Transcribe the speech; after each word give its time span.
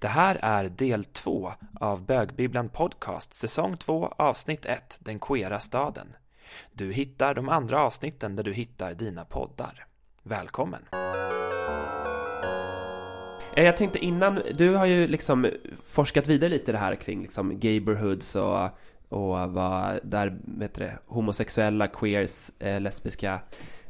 Det 0.00 0.08
här 0.08 0.38
är 0.42 0.68
del 0.68 1.04
två 1.04 1.52
av 1.80 2.06
Bögbibblan 2.06 2.68
Podcast, 2.68 3.34
säsong 3.34 3.76
2, 3.76 4.14
avsnitt 4.16 4.66
1, 4.66 4.98
Den 5.00 5.18
queera 5.18 5.60
staden. 5.60 6.06
Du 6.72 6.92
hittar 6.92 7.34
de 7.34 7.48
andra 7.48 7.82
avsnitten 7.82 8.36
där 8.36 8.44
du 8.44 8.52
hittar 8.52 8.94
dina 8.94 9.24
poddar. 9.24 9.86
Välkommen! 10.22 10.82
Eh, 13.54 13.64
jag 13.64 13.76
tänkte 13.76 13.98
innan, 13.98 14.40
du 14.54 14.74
har 14.74 14.86
ju 14.86 15.06
liksom 15.06 15.50
forskat 15.84 16.26
vidare 16.26 16.50
lite 16.50 16.72
det 16.72 16.78
här 16.78 16.94
kring 16.94 17.22
liksom 17.22 17.60
gayborhoods 17.60 18.36
och, 18.36 18.68
och 19.08 19.52
vad 19.52 20.00
där 20.02 20.38
vet 20.44 20.74
det, 20.74 20.98
homosexuella, 21.06 21.86
queers, 21.86 22.50
eh, 22.58 22.80
lesbiska 22.80 23.40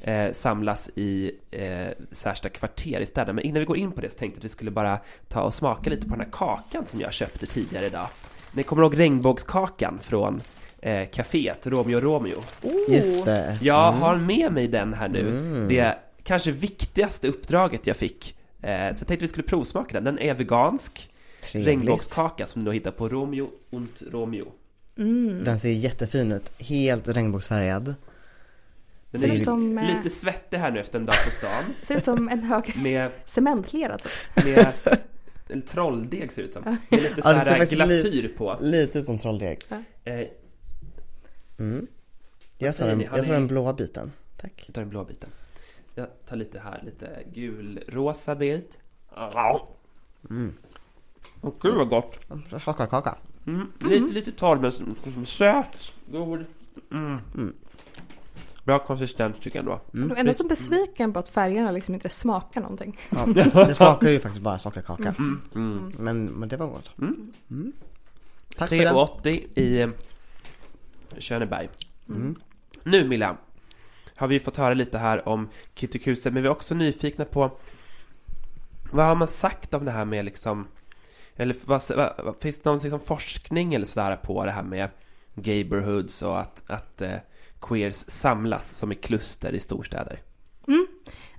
eh, 0.01 0.33
samlas 0.33 0.91
i 0.95 1.33
eh, 1.51 1.89
särskilda 2.13 2.49
kvarter 2.49 3.01
i 3.01 3.07
städerna. 3.07 3.33
Men 3.33 3.45
innan 3.45 3.61
vi 3.61 3.65
går 3.67 3.77
in 3.77 3.93
på 3.93 4.01
det 4.01 4.11
så 4.11 4.19
tänkte 4.19 4.37
jag 4.37 4.41
att 4.41 4.45
vi 4.45 4.49
skulle 4.49 4.71
bara 4.71 5.01
ta 5.29 5.41
och 5.43 5.55
smaka 5.55 5.91
lite 5.91 6.03
på 6.07 6.11
den 6.11 6.21
här 6.21 6.29
kakan 6.33 6.87
som 6.87 7.01
jag 7.01 7.13
köpte 7.13 7.47
tidigare 7.47 7.87
idag. 7.87 8.07
Ni 8.53 8.63
kommer 8.63 8.83
ihåg 8.83 8.99
regnbågskakan 8.99 9.99
från 9.99 10.43
eh, 10.83 11.09
kaféet 11.11 11.67
Romeo 11.67 12.01
Romeo? 12.01 12.43
Just 12.89 13.25
det. 13.25 13.59
Jag 13.63 13.89
Mm. 13.89 14.01
har 14.03 14.17
med 14.17 14.53
mig 14.53 14.69
den 14.69 14.95
här 14.95 15.09
nu. 15.09 15.21
Mm. 15.21 15.69
Det 15.69 15.99
kanske 16.23 16.51
viktigaste 16.51 17.29
uppdraget 17.29 17.87
jag 17.87 17.97
fick. 17.97 18.37
Eh, 18.63 18.69
så 18.69 18.73
jag 18.73 18.97
tänkte 19.07 19.17
vi 19.17 19.29
skulle 19.29 19.47
provsmaka 19.47 19.93
den. 19.95 20.05
Den 20.05 20.19
är 20.19 20.35
vegansk. 20.35 21.11
Trevligt. 21.43 21.69
Regnbågskaka 21.69 22.47
som 22.47 22.65
du 22.65 22.73
hittar 22.73 22.91
på 22.91 23.09
Romeo 23.09 23.51
und 23.71 23.89
Romeo. 24.13 24.53
Den 25.45 25.59
ser 25.59 25.71
jättefin 25.71 26.33
ut. 26.33 26.53
Helt 26.59 27.09
regnbågsfärgad. 27.09 27.95
Den 29.11 29.21
Ser 29.21 29.29
är 29.29 29.37
ut 29.39 29.45
som, 29.45 29.79
eh, 29.79 29.97
lite 29.97 30.11
svettig 30.11 30.57
här 30.59 30.71
nu 30.71 30.81
efter 30.81 30.99
en 30.99 31.07
dag 31.07 31.17
på 31.25 31.31
stan. 31.31 31.65
Ser 31.83 31.97
ut 31.97 32.05
som 32.05 32.29
en 32.29 32.43
hög 32.43 32.77
Med, 32.83 33.11
cementlera 33.27 33.99
typ. 33.99 34.45
med 34.45 34.73
en 35.49 35.63
trolldeg 35.63 36.33
ser 36.33 36.43
det 36.43 36.49
ut 36.49 36.55
som. 36.55 36.63
Med 36.89 37.03
lite 37.03 37.15
Ja, 37.17 37.23
såhär 37.23 37.45
faktiskt 37.45 37.73
glasyr 37.73 38.35
på. 38.37 38.57
Lite 38.61 39.03
som 39.03 39.19
trolldeg. 39.19 39.59
Eh, 40.05 40.21
Mm. 41.61 41.87
Jag 42.59 42.77
tar, 42.77 42.89
den, 42.89 43.01
jag 43.01 43.25
tar 43.27 43.47
blåa 43.49 43.73
biten. 43.73 44.13
Tack. 44.37 44.53
jag 44.67 44.75
tar 44.75 44.83
den 44.83 44.89
blå 44.91 45.05
biten. 45.05 45.31
Jag 45.95 46.07
tar 46.27 46.37
lite 46.37 46.59
här, 46.61 46.83
lite 46.85 47.19
gulrosa 47.35 48.35
bit. 48.35 48.79
Mm. 50.31 50.55
Åh 51.41 51.53
gud 51.63 51.75
vad 51.75 51.89
gott. 51.89 52.19
Chokladkaka. 52.65 53.17
Mm. 53.47 53.73
Lite, 53.81 54.13
lite 54.13 54.33
torr 54.33 54.57
men 54.57 54.73
som- 54.73 54.97
som 55.15 55.27
söt. 55.27 55.95
God. 56.13 56.45
Mm. 56.93 57.19
Bra 58.69 58.79
konsistens 58.79 59.37
tycker 59.41 59.59
jag 59.59 59.63
ändå. 59.63 60.09
Jag 60.09 60.17
är 60.19 60.21
ändå 60.21 60.33
så 60.33 60.45
besviken 60.45 61.13
på 61.13 61.19
att 61.19 61.29
färgerna 61.29 61.71
liksom 61.71 61.95
inte 61.95 62.09
smakar 62.09 62.61
någonting. 62.61 62.99
Ja, 63.11 63.27
det 63.67 63.75
smakar 63.75 64.09
ju 64.09 64.21
faktiskt 64.21 64.43
bara 64.43 64.59
sockerkaka. 64.59 65.15
Mm. 65.55 65.93
Men, 65.99 66.25
men 66.25 66.49
det 66.49 66.57
var 66.57 66.67
gott. 66.67 66.93
Mm. 66.99 67.33
Mm. 67.51 67.73
Tack 68.57 68.69
för 68.69 68.77
den. 68.77 68.95
3,80 68.95 69.59
i 69.59 69.81
eh, 69.81 69.89
Köneberg. 71.19 71.69
Mm. 72.09 72.37
Nu 72.83 73.09
Milla, 73.09 73.37
har 74.17 74.29
vi 74.29 74.41
fått 74.41 74.57
höra 74.57 74.75
lite 74.75 74.99
här 74.99 75.29
om 75.29 75.49
Kitty 75.75 75.99
Kruse, 75.99 76.31
men 76.31 76.43
vi 76.43 76.49
är 76.49 76.53
också 76.53 76.75
nyfikna 76.75 77.25
på 77.25 77.51
vad 78.93 79.07
har 79.07 79.15
man 79.15 79.29
sagt 79.29 79.75
om 79.75 79.85
det 79.85 79.91
här 79.91 80.05
med 80.05 80.25
liksom 80.25 80.67
eller 81.37 81.57
vad, 81.65 81.83
vad, 82.25 82.37
finns 82.41 82.63
det 82.63 82.71
någon 82.71 82.79
liksom 82.79 83.01
forskning 83.01 83.75
eller 83.75 83.87
sådär 83.87 84.17
på 84.17 84.45
det 84.45 84.51
här 84.51 84.63
med 84.63 84.89
gayborhoods 85.35 86.23
och 86.23 86.41
att, 86.41 86.63
att 86.67 87.03
eh, 87.03 87.17
queers 87.61 88.05
samlas 88.09 88.77
som 88.79 88.93
i 88.93 88.95
kluster 88.95 89.53
i 89.53 89.61
storstäder? 89.61 90.23
Mm, 90.69 90.87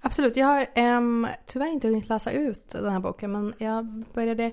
absolut, 0.01 0.35
jag 0.37 0.47
har 0.47 0.67
um, 0.97 1.27
tyvärr 1.45 1.67
inte 1.67 1.87
hunnit 1.87 2.09
läsa 2.09 2.31
ut 2.31 2.69
den 2.69 2.91
här 2.91 2.99
boken 2.99 3.31
men 3.31 3.53
jag 3.57 4.03
började 4.13 4.51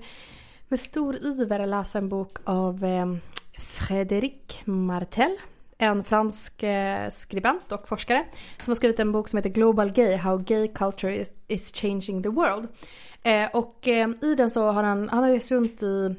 med 0.67 0.79
stor 0.79 1.15
iver 1.25 1.67
läsa 1.67 1.97
en 1.97 2.09
bok 2.09 2.37
av 2.43 2.83
um, 2.83 3.19
Frédéric 3.57 4.61
Martel. 4.65 5.37
En 5.77 6.03
fransk 6.03 6.63
eh, 6.63 7.09
skribent 7.09 7.71
och 7.71 7.87
forskare 7.87 8.25
som 8.61 8.71
har 8.71 8.75
skrivit 8.75 8.99
en 8.99 9.11
bok 9.11 9.27
som 9.27 9.37
heter 9.37 9.49
Global 9.49 9.91
Gay, 9.91 10.15
How 10.15 10.37
Gay 10.37 10.67
Culture 10.67 11.15
is, 11.15 11.31
is 11.47 11.71
Changing 11.71 12.23
the 12.23 12.29
World. 12.29 12.67
Eh, 13.23 13.49
och 13.53 13.87
i 14.21 14.35
den 14.35 14.49
så 14.49 14.71
har 14.71 14.83
han, 14.83 15.09
han 15.09 15.23
har 15.23 15.31
rest 15.31 15.51
runt 15.51 15.83
i 15.83 16.15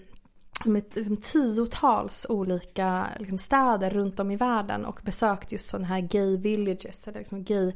med 0.64 0.84
liksom, 0.94 1.16
tiotals 1.16 2.26
olika 2.28 3.06
liksom, 3.19 3.38
städer 3.38 3.91
runt 3.91 4.20
om 4.20 4.30
i 4.30 4.36
världen 4.36 4.84
och 4.84 5.00
besökt 5.04 5.52
just 5.52 5.69
sådana 5.69 5.86
här 5.86 6.00
gay 6.00 6.36
villages 6.36 7.08
eller 7.08 7.19
liksom 7.19 7.44
gay, 7.44 7.72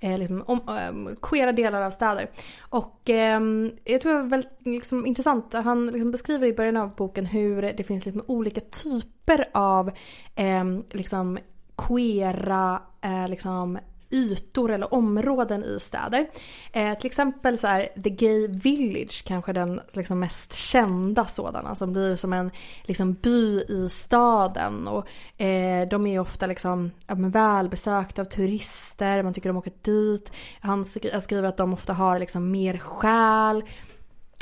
eh, 0.00 0.18
liksom, 0.18 0.44
om, 0.46 0.60
eh, 0.68 1.14
queera 1.22 1.52
delar 1.52 1.82
av 1.82 1.90
städer. 1.90 2.30
Och 2.60 3.10
eh, 3.10 3.40
jag 3.84 4.00
tror 4.00 4.12
det 4.12 4.22
var 4.22 4.28
väldigt 4.28 4.58
liksom, 4.60 5.06
intressant, 5.06 5.52
han 5.52 5.86
liksom, 5.86 6.10
beskriver 6.10 6.46
i 6.46 6.52
början 6.52 6.76
av 6.76 6.94
boken 6.94 7.26
hur 7.26 7.62
det 7.62 7.84
finns 7.84 8.06
liksom, 8.06 8.24
olika 8.26 8.60
typer 8.60 9.48
av 9.52 9.90
eh, 10.34 10.64
liksom, 10.90 11.38
queera 11.76 12.82
eh, 13.00 13.28
liksom, 13.28 13.78
ytor 14.10 14.70
eller 14.70 14.94
områden 14.94 15.64
i 15.64 15.80
städer. 15.80 16.26
Eh, 16.72 16.98
till 16.98 17.06
exempel 17.06 17.58
så 17.58 17.66
är 17.66 18.02
The 18.02 18.10
Gay 18.10 18.48
Village 18.48 19.24
kanske 19.26 19.52
den 19.52 19.80
liksom 19.92 20.18
mest 20.18 20.54
kända 20.54 21.26
sådana 21.26 21.74
som 21.74 21.92
blir 21.92 22.16
som 22.16 22.32
en 22.32 22.50
liksom, 22.82 23.12
by 23.12 23.60
i 23.60 23.88
staden. 23.90 24.88
Och, 24.88 25.06
eh, 25.42 25.88
de 25.88 26.06
är 26.06 26.10
ju 26.10 26.18
ofta 26.18 26.46
liksom, 26.46 26.90
ja, 27.06 27.14
men 27.14 27.30
välbesökta 27.30 28.22
av 28.22 28.26
turister, 28.26 29.22
man 29.22 29.34
tycker 29.34 29.48
de 29.48 29.56
åker 29.56 29.72
dit. 29.82 30.32
Han 30.60 30.84
han 31.12 31.20
skriver 31.20 31.48
att 31.48 31.56
de 31.56 31.72
ofta 31.72 31.92
har 31.92 32.18
liksom, 32.18 32.50
mer 32.50 32.78
själ 32.78 33.64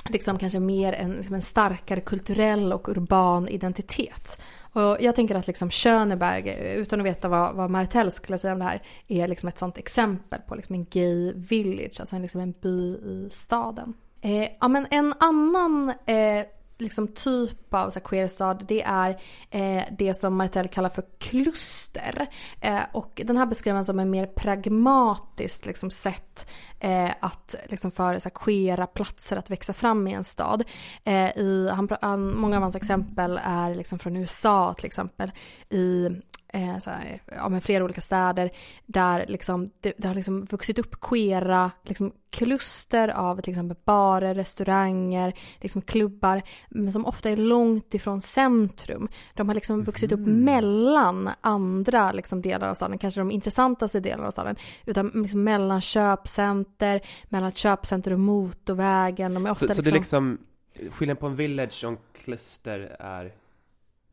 liksom 0.08 0.38
kanske 0.38 0.60
mer 0.60 0.92
en, 0.92 1.12
liksom 1.12 1.34
en 1.34 1.42
starkare 1.42 2.00
kulturell 2.00 2.72
och 2.72 2.88
urban 2.88 3.48
identitet. 3.48 4.40
Och 4.72 4.96
jag 5.00 5.14
tänker 5.16 5.34
att 5.34 5.46
liksom 5.46 5.70
Schöneberg, 5.70 6.74
utan 6.76 7.00
att 7.00 7.06
veta 7.06 7.28
vad, 7.28 7.54
vad 7.54 7.70
Martell 7.70 8.12
skulle 8.12 8.38
säga 8.38 8.52
om 8.52 8.58
det 8.58 8.64
här, 8.64 8.82
är 9.08 9.28
liksom 9.28 9.48
ett 9.48 9.58
sånt 9.58 9.78
exempel 9.78 10.40
på 10.40 10.54
liksom 10.54 10.74
en 10.74 10.84
gay 10.84 11.32
village, 11.32 12.00
alltså 12.00 12.16
en, 12.16 12.22
liksom 12.22 12.40
en 12.40 12.54
by 12.60 12.94
i 12.94 13.28
staden. 13.32 13.94
Eh, 14.20 14.48
ja 14.60 14.68
men 14.68 14.86
en 14.90 15.14
annan 15.20 15.92
eh, 16.06 16.44
liksom 16.78 17.08
typ 17.08 17.74
av 17.74 17.90
så 17.90 17.98
här, 17.98 18.06
queerstad 18.06 18.54
det 18.54 18.82
är 18.82 19.20
eh, 19.50 19.82
det 19.98 20.14
som 20.14 20.36
Martell 20.36 20.68
kallar 20.68 20.88
för 20.88 21.04
kluster. 21.18 22.26
Eh, 22.60 22.80
och 22.92 23.22
den 23.24 23.36
här 23.36 23.46
beskriver 23.46 23.74
han 23.74 23.84
som 23.84 23.98
en 23.98 24.10
mer 24.10 24.26
pragmatiskt 24.26 25.66
liksom, 25.66 25.90
sätt 25.90 26.46
eh, 26.80 27.10
att 27.20 27.54
liksom, 27.64 27.90
för 27.90 28.18
så 28.18 28.28
här, 28.28 28.34
queera 28.34 28.86
platser 28.86 29.36
att 29.36 29.50
växa 29.50 29.72
fram 29.72 30.06
i 30.08 30.12
en 30.12 30.24
stad. 30.24 30.64
Eh, 31.04 31.38
i, 31.38 31.68
han, 31.72 31.88
han, 32.00 32.40
många 32.40 32.56
av 32.56 32.62
hans 32.62 32.76
exempel 32.76 33.40
är 33.42 33.74
liksom, 33.74 33.98
från 33.98 34.16
USA 34.16 34.74
till 34.74 34.86
exempel. 34.86 35.32
I 35.70 36.08
eh, 36.52 36.78
så 36.78 36.90
här, 36.90 37.22
ja, 37.26 37.48
men 37.48 37.60
flera 37.60 37.84
olika 37.84 38.00
städer 38.00 38.50
där 38.86 39.26
liksom, 39.28 39.70
det, 39.80 39.92
det 39.98 40.08
har 40.08 40.14
liksom 40.14 40.44
vuxit 40.44 40.78
upp 40.78 41.00
queera 41.00 41.70
liksom, 41.84 42.12
kluster 42.30 43.08
av 43.08 43.40
till 43.40 43.52
exempel 43.52 43.76
barer, 43.84 44.34
restauranger, 44.34 45.34
liksom 45.60 45.82
klubbar 45.82 46.42
men 46.68 46.92
som 46.92 47.06
ofta 47.06 47.30
är 47.30 47.36
långt 47.36 47.94
ifrån 47.94 48.22
centrum. 48.22 49.08
De 49.34 49.48
har 49.48 49.54
liksom 49.54 49.82
vuxit 49.82 50.12
upp 50.12 50.26
mellan 50.26 51.30
andra 51.40 52.12
liksom, 52.12 52.42
delar 52.42 52.68
av 52.68 52.74
staden, 52.74 52.98
kanske 52.98 53.20
de 53.20 53.30
intressantaste 53.30 54.00
delarna 54.00 54.26
av 54.26 54.30
staden, 54.30 54.56
utan 54.86 55.08
liksom 55.14 55.44
mellan 55.44 55.80
köpcenter, 55.80 57.00
mellan 57.24 57.52
köpcenter 57.52 58.12
och 58.12 58.20
motorvägen. 58.20 59.34
De 59.34 59.46
är 59.46 59.50
ofta 59.50 59.68
Så, 59.68 59.74
så 59.74 59.82
det 59.82 59.90
liksom, 59.90 60.26
är 60.26 60.82
liksom 60.82 60.98
skillnaden 60.98 61.20
på 61.20 61.26
en 61.26 61.36
village 61.36 61.84
och 61.84 61.90
en 61.90 61.98
kluster 62.12 62.96
är 62.98 63.32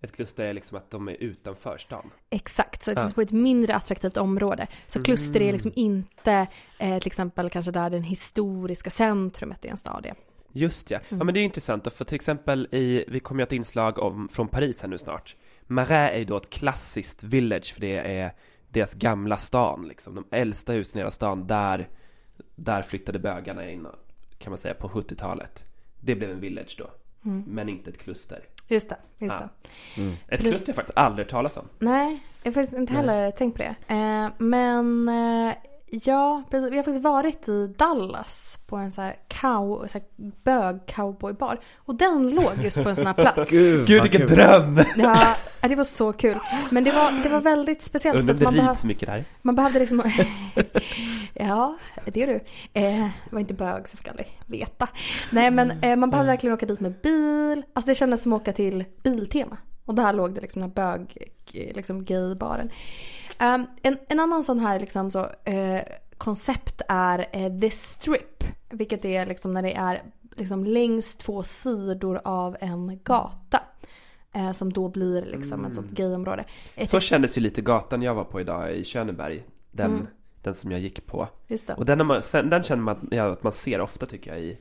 ett 0.06 0.12
kluster 0.16 0.44
är 0.46 0.54
liksom 0.54 0.78
att 0.78 0.92
de 0.92 1.08
är 1.10 1.14
utanför 1.24 1.78
stan. 1.78 2.12
Exakt, 2.30 2.84
så 2.84 2.92
det 2.92 3.00
Ja. 3.00 3.04
finns 3.04 3.14
på 3.14 3.22
ett 3.22 3.32
mindre 3.32 3.76
attraktivt 3.76 4.18
område. 4.18 4.68
Så 4.88 5.04
kluster 5.04 5.36
Mm. 5.40 5.50
är 5.50 5.54
liksom 5.54 5.72
inte 5.76 6.48
eh, 6.80 6.98
till 7.00 7.08
exempel 7.08 7.50
kanske 7.50 7.72
där 7.72 7.90
den 7.90 8.04
historiska 8.04 8.90
centrumet 8.90 9.66
i 9.66 9.68
en 9.68 9.78
stad 9.78 10.06
är. 10.06 10.14
Just 10.52 10.92
ja. 10.92 11.00
Ja 11.10 11.16
Mm. 11.16 11.26
men 11.26 11.34
det 11.34 11.40
är 11.40 11.44
intressant 11.44 11.94
för 11.94 12.06
till 12.06 12.16
exempel 12.16 12.68
i, 12.72 13.06
vi 13.08 13.20
kommer 13.20 13.40
ju 13.40 13.44
ha 13.44 13.48
ett 13.48 13.52
inslag 13.54 14.00
om, 14.00 14.30
från 14.30 14.48
Paris 14.48 14.82
här 14.82 14.90
nu 14.90 14.98
snart. 14.98 15.36
Marais 15.68 16.14
är 16.14 16.18
ju 16.18 16.26
då 16.26 16.38
ett 16.38 16.50
klassiskt 16.50 17.24
village 17.24 17.74
för 17.74 17.82
det 17.82 17.98
är 17.98 18.34
deras 18.70 18.94
gamla 18.94 19.38
stan 19.38 19.88
liksom. 19.88 20.16
De 20.16 20.26
äldsta 20.32 20.74
husen 20.74 20.98
i 20.98 21.00
hela 21.02 21.12
stan, 21.12 21.48
där, 21.48 21.88
där 22.56 22.82
flyttade 22.82 23.20
bögarna 23.20 23.70
in 23.70 23.88
kan 24.38 24.52
man 24.52 24.58
säga 24.58 24.74
på 24.74 24.90
70-talet. 24.90 25.64
Det 26.00 26.16
blev 26.16 26.32
en 26.32 26.40
village 26.40 26.76
då, 26.78 26.90
Mm. 27.30 27.44
men 27.48 27.70
inte 27.70 27.90
ett 27.90 27.98
kluster. 27.98 28.44
Just 28.68 28.90
det, 28.90 28.98
just 29.18 29.36
Ja. 29.40 29.50
det. 29.96 30.02
Ett 30.36 30.40
Plus- 30.40 30.52
kluster 30.52 30.68
har 30.68 30.70
jag 30.70 30.76
faktiskt 30.76 30.98
aldrig 30.98 31.30
talas 31.30 31.58
om. 31.58 31.70
Nej, 31.80 32.20
jag 32.44 32.52
har 32.52 32.54
faktiskt 32.54 32.78
inte 32.78 32.94
heller 32.94 33.32
tänkt 33.32 33.58
på 33.58 33.64
det. 33.64 33.76
Eh, 33.96 34.30
men 34.38 35.10
eh, 35.10 35.54
Ja, 35.88 36.44
precis. 36.52 36.72
Vi 36.72 36.78
har 36.78 36.84
faktiskt 36.84 37.04
varit 37.04 37.48
i 37.48 37.68
Dallas 37.78 38.58
på 38.66 38.76
en 38.76 38.92
så 38.92 39.02
här, 39.02 39.16
cow, 39.28 39.88
så 39.88 39.98
här 39.98 40.08
bög-cowboybar. 40.44 41.58
Och 41.76 41.96
den 41.96 42.30
låg 42.30 42.54
just 42.64 42.84
på 42.84 42.90
en 42.90 42.96
sån 42.96 43.08
här 43.08 43.14
plats. 43.34 43.52
Gud, 43.52 43.90
vilken 43.90 44.22
kul. 44.22 44.30
dröm! 44.30 44.80
Ja, 44.98 45.36
det 45.62 45.76
var 45.76 45.84
så 45.84 46.14
kul. 46.14 46.40
Men 46.72 46.84
det 46.84 46.92
var, 46.92 47.24
det 47.24 47.30
var 47.30 47.42
väldigt 47.42 47.84
speciellt. 47.84 48.20
Undrar 48.20 48.34
det 48.34 48.44
man, 48.44 48.54
behöv, 48.54 48.78
mycket 48.86 49.10
där. 49.10 49.26
man 49.42 49.56
behövde 49.56 49.80
liksom... 49.80 50.02
ja, 51.34 51.78
det 52.06 52.24
är 52.24 52.28
du. 52.28 52.40
Eh, 52.74 53.08
var 53.30 53.40
inte 53.40 53.54
bög 53.54 53.88
så 53.88 53.94
jag 53.94 54.00
fick 54.00 54.08
aldrig 54.08 54.40
veta. 54.46 54.88
Nej 55.32 55.52
men 55.52 55.72
eh, 55.72 55.96
man 55.96 56.10
behövde 56.10 56.32
verkligen 56.32 56.54
åka 56.54 56.66
dit 56.66 56.80
med 56.80 56.94
bil. 57.04 57.64
Alltså 57.74 57.90
det 57.90 57.96
kändes 57.96 58.24
som 58.24 58.34
att 58.34 58.42
åka 58.42 58.54
till 58.54 58.86
Biltema. 59.04 59.58
Och 59.86 59.96
där 59.96 60.14
låg 60.14 60.36
det 60.36 60.42
liksom 60.42 60.62
den 60.62 60.72
här 60.76 60.98
bög, 60.98 61.18
liksom 61.52 62.06
gaybaren. 62.06 62.70
Um, 63.42 63.66
en, 63.84 63.98
en 64.10 64.20
annan 64.20 64.44
sån 64.44 64.60
här 64.60 64.80
liksom 64.80 65.12
så, 65.12 65.30
eh, 65.44 65.82
koncept 66.18 66.82
är 66.88 67.26
eh, 67.32 67.60
The 67.60 67.72
Strip. 67.72 68.44
Vilket 68.70 69.06
är 69.06 69.26
liksom 69.26 69.54
när 69.54 69.62
det 69.62 69.74
är 69.76 70.04
liksom 70.36 70.64
längs 70.64 71.16
två 71.18 71.44
sidor 71.44 72.22
av 72.24 72.58
en 72.60 73.00
gata. 73.04 73.62
Eh, 74.34 74.52
som 74.52 74.74
då 74.74 74.90
blir 74.90 75.22
liksom 75.26 75.66
ett 75.66 75.76
sånt 75.76 75.92
gayområde. 75.92 76.46
Ett 76.76 76.90
Så 76.90 77.00
kändes 77.00 77.38
ju 77.38 77.42
lite 77.42 77.62
gatan 77.62 78.02
jag 78.02 78.16
var 78.16 78.24
på 78.24 78.42
idag 78.42 78.74
i 78.76 78.84
Köneberg. 78.84 79.44
Den, 79.72 79.92
Mm. 79.92 80.08
den 80.42 80.56
som 80.56 80.72
jag 80.72 80.80
gick 80.80 81.06
på. 81.06 81.28
Och 81.78 81.86
den, 81.86 82.06
man, 82.08 82.22
sen- 82.22 82.50
den 82.50 82.64
känner 82.64 82.82
man 82.84 82.96
att- 82.98 83.14
ja, 83.14 83.32
att 83.32 83.44
man 83.44 83.54
ser 83.54 83.82
ofta 83.82 84.06
tycker 84.06 84.32
jag 84.32 84.42
i, 84.42 84.58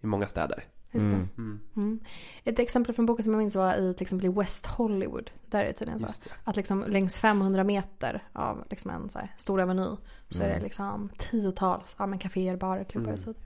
i 0.00 0.06
många 0.06 0.28
städer. 0.28 0.64
Just 0.92 1.04
det. 1.06 1.40
Mm. 1.42 1.60
Mm. 1.76 2.00
Ett 2.44 2.58
exempel 2.58 2.94
från 2.94 3.06
boken 3.06 3.24
som 3.24 3.32
jag 3.32 3.38
minns 3.38 3.56
var 3.56 3.74
i 3.74 3.94
till 3.94 4.02
exempel 4.02 4.26
i 4.26 4.32
West 4.32 4.66
Hollywood. 4.66 5.30
Där 5.46 5.60
är 5.62 5.66
det 5.66 5.72
tydligen 5.72 6.00
så. 6.00 6.06
Det. 6.06 6.12
Att 6.44 6.56
liksom 6.56 6.84
längs 6.88 7.18
500 7.18 7.64
meter 7.64 8.22
av 8.32 8.64
liksom 8.70 8.90
en 8.90 9.10
så 9.10 9.18
här 9.18 9.34
stor 9.36 9.60
aveny 9.60 9.96
så 10.30 10.40
är 10.40 10.44
Mm. 10.46 10.58
det 10.58 10.62
liksom 10.64 11.10
tiotals 11.18 11.94
ja, 11.98 12.06
men 12.06 12.18
kaféer, 12.18 12.56
barer, 12.56 12.84
klubbar 12.84 13.12
och 13.12 13.18
så 13.18 13.26
vidare. 13.26 13.44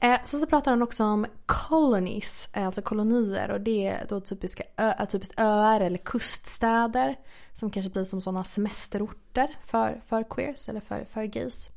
Eh, 0.00 0.20
sen 0.24 0.40
så 0.40 0.46
pratar 0.46 0.70
han 0.70 0.82
också 0.82 1.04
om 1.04 1.26
colonies, 1.46 2.48
eh, 2.54 2.66
alltså 2.66 2.82
kolonier 2.82 3.50
och 3.50 3.60
det 3.60 3.88
är 3.88 4.06
då 4.08 4.20
typiska 4.20 4.62
ö, 4.76 5.06
typiskt 5.06 5.40
öar 5.40 5.80
eller 5.80 5.98
kuststäder 5.98 7.16
som 7.54 7.70
kanske 7.70 7.90
blir 7.90 8.04
som 8.04 8.20
sådana 8.20 8.44
semesterorter 8.44 9.58
för, 9.64 10.00
för 10.06 10.22
queers 10.22 10.68
eller 10.68 10.80
för, 10.80 11.06
för 11.12 11.24
gays. 11.24 11.68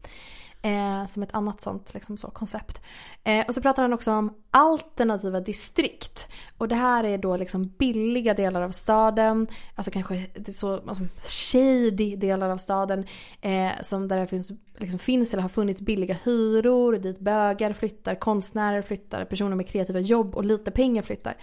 Eh, 0.63 1.05
som 1.05 1.23
ett 1.23 1.33
annat 1.33 1.61
sånt 1.61 1.93
liksom 1.93 2.17
så, 2.17 2.27
koncept. 2.27 2.81
Eh, 3.23 3.45
och 3.47 3.53
så 3.53 3.61
pratar 3.61 3.81
han 3.81 3.93
också 3.93 4.11
om 4.11 4.33
alternativa 4.51 5.39
distrikt. 5.39 6.27
Och 6.57 6.67
det 6.67 6.75
här 6.75 7.03
är 7.03 7.17
då 7.17 7.37
liksom 7.37 7.67
billiga 7.77 8.33
delar 8.33 8.61
av 8.61 8.71
staden. 8.71 9.47
Alltså 9.75 9.91
kanske 9.91 10.27
det 10.33 10.47
är 10.47 10.53
så 10.53 10.73
alltså, 10.73 11.03
shady 11.21 12.15
delar 12.15 12.49
av 12.49 12.57
staden. 12.57 13.05
Eh, 13.41 13.71
som 13.81 14.07
där 14.07 14.17
det 14.17 14.27
finns, 14.27 14.51
liksom 14.77 14.99
finns 14.99 15.33
eller 15.33 15.41
har 15.41 15.49
funnits 15.49 15.81
billiga 15.81 16.17
hyror. 16.23 16.97
Dit 16.97 17.19
bögar 17.19 17.73
flyttar, 17.73 18.15
konstnärer 18.15 18.81
flyttar, 18.81 19.25
personer 19.25 19.55
med 19.55 19.67
kreativa 19.67 19.99
jobb 19.99 20.35
och 20.35 20.45
lite 20.45 20.71
pengar 20.71 21.01
flyttar. 21.01 21.37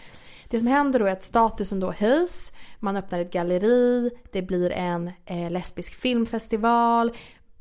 Det 0.50 0.58
som 0.58 0.68
händer 0.68 0.98
då 0.98 1.06
är 1.06 1.12
att 1.12 1.24
statusen 1.24 1.80
då 1.80 1.92
höjs. 1.92 2.52
Man 2.78 2.96
öppnar 2.96 3.18
ett 3.18 3.32
galleri. 3.32 4.10
Det 4.32 4.42
blir 4.42 4.72
en 4.72 5.10
eh, 5.26 5.50
lesbisk 5.50 5.94
filmfestival 5.94 7.12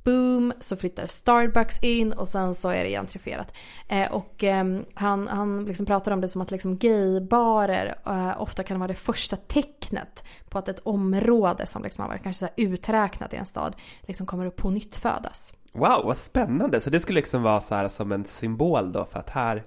boom 0.07 0.53
så 0.59 0.75
flyttar 0.75 1.07
Starbucks 1.07 1.83
in 1.83 2.13
och 2.13 2.27
sen 2.27 2.55
så 2.55 2.69
är 2.69 2.83
det 2.83 2.89
gentrifierat. 2.89 3.53
Eh, 3.87 4.11
och 4.11 4.43
eh, 4.43 4.65
han, 4.93 5.27
han 5.27 5.65
liksom 5.65 5.85
pratar 5.85 6.11
om 6.11 6.21
det 6.21 6.27
som 6.27 6.41
att 6.41 6.51
liksom 6.51 6.77
gaybarer 6.77 7.95
eh, 8.05 8.41
ofta 8.41 8.63
kan 8.63 8.79
vara 8.79 8.87
det 8.87 8.95
första 8.95 9.35
tecknet 9.35 10.23
på 10.49 10.57
att 10.57 10.67
ett 10.67 10.79
område 10.79 11.65
som 11.65 11.83
liksom 11.83 12.01
har 12.01 12.09
varit 12.09 12.23
kanske 12.23 12.45
så 12.45 12.51
uträknat 12.61 13.33
i 13.33 13.37
en 13.37 13.45
stad 13.45 13.75
liksom 14.01 14.27
kommer 14.27 14.45
att 14.45 14.55
på 14.55 14.69
nytt 14.69 14.95
födas. 14.95 15.53
Wow, 15.71 16.05
vad 16.05 16.17
spännande! 16.17 16.79
Så 16.79 16.89
det 16.89 16.99
skulle 16.99 17.19
liksom 17.19 17.43
vara 17.43 17.59
så 17.59 17.75
här 17.75 17.87
som 17.87 18.11
en 18.11 18.25
symbol 18.25 18.91
då 18.91 19.05
för 19.05 19.19
att 19.19 19.29
här, 19.29 19.63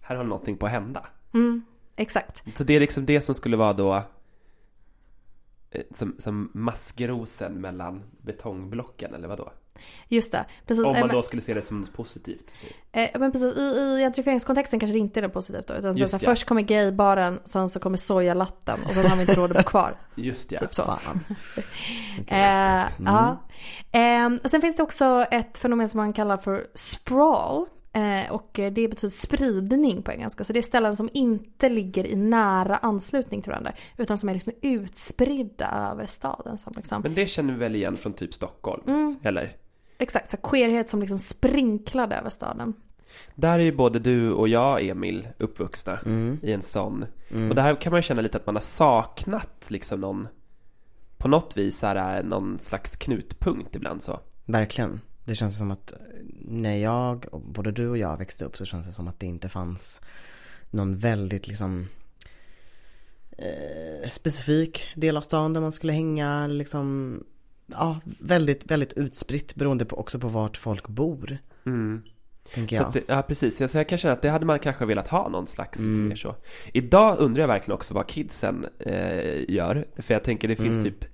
här 0.00 0.16
har 0.16 0.24
någonting 0.24 0.56
på 0.56 0.66
att 0.66 0.72
hända. 0.72 1.06
Mm, 1.34 1.64
exakt. 1.96 2.42
Så 2.54 2.64
det 2.64 2.76
är 2.76 2.80
liksom 2.80 3.06
det 3.06 3.20
som 3.20 3.34
skulle 3.34 3.56
vara 3.56 3.72
då 3.72 4.02
eh, 5.70 5.82
som, 5.94 6.16
som 6.18 6.50
maskrosen 6.54 7.60
mellan 7.60 8.02
betongblocken 8.22 9.14
eller 9.14 9.28
vad 9.28 9.38
då? 9.38 9.52
Just 10.08 10.32
det. 10.32 10.44
Precis. 10.66 10.84
Om 10.84 10.90
Eh, 10.94 11.00
man 11.00 11.06
men- 11.08 11.16
då 11.16 11.22
skulle 11.22 11.42
se 11.42 11.54
det 11.54 11.62
som 11.62 11.80
något 11.80 11.92
positivt. 11.92 12.50
Eh, 12.92 13.10
men 13.20 13.32
precis, 13.32 13.56
i, 13.56 13.60
i 13.60 13.98
gentrifieringskontexten 14.00 14.80
kanske 14.80 14.92
det 14.92 14.98
inte 14.98 15.20
är 15.20 15.22
något 15.22 15.32
positivt 15.32 15.66
då. 15.66 15.74
Utan 15.74 15.94
så, 15.94 16.08
så 16.08 16.16
här, 16.16 16.24
ja. 16.24 16.30
Först 16.30 16.44
kommer 16.46 16.62
gaybaren, 16.62 17.40
sen 17.44 17.68
så 17.68 17.80
kommer 17.80 17.96
sojalatten 17.96 18.78
och 18.88 18.94
sen 18.94 19.06
har 19.06 19.16
vi 19.16 19.20
inte 19.22 19.34
råd 19.34 19.50
att 19.56 19.64
bo 19.64 19.70
kvar. 19.70 19.96
Just 20.14 20.52
ja. 20.52 20.58
Typ 20.58 20.74
så. 20.74 20.82
Eh, 22.26 22.82
Ja. 23.04 23.36
Eh, 23.92 24.30
sen 24.44 24.60
finns 24.60 24.76
det 24.76 24.82
också 24.82 25.26
ett 25.30 25.58
fenomen 25.58 25.88
som 25.88 25.98
man 25.98 26.12
kallar 26.12 26.36
för 26.36 26.66
sprawl. 26.74 27.66
Eh, 27.92 28.32
och 28.32 28.50
det 28.52 28.70
betyder 28.70 29.08
spridning 29.08 30.02
på 30.02 30.12
engelska. 30.12 30.44
Så 30.44 30.52
det 30.52 30.58
är 30.58 30.62
ställen 30.62 30.96
som 30.96 31.10
inte 31.12 31.68
ligger 31.68 32.06
i 32.06 32.16
nära 32.16 32.76
anslutning 32.76 33.42
till 33.42 33.50
varandra. 33.50 33.72
Utan 33.96 34.18
som 34.18 34.28
är 34.28 34.34
liksom 34.34 34.52
utspridda 34.62 35.90
över 35.90 36.06
staden. 36.06 36.58
Som 36.58 36.72
liksom, 36.76 37.02
Men 37.02 37.14
det 37.14 37.26
känner 37.26 37.52
vi 37.52 37.58
väl 37.58 37.76
igen 37.76 37.96
från 37.96 38.12
typ 38.12 38.34
Stockholm? 38.34 38.82
Mm. 38.86 39.16
Eller? 39.22 39.56
exakt, 39.98 40.30
så 40.30 40.36
queerhet 40.36 40.88
som 40.88 41.00
liksom 41.00 41.18
sprinklade 41.18 42.16
över 42.16 42.30
staden. 42.30 42.74
Där 43.34 43.58
är 43.58 43.62
ju 43.62 43.72
både 43.72 43.98
du 43.98 44.32
och 44.32 44.48
jag, 44.48 44.86
Emil, 44.86 45.28
uppvuxna 45.38 45.98
Mm. 46.06 46.38
i 46.42 46.52
en 46.52 46.62
sån. 46.62 47.04
Mm. 47.30 47.48
Och 47.48 47.54
där 47.54 47.80
kan 47.80 47.90
man 47.90 47.98
ju 47.98 48.02
känna 48.02 48.22
lite 48.22 48.38
att 48.38 48.46
man 48.46 48.56
har 48.56 48.62
saknat 48.62 49.66
liksom 49.70 50.00
någon 50.00 50.28
på 51.18 51.28
något 51.28 51.56
vis 51.56 51.84
är 51.84 52.22
någon 52.22 52.58
slags 52.58 52.96
knutpunkt 52.96 53.76
ibland 53.76 54.02
så. 54.02 54.20
Verkligen. 54.44 55.00
Det 55.24 55.34
känns 55.34 55.58
som 55.58 55.70
att 55.70 55.92
när 56.40 56.76
jag, 56.76 57.24
både 57.44 57.72
du 57.72 57.88
och 57.88 57.98
jag 57.98 58.16
växte 58.18 58.44
upp 58.44 58.56
så 58.56 58.64
känns 58.64 58.86
det 58.86 58.92
som 58.92 59.08
att 59.08 59.20
det 59.20 59.26
inte 59.26 59.48
fanns 59.48 60.00
någon 60.70 60.96
väldigt 60.96 61.48
liksom 61.48 61.88
eh, 63.38 64.08
specifik 64.08 64.88
del 64.96 65.16
av 65.16 65.20
stan 65.20 65.52
där 65.52 65.60
man 65.60 65.72
skulle 65.72 65.92
hänga 65.92 66.46
liksom 66.46 67.18
Ja, 67.66 68.00
väldigt, 68.20 68.70
väldigt 68.70 68.92
utspritt 68.92 69.54
beroende 69.54 69.84
på, 69.84 69.96
också 69.98 70.18
på 70.18 70.28
vart 70.28 70.56
folk 70.56 70.88
bor, 70.88 71.38
Mm. 71.66 72.02
tänker 72.54 72.76
jag. 72.76 72.92
det, 72.92 73.02
ja 73.08 73.22
precis, 73.22 73.72
så 73.72 73.78
jag 73.78 73.88
kan 73.88 73.98
känna 73.98 74.14
att 74.14 74.22
det 74.22 74.28
hade 74.30 74.46
man 74.46 74.58
kanske 74.58 74.84
velat 74.84 75.08
ha 75.08 75.28
någon 75.28 75.46
slags 75.46 75.78
Mm. 75.78 76.08
mer 76.08 76.16
så. 76.16 76.36
Idag 76.72 77.18
undrar 77.18 77.40
jag 77.40 77.48
verkligen 77.48 77.74
också 77.74 77.94
vad 77.94 78.06
kidsen 78.08 78.66
eh, 78.78 79.50
gör. 79.50 79.86
För 79.96 80.14
jag 80.14 80.24
tänker 80.24 80.48
det 80.48 80.56
finns 80.56 80.78
Mm. 80.78 80.84
typ 80.84 81.04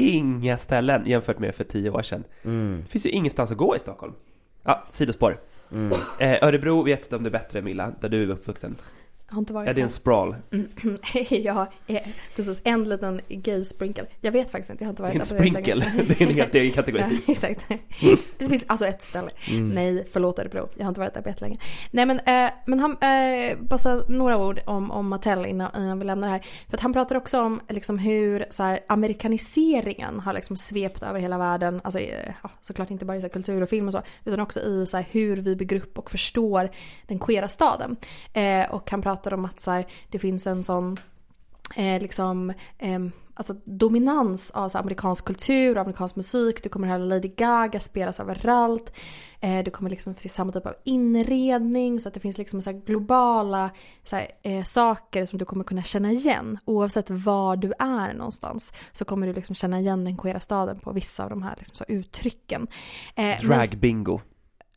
inga 0.00 0.58
ställen 0.58 1.06
jämfört 1.06 1.38
med 1.38 1.54
för 1.54 1.64
tio 1.64 1.90
år 1.90 2.02
sedan. 2.02 2.24
Mm, 2.44 2.80
Det 2.86 2.90
finns 2.90 3.06
ju 3.06 3.10
ingenstans 3.10 3.50
att 3.50 3.56
gå 3.56 3.76
i 3.76 3.78
Stockholm. 3.78 4.12
Ja, 4.62 4.84
sidospår. 4.90 5.40
mm. 5.72 5.92
Eh, 6.20 6.38
Örebro 6.48 6.82
vet 6.82 7.02
inte 7.02 7.16
om 7.16 7.22
det 7.24 7.30
bättre 7.30 7.62
Milla, 7.62 7.92
där 8.00 8.08
du 8.08 8.22
är 8.22 8.30
uppvuxen. 8.30 8.76
Jag 9.30 9.34
har 9.34 9.40
inte 9.40 9.52
varit 9.52 9.68
Är 9.68 9.74
det 9.74 9.80
en 9.80 9.90
sprawl? 9.90 10.36
ja, 11.30 11.72
eh, 11.86 12.00
precis. 12.36 12.60
En 12.64 12.88
liten 12.88 13.20
gay 13.28 13.64
sprinkle. 13.64 14.04
Jag 14.20 14.32
vet 14.32 14.50
faktiskt 14.50 14.70
inte, 14.70 14.84
jag 14.84 14.88
har 14.88 14.92
inte 14.92 15.02
varit 15.02 15.14
En 15.14 15.20
där 15.20 15.34
väldigt 15.34 15.54
sprinkle, 15.54 16.04
det 16.08 16.20
är 16.20 16.28
en 16.28 16.34
helt 16.34 16.54
egen 16.54 16.72
kategori. 16.72 17.00
Ja, 17.26 17.32
exakt. 17.32 17.66
Det 18.38 18.48
finns 18.48 18.64
alltså 18.66 18.86
ett 18.86 19.02
ställe. 19.02 19.30
Mm. 19.48 19.68
Nej, 19.68 20.08
förlåt 20.12 20.38
Örebro. 20.38 20.68
Jag 20.76 20.84
har 20.84 20.88
inte 20.88 21.00
varit 21.00 21.14
där 21.14 21.22
på 21.22 21.28
jättelänge. 21.28 21.56
Nej 21.90 22.06
men, 22.06 22.20
eh, 22.20 22.50
men 22.66 22.80
han, 22.80 22.90
eh, 22.90 23.58
bara 23.58 24.02
några 24.08 24.36
ord 24.36 24.60
om, 24.66 24.90
om 24.90 25.08
Mattel 25.08 25.46
innan, 25.46 25.70
innan 25.76 25.98
vi 25.98 26.04
lämnar 26.04 26.28
det 26.28 26.32
här. 26.32 26.46
För 26.68 26.76
att 26.76 26.80
han 26.80 26.92
pratar 26.92 27.16
också 27.16 27.40
om 27.40 27.60
liksom, 27.68 27.98
hur 27.98 28.44
så 28.50 28.62
här, 28.62 28.80
amerikaniseringen 28.88 30.20
har 30.20 30.32
liksom 30.32 30.56
svept 30.56 31.02
över 31.02 31.20
hela 31.20 31.38
världen. 31.38 31.80
Alltså 31.84 31.98
eh, 31.98 32.34
ja, 32.42 32.50
såklart 32.60 32.90
inte 32.90 33.04
bara 33.04 33.16
i 33.16 33.20
så 33.20 33.26
här, 33.26 33.32
kultur 33.32 33.62
och 33.62 33.68
film 33.68 33.86
och 33.86 33.92
så. 33.92 34.02
Utan 34.24 34.40
också 34.40 34.60
i 34.60 34.86
så 34.86 34.96
här, 34.96 35.06
hur 35.10 35.36
vi 35.36 35.56
bygger 35.56 35.76
upp 35.76 35.98
och 35.98 36.10
förstår 36.10 36.70
den 37.06 37.18
queera 37.18 37.48
staden. 37.48 37.96
Eh, 38.32 38.70
och 38.70 38.90
han 38.90 39.02
pratar 39.02 39.19
om 39.26 39.44
att 39.44 39.60
så 39.60 39.70
här, 39.70 39.86
det 40.10 40.18
finns 40.18 40.46
en 40.46 40.64
sån 40.64 40.96
eh, 41.76 42.02
liksom, 42.02 42.50
eh, 42.78 42.98
alltså 43.34 43.54
dominans 43.64 44.50
av 44.50 44.68
så 44.68 44.78
här, 44.78 44.82
amerikansk 44.82 45.24
kultur 45.24 45.74
och 45.74 45.80
amerikansk 45.80 46.16
musik. 46.16 46.62
Du 46.62 46.68
kommer 46.68 46.88
höra 46.88 46.98
Lady 46.98 47.28
Gaga 47.28 47.80
spelas 47.80 48.20
överallt. 48.20 48.92
Eh, 49.40 49.64
du 49.64 49.70
kommer 49.70 49.90
liksom 49.90 50.14
se 50.14 50.28
samma 50.28 50.52
typ 50.52 50.66
av 50.66 50.74
inredning. 50.84 52.00
Så 52.00 52.08
att 52.08 52.14
det 52.14 52.20
finns 52.20 52.38
liksom 52.38 52.62
så 52.62 52.70
här 52.70 52.78
globala 52.78 53.70
så 54.04 54.16
här, 54.16 54.28
eh, 54.42 54.64
saker 54.64 55.26
som 55.26 55.38
du 55.38 55.44
kommer 55.44 55.64
kunna 55.64 55.82
känna 55.82 56.12
igen. 56.12 56.58
Oavsett 56.64 57.10
var 57.10 57.56
du 57.56 57.72
är 57.78 58.14
någonstans. 58.14 58.72
Så 58.92 59.04
kommer 59.04 59.26
du 59.26 59.32
liksom 59.32 59.54
känna 59.54 59.78
igen 59.80 60.04
den 60.04 60.16
queera 60.16 60.40
staden 60.40 60.78
på 60.78 60.92
vissa 60.92 61.24
av 61.24 61.30
de 61.30 61.42
här 61.42 61.54
liksom, 61.58 61.76
så 61.76 61.84
uttrycken. 61.88 62.66
Eh, 63.14 63.36
men- 63.70 63.80
bingo. 63.80 64.20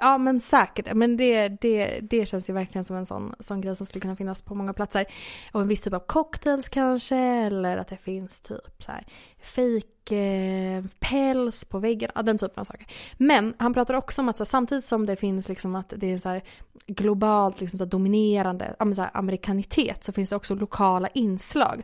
Ja 0.04 0.18
men 0.18 0.42
säkert, 0.42 0.94
men 0.94 1.18
det, 1.18 1.50
det, 1.50 2.00
det 2.02 2.26
känns 2.26 2.50
ju 2.50 2.54
verkligen 2.54 2.84
som 2.84 2.96
en 2.96 3.06
sån, 3.06 3.36
sån 3.40 3.62
grej 3.62 3.76
som 3.76 3.86
skulle 3.86 4.02
kunna 4.02 4.16
finnas 4.16 4.42
på 4.42 4.56
många 4.56 4.74
platser. 4.74 5.06
Och 5.52 5.62
en 5.62 5.68
viss 5.68 5.82
typ 5.82 5.94
av 5.94 6.00
cocktails 6.00 6.70
kanske, 6.70 7.16
eller 7.18 7.78
att 7.78 7.88
det 7.88 7.98
finns 7.98 8.42
typ 8.42 8.84
så 8.84 8.92
här 8.92 9.06
fake 9.42 9.93
eh, 10.12 10.84
päls 11.00 11.66
på 11.66 11.80
väggen, 11.80 12.12
ja, 12.16 12.22
den 12.22 12.38
typen 12.38 12.62
av 12.62 12.66
saker. 12.66 12.88
Men 13.18 13.54
han 13.58 13.74
pratar 13.74 13.94
också 13.94 14.22
om 14.22 14.30
att 14.30 14.38
så 14.38 14.44
här, 14.44 14.50
samtidigt 14.50 14.86
som 14.86 15.06
det 15.06 15.16
finns 15.16 15.50
liksom 15.50 15.76
att 15.76 15.94
det 15.98 16.12
är 16.12 16.18
så 16.18 16.30
här 16.30 16.44
globalt 16.88 17.62
liksom 17.62 17.78
så 17.78 17.84
här, 17.84 17.90
dominerande 17.90 18.76
så 18.96 19.02
här, 19.02 19.12
amerikanitet 19.14 20.04
så 20.04 20.12
finns 20.12 20.30
det 20.30 20.36
också 20.36 20.56
lokala 20.56 21.08
inslag. 21.08 21.84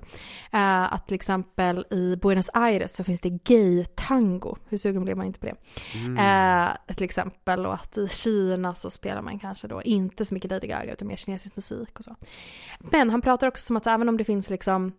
Eh, 0.52 0.94
att 0.94 1.08
till 1.08 1.16
exempel 1.16 1.86
i 1.90 2.16
Buenos 2.22 2.50
Aires 2.54 2.92
så 2.92 3.04
finns 3.04 3.22
det 3.22 3.30
gay-tango, 3.30 4.58
hur 4.70 4.78
sugen 4.78 5.04
blev 5.04 5.18
man 5.18 5.26
inte 5.26 5.40
på 5.40 5.46
det? 5.46 5.56
Eh, 6.22 6.96
till 6.96 7.04
exempel 7.04 7.66
och 7.66 7.74
att 7.74 7.98
i 7.98 8.08
Kina 8.08 8.76
så 8.76 8.90
spelar 8.90 9.22
man 9.22 9.40
kanske 9.40 9.68
då 9.68 9.82
inte 9.82 10.26
så 10.26 10.34
mycket 10.34 10.52
Lady 10.52 10.68
Gaga 10.68 10.94
utan 10.94 11.08
mer 11.08 11.16
kinesisk 11.16 11.56
musik 11.56 12.00
och 12.00 12.04
så. 12.04 12.16
Men 12.80 13.10
han 13.10 13.22
pratar 13.22 13.48
också 13.48 13.66
som 13.66 13.78
att 13.78 13.88
även 13.88 14.10
om 14.10 14.18
det 14.18 14.24
finns 14.24 14.50
liksom 14.50 14.92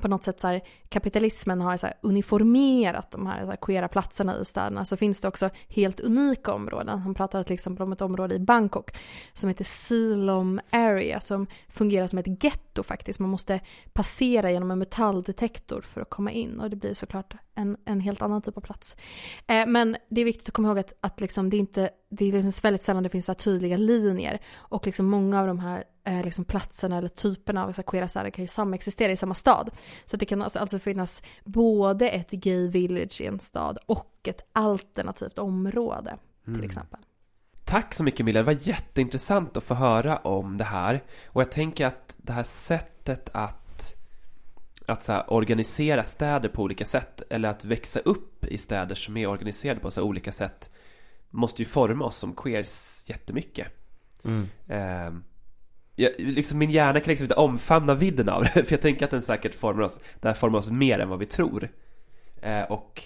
på 0.00 0.08
något 0.08 0.24
sätt 0.24 0.40
så 0.40 0.46
här, 0.46 0.60
kapitalismen 0.88 1.60
har 1.60 1.76
så 1.76 1.86
här 1.86 1.96
uniformerat 2.00 3.10
de 3.10 3.26
här, 3.26 3.44
så 3.44 3.50
här 3.50 3.56
queera 3.56 3.88
platserna 3.88 4.40
i 4.40 4.44
städerna 4.44 4.84
så 4.84 4.96
finns 4.96 5.20
det 5.20 5.28
också 5.28 5.50
helt 5.68 6.00
unika 6.00 6.52
områden. 6.52 6.98
Han 6.98 7.14
pratar 7.14 7.44
till 7.44 7.54
exempel 7.54 7.82
om 7.82 7.92
ett 7.92 8.00
område 8.00 8.34
i 8.34 8.38
Bangkok 8.38 8.90
som 9.32 9.48
heter 9.48 9.64
Silom 9.64 10.60
Area 10.70 11.20
som 11.20 11.46
fungerar 11.68 12.06
som 12.06 12.18
ett 12.18 12.44
getto 12.44 12.82
faktiskt. 12.82 13.20
Man 13.20 13.30
måste 13.30 13.60
passera 13.92 14.50
genom 14.50 14.70
en 14.70 14.78
metalldetektor 14.78 15.80
för 15.80 16.00
att 16.00 16.10
komma 16.10 16.30
in 16.30 16.60
och 16.60 16.70
det 16.70 16.76
blir 16.76 16.94
såklart 16.94 17.34
en, 17.54 17.76
en 17.84 18.00
helt 18.00 18.22
annan 18.22 18.42
typ 18.42 18.56
av 18.56 18.60
plats. 18.60 18.96
Eh, 19.46 19.66
men 19.66 19.96
det 20.08 20.20
är 20.20 20.24
viktigt 20.24 20.48
att 20.48 20.54
komma 20.54 20.68
ihåg 20.68 20.78
att, 20.78 20.92
att 21.00 21.20
liksom 21.20 21.50
det 21.50 21.56
är 21.56 21.58
inte, 21.58 21.90
det 22.10 22.24
är 22.24 22.62
väldigt 22.62 22.82
sällan 22.82 23.02
det 23.02 23.08
finns 23.08 23.26
så 23.26 23.34
tydliga 23.34 23.76
linjer 23.76 24.40
och 24.54 24.86
liksom 24.86 25.06
många 25.06 25.40
av 25.40 25.46
de 25.46 25.58
här 25.58 25.84
eh, 26.04 26.24
liksom 26.24 26.44
platserna 26.44 26.98
eller 26.98 27.08
typerna 27.08 27.64
av 27.64 27.72
så 27.72 27.82
queera 27.82 28.08
städer 28.08 28.30
kan 28.30 28.44
ju 28.44 28.48
samexistera 28.48 29.12
i 29.12 29.16
samma 29.16 29.34
stad. 29.34 29.70
Så 30.06 30.16
det 30.16 30.26
kan 30.26 30.42
alltså, 30.42 30.58
alltså 30.58 30.78
finnas 30.78 31.22
både 31.44 32.08
ett 32.08 32.30
gay 32.30 32.68
village 32.68 33.20
i 33.20 33.26
en 33.26 33.40
stad 33.40 33.78
och 33.86 34.28
ett 34.28 34.40
alternativt 34.52 35.38
område 35.38 36.16
till 36.44 36.64
exempel. 36.64 37.00
Tack 37.64 37.94
så 37.94 38.04
mycket 38.04 38.26
Milla, 38.26 38.40
det 38.40 38.46
var 38.46 38.68
jätteintressant 38.68 39.56
att 39.56 39.64
få 39.64 39.74
höra 39.74 40.16
om 40.16 40.58
det 40.58 40.64
här. 40.64 41.02
Och 41.26 41.40
jag 41.40 41.52
tänker 41.52 41.86
att 41.86 42.16
det 42.16 42.32
här 42.32 42.42
sättet 42.42 43.30
att, 43.32 43.63
att 44.86 45.04
så 45.04 45.12
här, 45.12 45.32
organisera 45.32 46.04
städer 46.04 46.48
på 46.48 46.62
olika 46.62 46.84
sätt 46.84 47.22
eller 47.30 47.48
att 47.48 47.64
växa 47.64 48.00
upp 48.00 48.44
i 48.44 48.58
städer 48.58 48.94
som 48.94 49.16
är 49.16 49.26
organiserade 49.26 49.80
på 49.80 49.90
så 49.90 50.00
här, 50.00 50.08
olika 50.08 50.32
sätt 50.32 50.70
måste 51.30 51.62
ju 51.62 51.66
forma 51.66 52.04
oss 52.04 52.16
som 52.16 52.34
queers 52.34 53.04
jättemycket. 53.06 53.66
Mm. 54.24 54.48
Eh, 54.68 55.20
jag, 55.96 56.12
liksom 56.18 56.58
min 56.58 56.70
hjärna 56.70 57.00
kan 57.00 57.10
liksom 57.10 57.24
inte 57.24 57.34
omfamna 57.34 57.94
vidden 57.94 58.28
av 58.28 58.42
det 58.42 58.50
för 58.64 58.72
jag 58.72 58.80
tänker 58.80 59.04
att 59.04 59.10
den 59.10 59.22
säkert 59.22 59.54
formar 59.54 59.82
oss, 59.82 60.00
det 60.20 60.28
här 60.28 60.34
formar 60.34 60.58
oss 60.58 60.70
mer 60.70 60.98
än 60.98 61.08
vad 61.08 61.18
vi 61.18 61.26
tror. 61.26 61.68
Eh, 62.42 62.62
och 62.62 63.02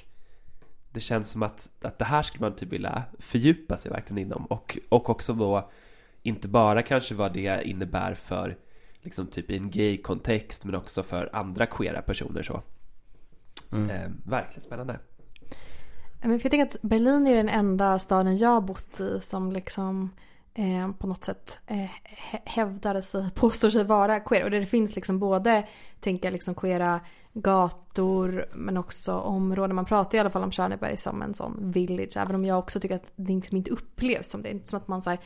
det 0.91 1.01
känns 1.01 1.31
som 1.31 1.43
att, 1.43 1.69
att 1.81 1.99
det 1.99 2.05
här 2.05 2.23
skulle 2.23 2.41
man 2.41 2.57
typ 2.57 2.73
vilja 2.73 3.03
fördjupa 3.19 3.77
sig 3.77 3.93
verkligen 3.93 4.19
inom 4.19 4.47
och, 4.47 4.79
och 4.89 5.11
också 5.11 5.33
då 5.33 5.71
inte 6.23 6.49
bara 6.49 6.83
kanske 6.83 7.15
vad 7.15 7.33
det 7.33 7.69
innebär 7.69 8.15
för 8.15 8.57
liksom 9.03 9.27
typ 9.27 9.51
i 9.51 9.57
en 9.57 9.71
gay-kontext 9.71 10.65
men 10.65 10.75
också 10.75 11.03
för 11.03 11.31
andra 11.33 11.67
queera 11.67 12.03
personer 12.03 12.43
så. 12.43 12.63
Mm. 13.73 13.91
Eh, 13.91 14.11
verkligen 14.25 14.67
spännande. 14.67 14.99
Men 16.21 16.41
för 16.41 16.47
jag 16.47 16.51
tänker 16.51 16.67
att 16.67 16.83
Berlin 16.83 17.27
är 17.27 17.37
den 17.37 17.49
enda 17.49 17.99
staden 17.99 18.39
jag 18.39 18.49
har 18.49 18.61
bott 18.61 19.01
i 19.01 19.21
som 19.21 19.53
liksom 19.53 20.11
eh, 20.55 20.91
på 20.99 21.07
något 21.07 21.25
sätt 21.25 21.59
eh, 21.67 21.91
hä- 22.05 22.43
hävdar 22.45 23.01
sig, 23.01 23.31
påstår 23.35 23.71
sig 23.71 23.85
vara 23.85 24.21
queer. 24.21 24.45
Och 24.45 24.51
det 24.51 24.67
finns 24.67 24.95
liksom 24.97 25.19
både, 25.19 25.69
tänker 26.01 26.27
jag, 26.27 26.33
liksom 26.33 26.55
queera 26.55 27.01
gator 27.33 28.47
men 28.55 28.77
också 28.77 29.15
områden. 29.19 29.77
Man 29.77 29.85
pratar 29.85 30.19
i 30.19 30.21
alla 30.21 30.31
fall 30.31 30.43
om 30.43 30.53
Tjörneberg 30.53 30.97
som 30.97 31.23
en 31.23 31.35
sån 31.35 31.73
village. 31.73 32.17
Även 32.17 32.35
om 32.35 32.45
jag 32.45 32.59
också 32.59 32.81
tycker 32.81 32.95
att 32.95 33.13
det 33.17 33.33
liksom 33.33 33.57
inte 33.57 33.71
upplevs 33.71 34.31
som 34.31 34.43
det. 34.43 34.49
Det 34.49 34.53
är 34.53 34.55
inte 34.55 34.69
som 34.69 34.77
att 34.77 34.89
man 34.89 35.03
så 35.03 35.11
här, 35.11 35.19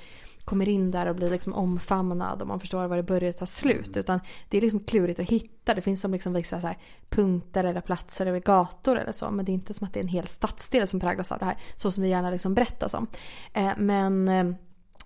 kommer 0.44 0.68
in 0.68 0.90
där 0.90 1.06
och 1.06 1.16
blir 1.16 1.30
liksom 1.30 1.52
omfamnad 1.54 2.42
och 2.42 2.48
man 2.48 2.60
förstår 2.60 2.86
var 2.86 2.96
det 2.96 3.02
börjar 3.02 3.32
tar 3.32 3.46
slut. 3.46 3.96
Utan 3.96 4.20
det 4.48 4.56
är 4.56 4.60
liksom 4.60 4.80
klurigt 4.80 5.20
att 5.20 5.30
hitta. 5.30 5.74
Det 5.74 5.80
finns 5.80 6.00
som 6.00 6.12
liksom 6.12 6.32
vissa 6.32 6.60
så 6.60 6.66
här 6.66 6.78
punkter 7.08 7.64
eller 7.64 7.80
platser 7.80 8.26
eller 8.26 8.40
gator 8.40 8.96
eller 8.98 9.12
så. 9.12 9.30
Men 9.30 9.44
det 9.44 9.52
är 9.52 9.54
inte 9.54 9.74
som 9.74 9.86
att 9.86 9.92
det 9.92 10.00
är 10.00 10.02
en 10.02 10.08
hel 10.08 10.26
stadsdel 10.26 10.88
som 10.88 11.00
präglas 11.00 11.32
av 11.32 11.38
det 11.38 11.44
här. 11.44 11.58
Så 11.76 11.90
som 11.90 12.02
det 12.02 12.08
gärna 12.08 12.30
liksom 12.30 12.54
berättas 12.54 12.94
om. 12.94 13.06
Eh, 13.52 13.72
men 13.76 14.28
eh, 14.28 14.44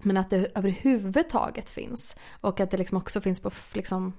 men 0.03 0.17
att 0.17 0.31
det 0.31 0.47
överhuvudtaget 0.55 1.71
finns. 1.71 2.17
Och 2.41 2.61
att 2.61 2.71
det 2.71 2.77
liksom 2.77 2.99
också 2.99 3.21
finns 3.21 3.41
på, 3.41 3.51
liksom, 3.73 4.13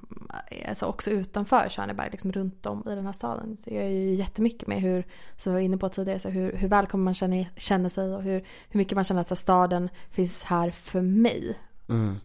alltså 0.68 0.86
också 0.86 1.10
utanför 1.10 1.70
Tjörneberg, 1.70 2.10
liksom 2.12 2.32
runt 2.32 2.66
om 2.66 2.84
i 2.88 2.96
den 2.96 3.06
här 3.06 3.14
staden. 3.14 3.58
Det 3.64 3.76
gör 3.76 3.84
ju 3.84 4.14
jättemycket 4.14 4.68
med 4.68 4.82
hur, 4.82 5.08
som 5.38 5.52
jag 5.52 5.60
var 5.60 5.66
inne 5.66 5.78
på 5.78 5.90
tidigare, 5.90 6.20
så 6.20 6.30
hur, 6.30 6.54
hur 6.54 6.68
välkommen 6.68 7.04
man 7.04 7.14
känner, 7.14 7.52
känner 7.58 7.90
sig 7.90 8.16
och 8.16 8.24
hur, 8.24 8.46
hur 8.70 8.78
mycket 8.78 8.96
man 8.96 9.04
känner 9.04 9.22
att 9.22 9.28
så 9.28 9.34
här, 9.34 9.38
staden 9.38 9.90
finns 10.12 10.44
här 10.44 10.72
för 10.72 11.02
mig. 11.02 11.58
Mm. 11.90 12.16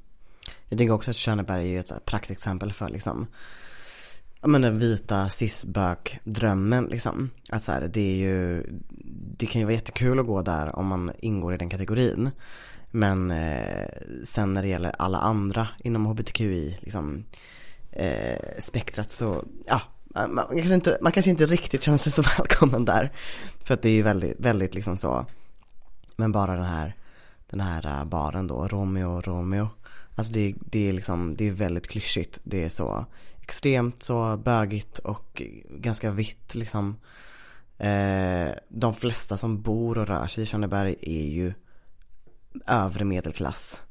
Jag 0.68 0.78
tänker 0.78 0.94
också 0.94 1.10
att 1.10 1.16
Tjörneberg 1.16 1.76
är 1.76 1.80
ett 1.80 1.88
så 1.88 1.94
praktexempel 2.04 2.72
för 2.72 2.88
liksom 2.88 3.26
Ja 4.44 4.48
men 4.48 4.62
den 4.62 4.78
vita 4.78 5.30
cis 5.30 5.66
drömmen 6.24 6.84
liksom. 6.84 7.30
Att 7.50 7.64
så 7.64 7.72
här, 7.72 7.90
det 7.92 8.00
är 8.00 8.14
ju 8.14 8.66
Det 9.36 9.46
kan 9.46 9.60
ju 9.60 9.64
vara 9.64 9.74
jättekul 9.74 10.20
att 10.20 10.26
gå 10.26 10.42
där 10.42 10.76
om 10.76 10.86
man 10.86 11.10
ingår 11.18 11.54
i 11.54 11.56
den 11.56 11.68
kategorin. 11.68 12.30
Men 12.94 13.30
eh, 13.30 13.88
sen 14.24 14.54
när 14.54 14.62
det 14.62 14.68
gäller 14.68 14.94
alla 14.98 15.18
andra 15.18 15.68
inom 15.84 16.06
hbtqi 16.06 16.78
liksom 16.80 17.24
eh, 17.92 18.38
spektrat 18.58 19.10
så, 19.10 19.44
ja 19.66 19.80
man 20.14 20.46
kanske, 20.50 20.74
inte, 20.74 20.98
man 21.00 21.12
kanske 21.12 21.30
inte 21.30 21.46
riktigt 21.46 21.82
känner 21.82 21.98
sig 21.98 22.12
så 22.12 22.22
välkommen 22.38 22.84
där. 22.84 23.12
För 23.64 23.74
att 23.74 23.82
det 23.82 23.88
är 23.88 23.92
ju 23.92 24.02
väldigt, 24.02 24.40
väldigt 24.40 24.74
liksom 24.74 24.96
så 24.96 25.26
Men 26.16 26.32
bara 26.32 26.54
den 26.54 26.64
här 26.64 26.96
Den 27.50 27.60
här 27.60 27.86
eh, 27.86 28.04
baren 28.04 28.46
då, 28.46 28.68
Romeo, 28.68 29.20
Romeo 29.20 29.68
Alltså 30.14 30.32
det, 30.32 30.54
det 30.60 30.88
är 30.88 30.92
liksom, 30.92 31.36
det 31.36 31.48
är 31.48 31.52
väldigt 31.52 31.88
klyschigt. 31.88 32.40
Det 32.44 32.64
är 32.64 32.68
så 32.68 33.06
extremt 33.40 34.02
så 34.02 34.36
bögigt 34.36 34.98
och 34.98 35.42
ganska 35.70 36.10
vitt 36.10 36.54
liksom. 36.54 36.96
Eh, 37.78 38.48
de 38.68 38.94
flesta 38.94 39.36
som 39.36 39.62
bor 39.62 39.98
och 39.98 40.06
rör 40.06 40.26
sig 40.26 40.42
i 40.42 40.46
Tjörneberg 40.46 40.96
är 41.02 41.28
ju 41.28 41.52
övre 42.66 43.04
medelklass. 43.04 43.82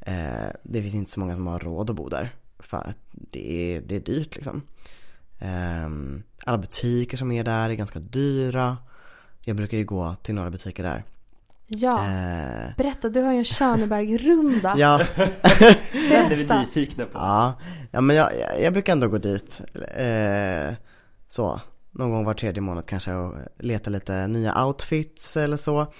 Eh, 0.00 0.50
det 0.62 0.82
finns 0.82 0.94
inte 0.94 1.10
så 1.10 1.20
många 1.20 1.34
som 1.34 1.46
har 1.46 1.58
råd 1.58 1.90
att 1.90 1.96
bo 1.96 2.08
där. 2.08 2.34
För 2.58 2.76
att 2.76 2.98
det 3.12 3.52
är, 3.52 3.80
det 3.80 3.96
är 3.96 4.00
dyrt 4.00 4.36
liksom. 4.36 4.62
Eh, 5.38 5.90
alla 6.44 6.58
butiker 6.58 7.16
som 7.16 7.32
är 7.32 7.44
där 7.44 7.70
är 7.70 7.74
ganska 7.74 7.98
dyra. 7.98 8.76
Jag 9.44 9.56
brukar 9.56 9.78
ju 9.78 9.84
gå 9.84 10.14
till 10.14 10.34
några 10.34 10.50
butiker 10.50 10.82
där. 10.82 11.04
Ja, 11.66 12.04
Eh, 12.04 12.76
berätta, 12.76 13.08
du 13.08 13.20
har 13.20 13.32
ju 13.32 13.38
en 13.38 13.44
Tjörneberg-runda. 13.44 14.74
ja. 14.78 14.98
Den 15.92 16.32
är 16.32 16.36
vi 16.36 16.44
nyfikna 16.44 17.04
på. 17.06 17.18
Ja, 17.18 17.58
ja 17.90 18.00
men 18.00 18.16
jag, 18.16 18.38
jag, 18.38 18.62
jag 18.62 18.72
brukar 18.72 18.92
ändå 18.92 19.08
gå 19.08 19.18
dit. 19.18 19.60
Eh, 19.96 20.74
så, 21.28 21.60
någon 21.90 22.10
gång 22.10 22.24
var 22.24 22.34
tredje 22.34 22.60
månad 22.60 22.86
kanske 22.86 23.12
och 23.12 23.34
leta 23.58 23.90
lite 23.90 24.26
nya 24.26 24.64
outfits 24.66 25.36
eller 25.36 25.56
så. 25.56 25.92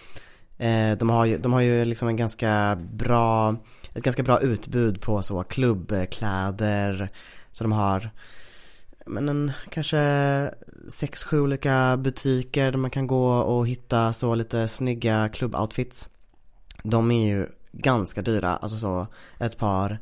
Eh, 0.63 0.99
de, 0.99 1.11
har 1.11 1.25
ju, 1.25 1.39
de 1.39 1.53
har 1.53 1.61
ju 1.61 1.85
liksom 1.85 2.09
en 2.09 2.17
ganska 2.17 2.79
bra, 2.93 3.57
ett 3.95 4.03
ganska 4.03 4.23
bra 4.23 4.41
utbud 4.41 5.01
på 5.01 5.23
så 5.23 5.43
klubbkläder. 5.43 7.11
Så 7.51 7.65
de 7.65 7.73
har 7.73 8.11
men 9.07 9.29
en, 9.29 9.53
kanske 9.71 10.51
sex, 10.89 11.25
sju 11.25 11.41
olika 11.41 11.97
butiker 11.97 12.71
där 12.71 12.79
man 12.79 12.91
kan 12.91 13.07
gå 13.07 13.33
och 13.33 13.69
hitta 13.69 14.13
så 14.13 14.35
lite 14.35 14.69
snygga 14.69 15.29
klubboutfits. 15.29 16.09
De 16.83 17.11
är 17.11 17.27
ju 17.27 17.47
ganska 17.73 18.23
dyra, 18.23 18.57
alltså 18.57 18.79
så 18.79 19.07
ett 19.39 19.59
par 19.59 19.99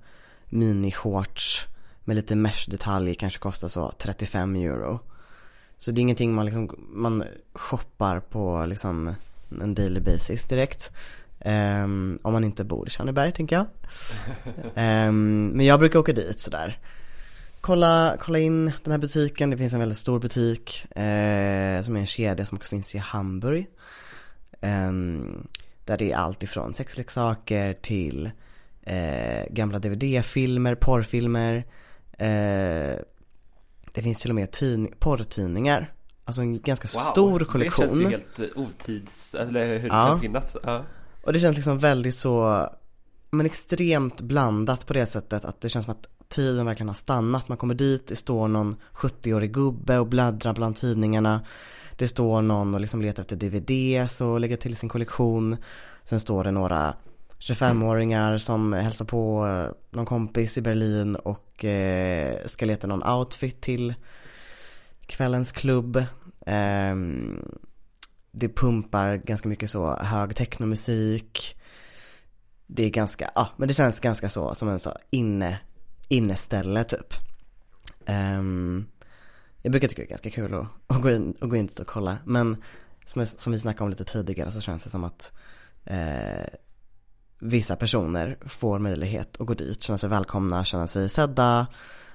minishorts 0.47 1.67
med 2.05 2.17
lite 2.17 2.35
mesh-detaljer 2.35 3.15
kanske 3.15 3.39
kostar 3.39 3.69
så 3.69 3.93
35 3.99 4.57
euro. 4.57 5.01
Så 5.79 5.91
det 5.91 6.01
är 6.01 6.03
ingenting 6.03 6.35
man 6.35 6.47
liksom, 6.47 6.71
man 6.93 7.25
shoppar 7.53 8.21
på 8.21 8.67
liksom 8.67 9.15
en 9.63 9.75
daily 9.75 10.01
basis 10.01 10.47
direkt. 10.47 10.91
Ehm, 11.41 12.19
om 12.23 12.33
man 12.33 12.45
inte 12.45 12.65
bor 12.65 12.87
i 12.87 12.91
Tjärneberg 12.91 13.33
tänker 13.33 13.57
jag. 13.57 13.67
Ehm, 14.75 15.47
men 15.47 15.67
jag 15.67 15.79
brukar 15.79 15.99
åka 15.99 16.13
dit 16.13 16.41
sådär. 16.41 16.79
Kolla, 17.61 18.17
kolla 18.21 18.39
in 18.39 18.65
den 18.85 18.91
här 18.91 18.99
butiken, 18.99 19.51
det 19.51 19.57
finns 19.57 19.73
en 19.73 19.81
väldigt 19.81 19.99
stor 19.99 20.21
butik 20.21 20.85
eh, 20.97 21.83
som 21.83 21.97
är 21.97 22.01
en 22.01 22.07
kedja 22.07 22.47
som 22.47 22.57
också 22.57 22.69
finns 22.69 22.95
i 22.95 22.99
Hamburg. 22.99 23.67
Ehm, 24.61 25.47
där 25.85 25.99
det 25.99 26.13
är 26.13 26.17
allt 26.17 26.43
ifrån 26.43 26.75
sexleksaker 26.75 27.73
till 27.73 28.31
eh, 28.83 29.45
gamla 29.51 29.79
DVD-filmer, 29.79 30.75
porrfilmer. 30.75 31.57
Eh, 32.13 32.97
det 33.93 34.03
finns 34.03 34.21
till 34.21 34.31
och 34.31 34.35
med 34.35 34.57
porrtidningar. 34.99 35.93
Alltså 36.31 36.43
en 36.43 36.61
ganska 36.61 36.89
stor 36.89 37.41
kollektion. 37.41 37.87
Det 37.89 37.95
känns 37.95 38.13
ju 38.13 38.17
helt 38.45 38.57
eh, 38.57 38.63
otids, 38.63 39.35
eller 39.35 39.67
hur 39.67 39.89
det 39.89 39.97
Ja. 39.97 40.07
kan 40.07 40.21
finnas. 40.21 40.57
Ja. 40.63 40.85
Och 41.23 41.33
det 41.33 41.41
känns 41.41 41.57
liksom 41.57 41.79
väldigt 41.79 42.17
så, 42.17 42.67
men 43.31 43.47
extremt 43.47 44.21
blandat 44.21 44.87
på 44.87 44.93
det 44.93 45.07
sättet 45.07 45.45
att 45.45 45.61
det 45.61 45.69
känns 45.69 45.85
som 45.85 45.93
att 45.93 46.09
tiden 46.29 46.67
verkligen 46.67 46.89
har 46.89 46.95
stannat. 46.95 47.49
Man 47.49 47.59
kommer 47.59 47.75
dit, 47.75 48.07
det 48.07 48.17
står 48.17 48.49
någon 48.49 48.77
70-årig 48.95 49.53
gubbe 49.53 49.99
och 49.99 50.07
bläddrar 50.07 50.53
bland 50.55 50.77
tidningarna. 50.77 51.41
det 51.97 52.09
står 52.09 52.43
någon 52.43 52.75
och 52.75 52.81
liksom 52.81 53.03
letar 53.03 53.23
efter 53.23 53.37
DVDs 53.37 54.21
och 54.21 54.41
lägger 54.41 54.57
till 54.57 54.77
sin 54.77 54.89
kollektion. 54.89 55.57
Sen 56.05 56.21
står 56.21 56.45
det 56.45 56.51
några 56.51 56.95
25-åringar 57.39 58.39
som 58.39 58.73
hälsar 58.73 59.05
på 59.05 59.47
eh, 59.47 59.97
någon 59.97 60.07
kompis 60.07 60.59
i 60.59 60.63
Berlin 60.63 61.17
och 61.17 61.65
eh, 61.65 62.37
ska 62.47 62.67
leta 62.67 62.87
någon 62.87 63.03
outfit 63.03 63.61
till 63.61 63.95
kvällens 65.07 65.53
klubb. 65.53 66.05
Ehm, 66.47 67.43
det 68.33 68.49
pumpar 68.49 69.17
ganska 69.17 69.49
mycket 69.49 69.71
så 69.71 69.97
hög 69.97 70.37
technomusik. 70.37 71.57
Det 72.67 72.85
är 72.85 72.91
ganska, 72.91 73.31
ja 73.35 73.49
men 73.57 73.69
det 73.69 73.75
känns 73.75 74.01
ganska 74.01 74.29
så 74.29 74.55
som 74.55 74.69
en 74.69 74.79
så 74.79 74.97
inne, 75.11 75.59
inneställe 76.09 76.85
typ. 76.85 77.15
Um, 78.07 78.87
jag 79.63 79.73
brukar 79.73 79.89
tycka 79.89 80.03
det 80.03 80.07
är 80.07 80.11
ganska 80.11 80.31
kul 80.31 80.55
att, 80.55 80.67
att 80.87 81.03
gå 81.03 81.11
in, 81.11 81.35
att 81.41 81.51
gå 81.51 81.57
in 81.57 81.69
och 81.81 81.87
kolla 81.87 82.19
men 82.25 82.63
som, 83.07 83.27
som 83.27 83.53
vi 83.53 83.59
snackade 83.59 83.85
om 83.85 83.91
lite 83.91 84.05
tidigare 84.05 84.53
så 84.53 84.61
känns 84.61 84.85
det 84.85 84.91
som 84.91 85.05
att 85.05 85.33
eh, 85.85 86.47
vissa 87.39 87.77
personer 87.77 88.39
får 88.47 88.79
möjlighet 88.79 89.41
att 89.41 89.47
gå 89.47 89.55
dit, 89.55 89.83
känna 89.83 89.99
sig 89.99 90.09
välkomna, 90.09 90.65
känna 90.65 90.87
sig 90.87 91.09
sedda 91.09 91.67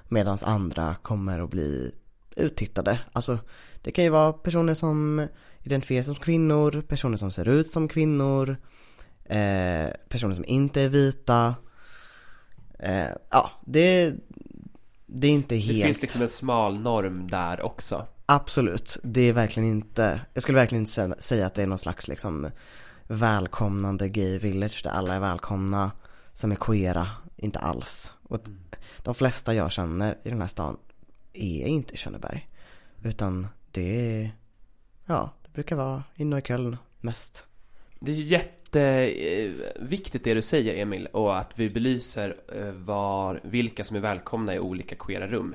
medan 0.08 0.38
andra 0.42 0.96
kommer 1.02 1.40
att 1.40 1.50
bli 1.50 1.94
uttittade. 2.36 3.00
Alltså 3.12 3.38
det 3.82 3.90
kan 3.90 4.04
ju 4.04 4.10
vara 4.10 4.32
personer 4.32 4.74
som 4.74 5.26
identifierar 5.62 6.02
sig 6.02 6.14
som 6.14 6.24
kvinnor, 6.24 6.84
personer 6.88 7.16
som 7.16 7.30
ser 7.30 7.48
ut 7.48 7.70
som 7.70 7.88
kvinnor, 7.88 8.56
eh, 9.24 9.90
personer 10.08 10.34
som 10.34 10.44
inte 10.44 10.80
är 10.80 10.88
vita. 10.88 11.54
Eh, 12.78 13.08
ja, 13.30 13.50
det, 13.64 14.14
det 15.06 15.26
är 15.26 15.30
inte 15.30 15.56
helt... 15.56 15.78
Det 15.78 15.84
finns 15.84 16.02
liksom 16.02 16.22
en 16.22 16.28
smal 16.28 16.78
norm 16.78 17.30
där 17.30 17.62
också. 17.62 18.06
Absolut, 18.26 18.98
det 19.02 19.20
är 19.20 19.32
verkligen 19.32 19.68
inte, 19.68 20.20
jag 20.34 20.42
skulle 20.42 20.58
verkligen 20.58 20.82
inte 20.82 21.14
säga 21.18 21.46
att 21.46 21.54
det 21.54 21.62
är 21.62 21.66
någon 21.66 21.78
slags 21.78 22.08
liksom 22.08 22.50
välkomnande 23.02 24.08
gay 24.08 24.38
village 24.38 24.80
där 24.84 24.90
alla 24.90 25.14
är 25.14 25.20
välkomna 25.20 25.90
som 26.34 26.52
är 26.52 26.56
queera, 26.56 27.08
inte 27.36 27.58
alls. 27.58 28.12
Och 28.22 28.46
mm. 28.46 28.58
de 28.98 29.14
flesta 29.14 29.54
jag 29.54 29.72
känner 29.72 30.18
i 30.24 30.28
den 30.28 30.40
här 30.40 30.48
stan 30.48 30.76
är 31.42 31.66
inte 31.66 31.94
i 31.94 31.96
Könneberg. 31.96 32.48
Utan 33.04 33.48
det 33.70 34.20
är, 34.20 34.30
ja, 35.06 35.30
det 35.42 35.52
brukar 35.52 35.76
vara 35.76 36.02
i 36.14 36.24
Neukölln 36.24 36.76
mest. 37.00 37.46
Det 38.00 38.12
är 38.12 38.16
jätteviktigt 38.16 40.24
det 40.24 40.34
du 40.34 40.42
säger 40.42 40.74
Emil 40.74 41.06
och 41.06 41.38
att 41.38 41.50
vi 41.54 41.70
belyser 41.70 42.36
eh, 42.54 42.70
var, 42.70 43.40
vilka 43.44 43.84
som 43.84 43.96
är 43.96 44.00
välkomna 44.00 44.54
i 44.54 44.58
olika 44.58 44.96
queera 44.96 45.26
rum. 45.26 45.54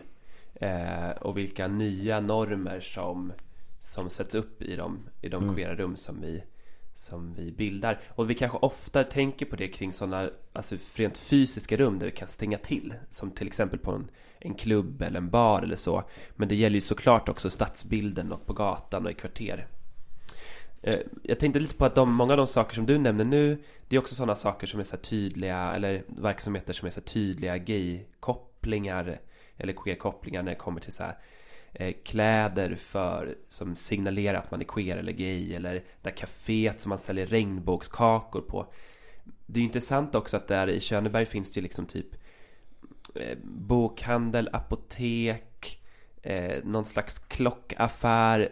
Eh, 0.54 1.10
och 1.10 1.38
vilka 1.38 1.68
nya 1.68 2.20
normer 2.20 2.82
som, 2.82 3.34
som 3.80 4.10
sätts 4.10 4.36
upp 4.36 4.62
i 4.62 4.76
de, 4.76 5.00
i 5.22 5.30
de 5.30 5.44
mm. 5.44 5.56
queera 5.56 5.76
rum 5.76 5.96
som 5.96 6.22
vi, 6.22 6.44
som 6.94 7.34
vi 7.34 7.52
bildar. 7.52 8.00
Och 8.10 8.30
vi 8.30 8.36
kanske 8.36 8.58
ofta 8.58 9.04
tänker 9.04 9.46
på 9.46 9.56
det 9.56 9.68
kring 9.68 9.94
sådana 9.94 10.30
alltså 10.54 10.76
rent 10.96 11.18
fysiska 11.18 11.78
rum 11.78 12.00
där 12.00 12.06
vi 12.06 12.12
kan 12.12 12.28
stänga 12.28 12.58
till. 12.58 12.94
Som 13.10 13.32
till 13.32 13.48
exempel 13.48 13.80
på 13.80 13.92
en, 13.92 14.08
en 14.40 14.54
klubb 14.54 15.02
eller 15.02 15.18
en 15.18 15.30
bar 15.30 15.62
eller 15.62 15.76
så. 15.76 16.04
Men 16.36 16.48
det 16.48 16.56
gäller 16.56 16.76
ju 16.76 16.82
såklart 16.82 17.30
också 17.30 17.50
stadsbilden 17.50 18.32
och 18.32 18.46
på 18.46 18.54
gatan 18.54 19.06
och 19.06 19.12
i 19.12 19.14
kvarter. 19.14 19.68
Eh, 20.82 21.00
jag 21.24 21.40
tänkte 21.40 21.60
lite 21.60 21.76
på 21.76 21.86
att 21.86 21.96
de, 21.96 22.14
många 22.14 22.34
av 22.34 22.38
de 22.38 22.48
saker 22.48 22.76
som 22.76 22.86
du 22.86 22.98
nämner 22.98 23.26
nu 23.26 23.64
Det 23.88 23.96
är 23.96 24.00
också 24.00 24.16
sådana 24.16 24.36
saker 24.36 24.68
som 24.68 24.80
är 24.80 24.84
så 24.84 24.98
tydliga 24.98 25.74
Eller 25.76 26.04
verksamheter 26.08 26.74
som 26.74 26.86
är 26.86 26.92
så 26.92 27.02
tydliga 27.02 27.58
gay-kopplingar 27.58 29.20
Eller 29.58 29.74
queer-kopplingar 29.74 30.44
när 30.44 30.52
det 30.52 30.58
kommer 30.58 30.82
till 30.82 30.94
så 30.94 31.04
här, 31.04 31.18
Kläder 32.04 32.76
för 32.76 33.36
Som 33.50 33.76
signalerar 33.76 34.38
att 34.38 34.52
man 34.52 34.62
är 34.62 34.66
queer 34.66 34.98
eller 34.98 35.12
gay 35.12 35.54
Eller 35.54 35.84
där 36.02 36.12
kaféet 36.12 36.82
som 36.82 36.90
man 36.90 37.00
säljer 37.00 37.26
regnbågskakor 37.26 38.42
på 38.42 38.74
Det 39.46 39.60
är 39.60 39.64
intressant 39.64 40.16
också 40.16 40.38
att 40.38 40.48
där 40.48 40.70
i 40.70 40.80
Köneberg 40.80 41.26
finns 41.26 41.52
det 41.52 41.58
ju 41.58 41.64
liksom 41.64 41.86
typ 41.86 42.16
eh, 43.16 43.38
Bokhandel, 43.44 44.50
apotek 44.54 45.82
eh, 46.22 46.64
Någon 46.64 46.86
slags 46.86 47.20
klockaffär 47.20 48.52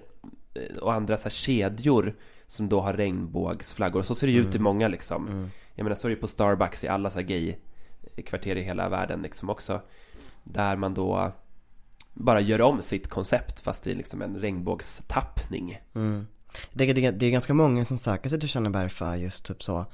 Eh, 0.53 0.77
och 0.77 0.93
andra 0.93 1.17
så 1.17 1.23
här 1.23 1.29
kedjor 1.29 2.15
som 2.47 2.69
då 2.69 2.81
har 2.81 2.93
regnbågsflaggor. 2.93 4.03
Så 4.03 4.15
ser 4.15 4.27
det 4.27 4.33
ju 4.33 4.39
mm. 4.39 4.49
ut 4.49 4.55
i 4.55 4.59
många 4.59 4.88
liksom. 4.88 5.27
Mm. 5.27 5.49
Jag 5.75 5.83
menar 5.83 5.95
så 5.95 6.07
är 6.07 6.09
det 6.09 6.15
på 6.15 6.27
Starbucks 6.27 6.83
i 6.83 6.88
alla 6.88 7.09
så 7.09 7.19
här 7.19 7.25
gay-kvarter 7.25 8.55
i 8.55 8.61
hela 8.61 8.89
världen 8.89 9.21
liksom 9.21 9.49
också. 9.49 9.81
Där 10.43 10.75
man 10.75 10.93
då 10.93 11.31
bara 12.13 12.42
gör 12.42 12.62
om 12.62 12.82
sitt 12.82 13.08
koncept 13.08 13.60
fast 13.60 13.88
i 13.88 13.96
liksom 13.96 14.22
en 14.22 14.38
regnbågstappning. 14.38 15.82
Mm. 15.96 16.28
Det, 16.74 16.94
det, 16.94 17.12
det, 17.12 17.25
är 17.25 17.32
ganska 17.32 17.54
många 17.54 17.86
som 17.86 18.00
söker 18.00 18.30
sig 18.30 18.39
till 18.39 18.50
Könneberg 18.50 18.89
för 18.89 19.16
just 19.16 19.46
typ 19.46 19.63
så 19.63 19.86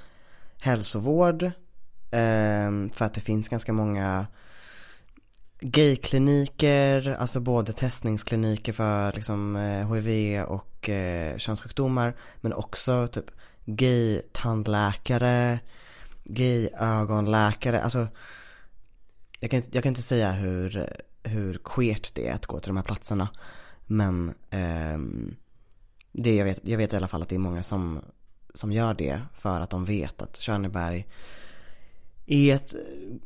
hälsovård. 0.60 1.44
Eh, 2.12 2.72
för 2.94 3.02
att 3.02 3.14
det 3.14 3.22
finns 3.22 3.50
ganska 3.50 3.74
många 3.74 4.28
gaykliniker, 5.60 7.16
alltså 7.20 7.40
både 7.40 7.74
testningskliniker 7.74 8.74
för 8.74 9.14
liksom 9.14 9.56
eh, 9.56 9.94
HIV 9.94 10.42
och 10.44 10.90
eh, 10.90 11.38
könssjukdomar 11.38 12.16
men 12.42 12.54
också 12.54 13.08
typ 13.08 13.32
gay-tandläkare, 13.66 15.60
gay-ögonläkare, 16.24 17.82
alltså 17.82 18.08
jag 19.40 19.51
kan, 19.51 19.64
jag 19.72 19.84
kan 19.84 19.90
inte 19.90 20.01
säga 20.01 20.32
hur, 20.32 20.90
hur 21.25 21.59
queert 21.64 22.11
det 22.16 22.27
är 22.27 22.33
att 22.33 22.46
gå 22.46 22.59
till 22.59 22.70
de 22.70 22.77
här 22.77 22.83
platserna 22.83 23.29
men 23.85 24.33
eh, 24.50 24.98
det 26.11 26.35
jag 26.35 26.46
vet, 26.46 26.59
jag 26.64 26.77
vet 26.77 26.94
i 26.94 26.96
alla 26.96 27.07
fall 27.07 27.22
att 27.22 27.29
det 27.29 27.35
är 27.35 27.40
många 27.40 27.64
som, 27.64 28.01
som 28.53 28.72
gör 28.72 28.94
det 28.94 29.22
för 29.33 29.61
att 29.61 29.70
de 29.70 29.85
vet 29.85 30.22
att 30.22 30.40
Körneberg 30.40 31.07
i 32.25 32.51
ett 32.51 32.75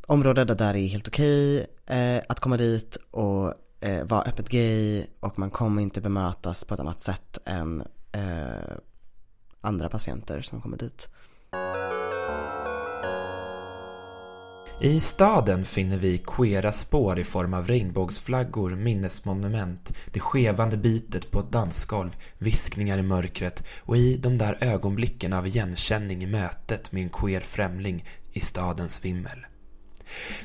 område 0.06 0.44
där 0.44 0.72
det 0.72 0.80
är 0.80 0.88
helt 0.88 1.08
okej 1.08 1.66
eh, 1.86 2.22
att 2.28 2.40
komma 2.40 2.56
dit 2.56 2.96
och 3.10 3.54
eh, 3.80 4.04
vara 4.04 4.22
öppet 4.22 4.48
gay 4.48 5.06
och 5.20 5.38
man 5.38 5.50
kommer 5.50 5.82
inte 5.82 6.00
bemötas 6.00 6.64
på 6.64 6.74
ett 6.74 6.80
annat 6.80 7.02
sätt 7.02 7.38
än 7.44 7.82
eh, 8.12 8.76
andra 9.60 9.88
patienter 9.88 10.42
som 10.42 10.62
kommer 10.62 10.76
dit. 10.76 11.08
I 14.82 15.00
staden 15.00 15.64
finner 15.64 15.96
vi 15.96 16.18
queera 16.18 16.72
spår 16.72 17.18
i 17.18 17.24
form 17.24 17.54
av 17.54 17.66
regnbågsflaggor, 17.66 18.70
minnesmonument, 18.70 19.92
det 20.12 20.20
skevande 20.20 20.76
bitet 20.76 21.30
på 21.30 21.40
ett 21.40 21.52
dansgolv, 21.52 22.16
viskningar 22.38 22.98
i 22.98 23.02
mörkret 23.02 23.64
och 23.80 23.96
i 23.96 24.16
de 24.16 24.38
där 24.38 24.58
ögonblicken 24.60 25.32
av 25.32 25.46
igenkänning 25.46 26.22
i 26.22 26.26
mötet 26.26 26.92
med 26.92 27.02
en 27.02 27.10
queer 27.10 27.40
främling 27.40 28.04
i 28.32 28.40
stadens 28.40 29.04
vimmel. 29.04 29.46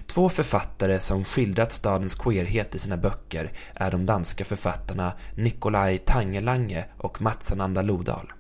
Två 0.07 0.29
författare 0.29 0.99
som 0.99 1.23
skildrat 1.23 1.71
stadens 1.71 2.15
queerhet 2.15 2.75
i 2.75 2.79
sina 2.79 2.97
böcker 2.97 3.51
är 3.73 3.91
de 3.91 4.05
danska 4.05 4.45
författarna 4.45 5.13
Nikolaj 5.35 5.97
Tangelange 5.97 6.85
och 6.97 7.21
Mats 7.21 7.51
Ananda 7.51 7.81
Lodal. 7.81 8.31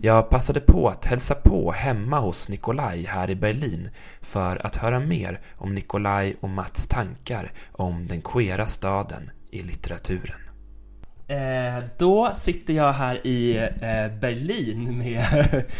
Jag 0.00 0.30
passade 0.30 0.60
på 0.60 0.88
att 0.88 1.04
hälsa 1.04 1.34
på 1.34 1.72
hemma 1.72 2.18
hos 2.18 2.48
Nikolaj 2.48 3.04
här 3.04 3.30
i 3.30 3.34
Berlin 3.34 3.90
för 4.20 4.66
att 4.66 4.76
höra 4.76 5.00
mer 5.00 5.40
om 5.56 5.74
Nikolaj 5.74 6.34
och 6.40 6.48
Mats 6.48 6.88
tankar 6.88 7.52
om 7.72 8.04
den 8.04 8.22
queera 8.22 8.66
staden 8.66 9.30
i 9.50 9.62
litteraturen. 9.62 10.40
Eh, 11.28 11.84
då 11.98 12.30
sitter 12.34 12.74
jag 12.74 12.92
här 12.92 13.26
i 13.26 13.56
eh, 13.56 14.18
Berlin 14.20 14.98
med 14.98 15.24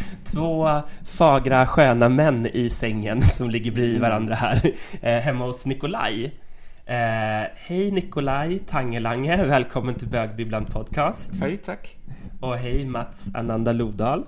två 0.24 0.80
fagra 1.04 1.66
sköna 1.66 2.08
män 2.08 2.46
i 2.46 2.70
sängen 2.70 3.22
som 3.22 3.50
ligger 3.50 3.72
bredvid 3.72 4.00
varandra 4.00 4.34
här 4.34 4.72
eh, 5.02 5.18
hemma 5.18 5.44
hos 5.44 5.66
Nikolaj. 5.66 6.24
Eh, 6.86 7.48
hej 7.56 7.90
Nikolaj 7.90 8.58
Tangelange, 8.58 9.44
välkommen 9.44 9.94
till 9.94 10.08
Bögbibblan 10.08 10.64
Podcast. 10.64 11.40
Hej, 11.40 11.56
tack. 11.56 11.96
Och 12.40 12.56
hej 12.56 12.84
Mats 12.84 13.30
Ananda 13.34 13.72
Lodal. 13.72 14.24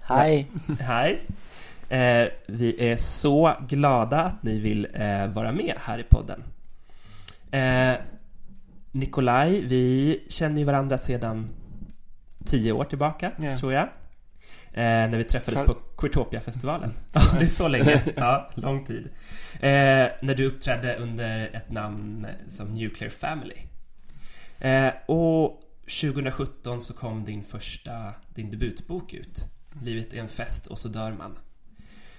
Hej. 0.00 0.46
Hej. 0.80 1.22
Eh, 1.88 2.28
vi 2.46 2.90
är 2.90 2.96
så 2.96 3.52
glada 3.68 4.20
att 4.20 4.42
ni 4.42 4.58
vill 4.58 4.88
eh, 4.94 5.26
vara 5.26 5.52
med 5.52 5.74
här 5.78 5.98
i 5.98 6.02
podden. 6.02 6.42
Nikolaj, 8.92 9.60
vi 9.60 10.20
känner 10.28 10.58
ju 10.58 10.64
varandra 10.64 10.98
sedan 10.98 11.48
tio 12.44 12.72
år 12.72 12.84
tillbaka, 12.84 13.32
yeah. 13.40 13.58
tror 13.58 13.72
jag. 13.72 13.88
Eh, 14.72 15.08
när 15.10 15.16
vi 15.16 15.24
träffades 15.24 15.60
För... 15.60 15.66
på 15.66 15.74
Queertopia-festivalen. 15.74 16.92
Ja, 17.12 17.20
det 17.38 17.44
är 17.44 17.48
så 17.48 17.68
länge. 17.68 18.02
Ja, 18.16 18.50
lång 18.54 18.84
tid. 18.84 19.08
Eh, 19.52 20.08
när 20.22 20.34
du 20.34 20.46
uppträdde 20.46 20.96
under 20.96 21.50
ett 21.52 21.70
namn 21.70 22.26
som 22.48 22.74
Nuclear 22.74 23.10
Family. 23.10 23.56
Eh, 24.58 24.90
och 25.06 25.62
2017 25.86 26.80
så 26.80 26.94
kom 26.94 27.24
din 27.24 27.44
första, 27.44 28.14
din 28.34 28.50
debutbok 28.50 29.14
ut. 29.14 29.46
Livet 29.82 30.12
är 30.12 30.18
en 30.18 30.28
fest 30.28 30.66
och 30.66 30.78
så 30.78 30.88
dör 30.88 31.12
man. 31.12 31.38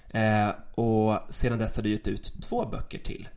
Eh, 0.09 0.49
och 0.75 1.19
sedan 1.29 1.59
dess 1.59 1.75
har 1.75 1.83
du 1.83 1.89
gett 1.89 2.07
ut 2.07 2.33
två 2.41 2.65
böcker 2.65 2.99
till. 2.99 3.29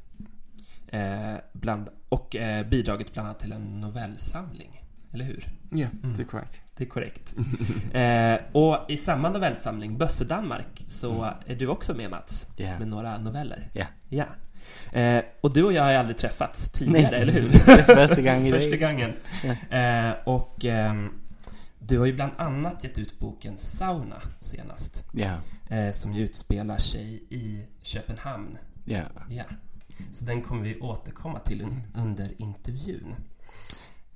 Eh, 0.88 1.34
bland, 1.52 1.88
och 2.08 2.36
eh, 2.36 2.66
bidragit 2.66 3.12
bland 3.12 3.28
annat 3.28 3.40
till 3.40 3.52
en 3.52 3.80
novellsamling 3.80 4.84
eller 5.12 5.24
hur? 5.24 5.48
Yeah, 5.74 5.90
Mm. 6.04 6.16
they're 6.16 6.24
correct. 6.24 6.60
Det 6.76 6.84
är 6.84 6.88
korrekt. 6.88 7.34
eh, 7.92 8.36
och 8.56 8.90
i 8.90 8.96
samma 8.96 9.30
novellsamling, 9.30 9.98
Bösse 9.98 10.24
Danmark, 10.24 10.84
så 10.88 11.34
är 11.46 11.56
du 11.56 11.66
också 11.66 11.94
med 11.94 12.10
Mats. 12.10 12.46
Ja. 12.56 12.78
Med 12.78 12.88
några 12.88 13.18
noveller. 13.18 13.70
Ja. 13.74 13.86
Ja. 14.08 14.24
Eh, 14.92 15.22
och 15.40 15.52
du 15.52 15.62
och 15.64 15.72
jag 15.72 15.82
har 15.82 15.90
ju 15.90 15.96
aldrig 15.96 16.18
träffats 16.18 16.68
tidigare, 16.72 17.16
eller 17.16 17.32
hur? 17.32 17.48
Första 17.94 18.22
gången. 18.22 18.50
Första 18.52 18.76
gången. 18.76 19.12
Eh, 19.70 20.10
och 20.24 20.64
ehm, 20.64 21.12
du 21.78 21.98
har 21.98 22.06
ju 22.06 22.12
bland 22.12 22.32
annat 22.38 22.84
gett 22.84 22.98
ut 22.98 23.18
boken 23.18 23.58
Sauna 23.58 24.16
senast. 24.40 25.04
Eh, 25.70 25.90
som 25.92 26.12
ju 26.12 26.24
utspelar 26.24 26.78
sig 26.78 27.22
i 27.30 27.66
Köpenhamn. 27.82 28.58
ja. 28.84 29.02
Ja. 29.28 29.44
Så 30.12 30.24
den 30.24 30.42
kommer 30.42 30.62
vi 30.62 30.80
återkomma 30.80 31.38
till 31.38 31.62
un- 31.62 31.86
under 32.04 32.28
intervjun. 32.42 33.14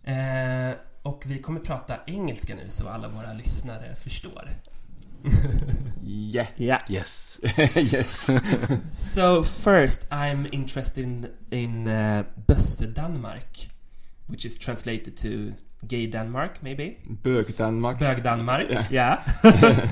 Eh, 0.04 0.74
och 1.02 1.22
vi 1.26 1.38
kommer 1.38 1.60
prata 1.60 1.98
engelska 2.06 2.54
nu 2.54 2.68
så 2.68 2.88
alla 2.88 3.08
våra 3.08 3.32
lyssnare 3.32 3.94
förstår. 3.96 4.48
Yeah. 6.02 6.48
Ja. 6.58 6.80
Yes. 6.88 7.40
yes. 7.74 8.30
So 8.94 9.42
first 9.42 10.06
I'm 10.10 10.46
interested 10.52 11.04
in, 11.04 11.30
in 11.50 11.88
uh, 11.88 12.24
Bösse 12.46 12.86
Danmark, 12.92 13.68
which 14.28 14.44
is 14.44 14.58
translated 14.58 15.16
to 15.18 15.54
Gay 15.86 16.06
Denmark, 16.06 16.62
maybe? 16.62 16.98
Berg, 17.22 17.56
Denmark. 17.56 17.98
Bög 17.98 18.22
Danmark, 18.22 18.70
Yeah. 18.70 19.22
yeah. 19.44 19.88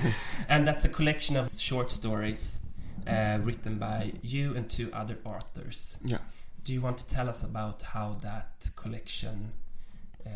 and 0.48 0.66
that's 0.66 0.84
a 0.84 0.88
collection 0.88 1.36
of 1.36 1.50
short 1.50 1.90
stories 1.92 2.60
uh, 3.06 3.38
written 3.44 3.78
by 3.78 4.12
you 4.22 4.54
and 4.56 4.68
two 4.70 4.90
other 4.92 5.18
authors. 5.24 5.98
Yeah. 6.04 6.18
Do 6.64 6.72
you 6.72 6.80
want 6.80 6.98
to 6.98 7.06
tell 7.06 7.28
us 7.28 7.42
about 7.42 7.82
how 7.82 8.16
that 8.22 8.70
collection, 8.76 9.52
uh, 10.26 10.30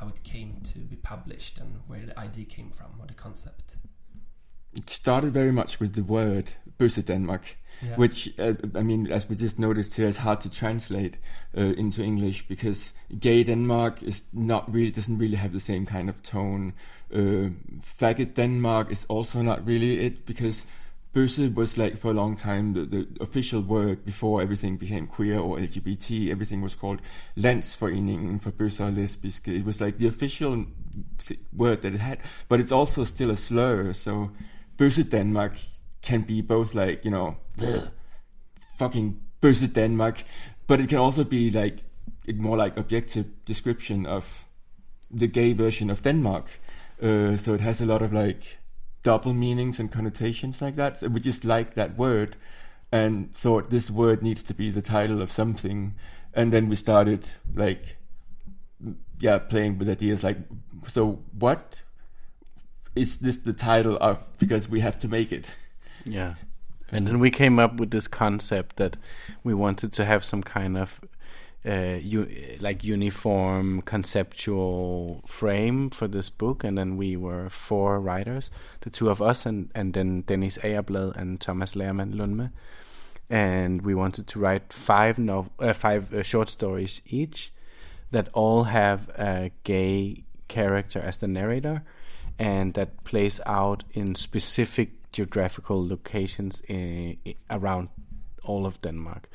how 0.00 0.08
it 0.08 0.22
came 0.24 0.60
to 0.72 0.78
be 0.78 0.96
published 0.96 1.58
and 1.58 1.80
where 1.88 2.06
the 2.06 2.18
idea 2.18 2.44
came 2.44 2.70
from 2.70 2.86
or 3.00 3.06
the 3.06 3.14
concept? 3.14 3.76
It 4.74 4.90
started 4.90 5.32
very 5.34 5.52
much 5.52 5.80
with 5.80 5.92
the 5.94 6.02
word 6.04 6.52
Bösse 6.78 7.02
Denmark, 7.04 7.56
Yeah. 7.82 7.96
which 7.98 8.28
uh, 8.38 8.54
I 8.78 8.82
mean, 8.82 9.10
as 9.12 9.28
we 9.28 9.34
just 9.36 9.58
noticed 9.58 9.94
here, 9.96 10.08
is 10.08 10.18
hard 10.18 10.40
to 10.40 10.48
translate 10.48 11.18
uh, 11.56 11.74
into 11.76 12.02
English 12.02 12.46
because 12.48 12.92
gay 13.20 13.42
Denmark 13.44 14.02
is 14.02 14.22
not 14.32 14.72
really 14.74 14.92
doesn't 14.92 15.18
really 15.18 15.36
have 15.36 15.52
the 15.52 15.60
same 15.60 15.84
kind 15.86 16.08
of 16.08 16.22
tone. 16.22 16.72
Uh, 17.14 17.50
faggot 18.00 18.34
Denmark 18.36 18.90
is 18.90 19.04
also 19.08 19.42
not 19.42 19.66
really 19.66 20.06
it 20.06 20.24
because 20.26 20.64
Bösse 21.14 21.54
was 21.54 21.76
like 21.76 21.96
for 21.98 22.10
a 22.10 22.14
long 22.14 22.36
time 22.36 22.72
the, 22.72 22.86
the 22.86 23.06
official 23.20 23.60
word 23.60 24.04
before 24.04 24.42
everything 24.42 24.78
became 24.78 25.06
queer 25.06 25.38
or 25.40 25.58
LGBT. 25.58 26.30
Everything 26.30 26.62
was 26.62 26.74
called 26.74 27.00
Landsforeningen 27.36 28.40
for 28.40 28.50
og 28.80 28.92
Lesbiske. 28.92 29.48
It 29.48 29.64
was 29.66 29.80
like 29.80 29.98
the 29.98 30.06
official 30.06 30.64
th- 31.18 31.40
word 31.52 31.82
that 31.82 31.94
it 31.94 32.00
had, 32.00 32.16
but 32.48 32.60
it's 32.60 32.72
also 32.72 33.04
still 33.04 33.30
a 33.30 33.36
slur. 33.36 33.92
So 33.92 34.28
Bösse 34.82 35.08
Denmark 35.08 35.52
can 36.02 36.22
be 36.22 36.42
both 36.42 36.74
like 36.74 37.04
you 37.04 37.10
know 37.12 37.36
the 37.56 37.92
fucking 38.78 39.20
Bösse 39.40 39.72
Denmark, 39.72 40.24
but 40.66 40.80
it 40.80 40.88
can 40.88 40.98
also 40.98 41.22
be 41.22 41.52
like 41.52 41.84
more 42.34 42.56
like 42.56 42.76
objective 42.76 43.26
description 43.44 44.06
of 44.06 44.44
the 45.08 45.28
gay 45.28 45.52
version 45.52 45.88
of 45.88 46.02
Denmark. 46.02 46.46
Uh, 47.00 47.36
so 47.36 47.54
it 47.54 47.60
has 47.60 47.80
a 47.80 47.86
lot 47.86 48.02
of 48.02 48.12
like 48.12 48.58
double 49.04 49.32
meanings 49.32 49.78
and 49.78 49.92
connotations 49.92 50.60
like 50.60 50.74
that. 50.74 50.98
So 50.98 51.08
we 51.08 51.20
just 51.20 51.44
like 51.44 51.74
that 51.74 51.96
word 51.96 52.36
and 52.90 53.32
thought 53.34 53.70
this 53.70 53.88
word 53.88 54.20
needs 54.20 54.42
to 54.42 54.54
be 54.54 54.70
the 54.70 54.82
title 54.82 55.22
of 55.22 55.30
something. 55.30 55.94
And 56.34 56.52
then 56.52 56.68
we 56.68 56.74
started 56.74 57.28
like, 57.54 57.96
yeah, 59.20 59.38
playing 59.38 59.78
with 59.78 59.88
ideas 59.88 60.24
like, 60.24 60.38
so 60.88 61.20
what 61.38 61.82
is 62.94 63.18
this 63.18 63.38
the 63.38 63.52
title 63.52 63.96
of? 64.00 64.18
Because 64.38 64.68
we 64.68 64.80
have 64.80 64.98
to 65.00 65.08
make 65.08 65.32
it. 65.32 65.46
Yeah. 66.04 66.34
And 66.90 67.06
then 67.06 67.20
we 67.20 67.30
came 67.30 67.58
up 67.58 67.76
with 67.76 67.90
this 67.90 68.06
concept 68.06 68.76
that 68.76 68.98
we 69.42 69.54
wanted 69.54 69.94
to 69.94 70.04
have 70.04 70.24
some 70.24 70.42
kind 70.42 70.76
of 70.76 71.00
uh, 71.64 71.98
like 72.60 72.82
uniform 72.84 73.82
conceptual 73.82 75.22
frame 75.26 75.90
for 75.90 76.08
this 76.08 76.28
book, 76.28 76.64
and 76.64 76.76
then 76.76 76.96
we 76.96 77.16
were 77.16 77.48
four 77.48 78.00
writers, 78.00 78.50
the 78.80 78.90
two 78.90 79.08
of 79.08 79.22
us, 79.22 79.46
and 79.46 79.70
and 79.74 79.94
then 79.94 80.22
Dennis 80.22 80.58
Agerblad 80.58 81.16
and 81.16 81.40
Thomas 81.40 81.74
Lehrman 81.74 82.14
Lundme, 82.14 82.50
and 83.30 83.82
we 83.82 83.94
wanted 83.94 84.26
to 84.26 84.38
write 84.38 84.72
five 84.72 85.18
nov- 85.18 85.50
uh, 85.60 85.72
five 85.72 86.12
uh, 86.12 86.22
short 86.22 86.48
stories 86.48 87.00
each 87.06 87.52
that 88.10 88.28
all 88.32 88.64
have 88.64 89.08
a 89.10 89.50
gay 89.64 90.24
character 90.48 91.00
as 91.00 91.16
the 91.18 91.28
narrator, 91.28 91.82
and 92.42 92.74
that 92.74 93.04
plays 93.04 93.40
out 93.46 93.84
in 93.92 94.16
specific 94.16 94.90
geographical 95.12 95.86
locations 95.86 96.62
i 96.68 97.16
i 97.26 97.34
around 97.50 97.88
all 98.44 98.66
of 98.66 98.80
Denmark. 98.80 99.28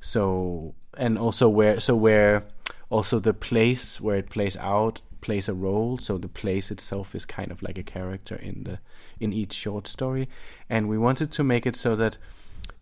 So 0.00 0.74
and 0.96 1.18
also 1.18 1.48
where 1.48 1.80
so 1.80 1.94
where 1.94 2.42
also 2.88 3.20
the 3.20 3.34
place 3.34 4.00
where 4.00 4.18
it 4.18 4.30
plays 4.30 4.56
out 4.56 5.00
plays 5.20 5.48
a 5.48 5.54
role. 5.54 5.98
So 5.98 6.18
the 6.18 6.28
place 6.28 6.70
itself 6.74 7.14
is 7.14 7.24
kind 7.26 7.50
of 7.50 7.62
like 7.62 7.78
a 7.80 7.82
character 7.82 8.36
in 8.36 8.64
the 8.64 8.78
in 9.20 9.32
each 9.32 9.52
short 9.52 9.88
story, 9.88 10.28
and 10.70 10.88
we 10.88 10.98
wanted 10.98 11.32
to 11.32 11.44
make 11.44 11.66
it 11.66 11.76
so 11.76 11.96
that 11.96 12.18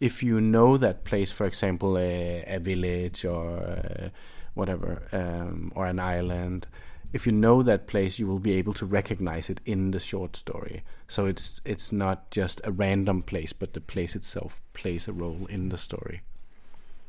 if 0.01 0.23
you 0.23 0.40
know 0.40 0.79
that 0.79 1.05
place, 1.05 1.33
for 1.33 1.47
example, 1.47 1.99
a, 1.99 2.45
a 2.47 2.59
village 2.59 3.25
or 3.25 3.47
uh, 3.59 4.09
whatever, 4.55 5.03
um, 5.12 5.73
or 5.75 5.87
an 5.87 5.99
island, 5.99 6.66
if 7.12 7.27
you 7.27 7.33
know 7.33 7.62
that 7.62 7.87
place, 7.87 8.18
you 8.18 8.27
will 8.27 8.38
be 8.38 8.53
able 8.53 8.75
to 8.75 8.87
recognize 8.87 9.51
it 9.51 9.61
in 9.66 9.90
the 9.90 10.01
short 10.01 10.37
story. 10.37 10.83
So 11.09 11.27
it's 11.27 11.61
it's 11.64 11.92
not 11.92 12.31
just 12.31 12.61
a 12.64 12.72
random 12.72 13.22
place, 13.22 13.53
but 13.53 13.72
the 13.75 13.81
place 13.81 14.16
itself 14.16 14.61
plays 14.72 15.09
a 15.09 15.12
role 15.12 15.46
in 15.48 15.68
the 15.68 15.79
story. 15.79 16.22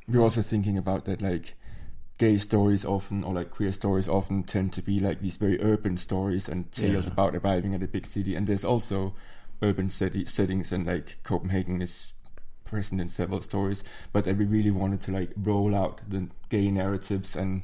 we're 0.08 0.22
also 0.22 0.42
thinking 0.42 0.78
about 0.78 1.06
that 1.06 1.22
like 1.22 1.56
gay 2.18 2.38
stories 2.38 2.86
often 2.86 3.24
or 3.24 3.34
like 3.34 3.50
queer 3.52 3.72
stories 3.72 4.08
often 4.10 4.44
tend 4.44 4.72
to 4.74 4.82
be 4.82 5.00
like 5.00 5.22
these 5.22 5.38
very 5.38 5.60
urban 5.62 5.98
stories 5.98 6.48
and 6.50 6.72
tales 6.72 7.06
Yeah. 7.06 7.12
about 7.14 7.36
arriving 7.36 7.74
at 7.74 7.82
a 7.84 7.88
big 7.88 8.06
city 8.06 8.36
and 8.36 8.46
there's 8.46 8.66
also 8.66 9.16
urban 9.62 9.90
seti- 9.90 10.26
settings 10.26 10.72
and 10.74 10.86
like 10.86 11.18
copenhagen 11.24 11.82
is 11.82 12.14
present 12.66 13.00
in 13.02 13.10
several 13.10 13.42
stories 13.42 13.84
but 14.12 14.26
that 14.26 14.38
we 14.38 14.46
really 14.46 14.72
wanted 14.72 15.00
to 15.02 15.12
like 15.12 15.32
roll 15.38 15.74
out 15.74 16.02
the 16.08 16.28
gay 16.50 16.70
narratives 16.70 17.36
and 17.36 17.64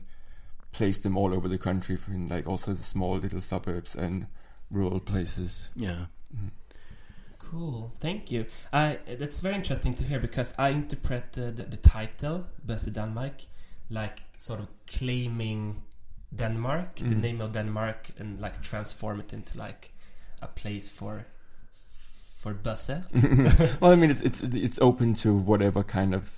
place 0.71 0.97
them 0.99 1.17
all 1.17 1.33
over 1.33 1.47
the 1.47 1.57
country 1.57 1.97
in 2.07 2.27
like 2.27 2.47
also 2.47 2.73
the 2.73 2.83
small 2.83 3.17
little 3.17 3.41
suburbs 3.41 3.95
and 3.95 4.27
rural 4.71 4.99
places 4.99 5.69
Yeah. 5.75 6.05
Cool, 7.39 7.91
thank 7.99 8.31
you. 8.31 8.45
Uh, 8.71 8.95
that's 9.17 9.41
very 9.41 9.55
interesting 9.55 9.95
to 9.95 10.03
hear 10.03 10.19
because 10.19 10.53
I 10.59 10.69
interpret 10.69 11.35
uh, 11.37 11.45
the, 11.51 11.63
the 11.63 11.77
title, 11.77 12.45
Bösse 12.67 12.93
Danmark, 12.93 13.47
like 13.89 14.21
sort 14.37 14.59
of 14.59 14.67
claiming 14.85 15.81
Denmark, 16.35 16.97
the 16.97 17.05
Mm. 17.05 17.21
name 17.21 17.41
of 17.41 17.53
Denmark, 17.53 18.09
and 18.19 18.39
like 18.39 18.61
transform 18.61 19.19
it 19.19 19.33
into 19.33 19.57
like 19.57 19.91
a 20.43 20.47
place 20.47 20.87
for 20.89 21.25
for 22.37 22.53
Bösse. 22.53 23.03
well 23.81 23.91
i 23.91 23.95
mean 23.95 24.11
it's 24.11 24.21
it's 24.21 24.41
it's 24.41 24.79
open 24.79 25.13
to 25.15 25.33
whatever 25.33 25.83
kind 25.83 26.13
of 26.13 26.31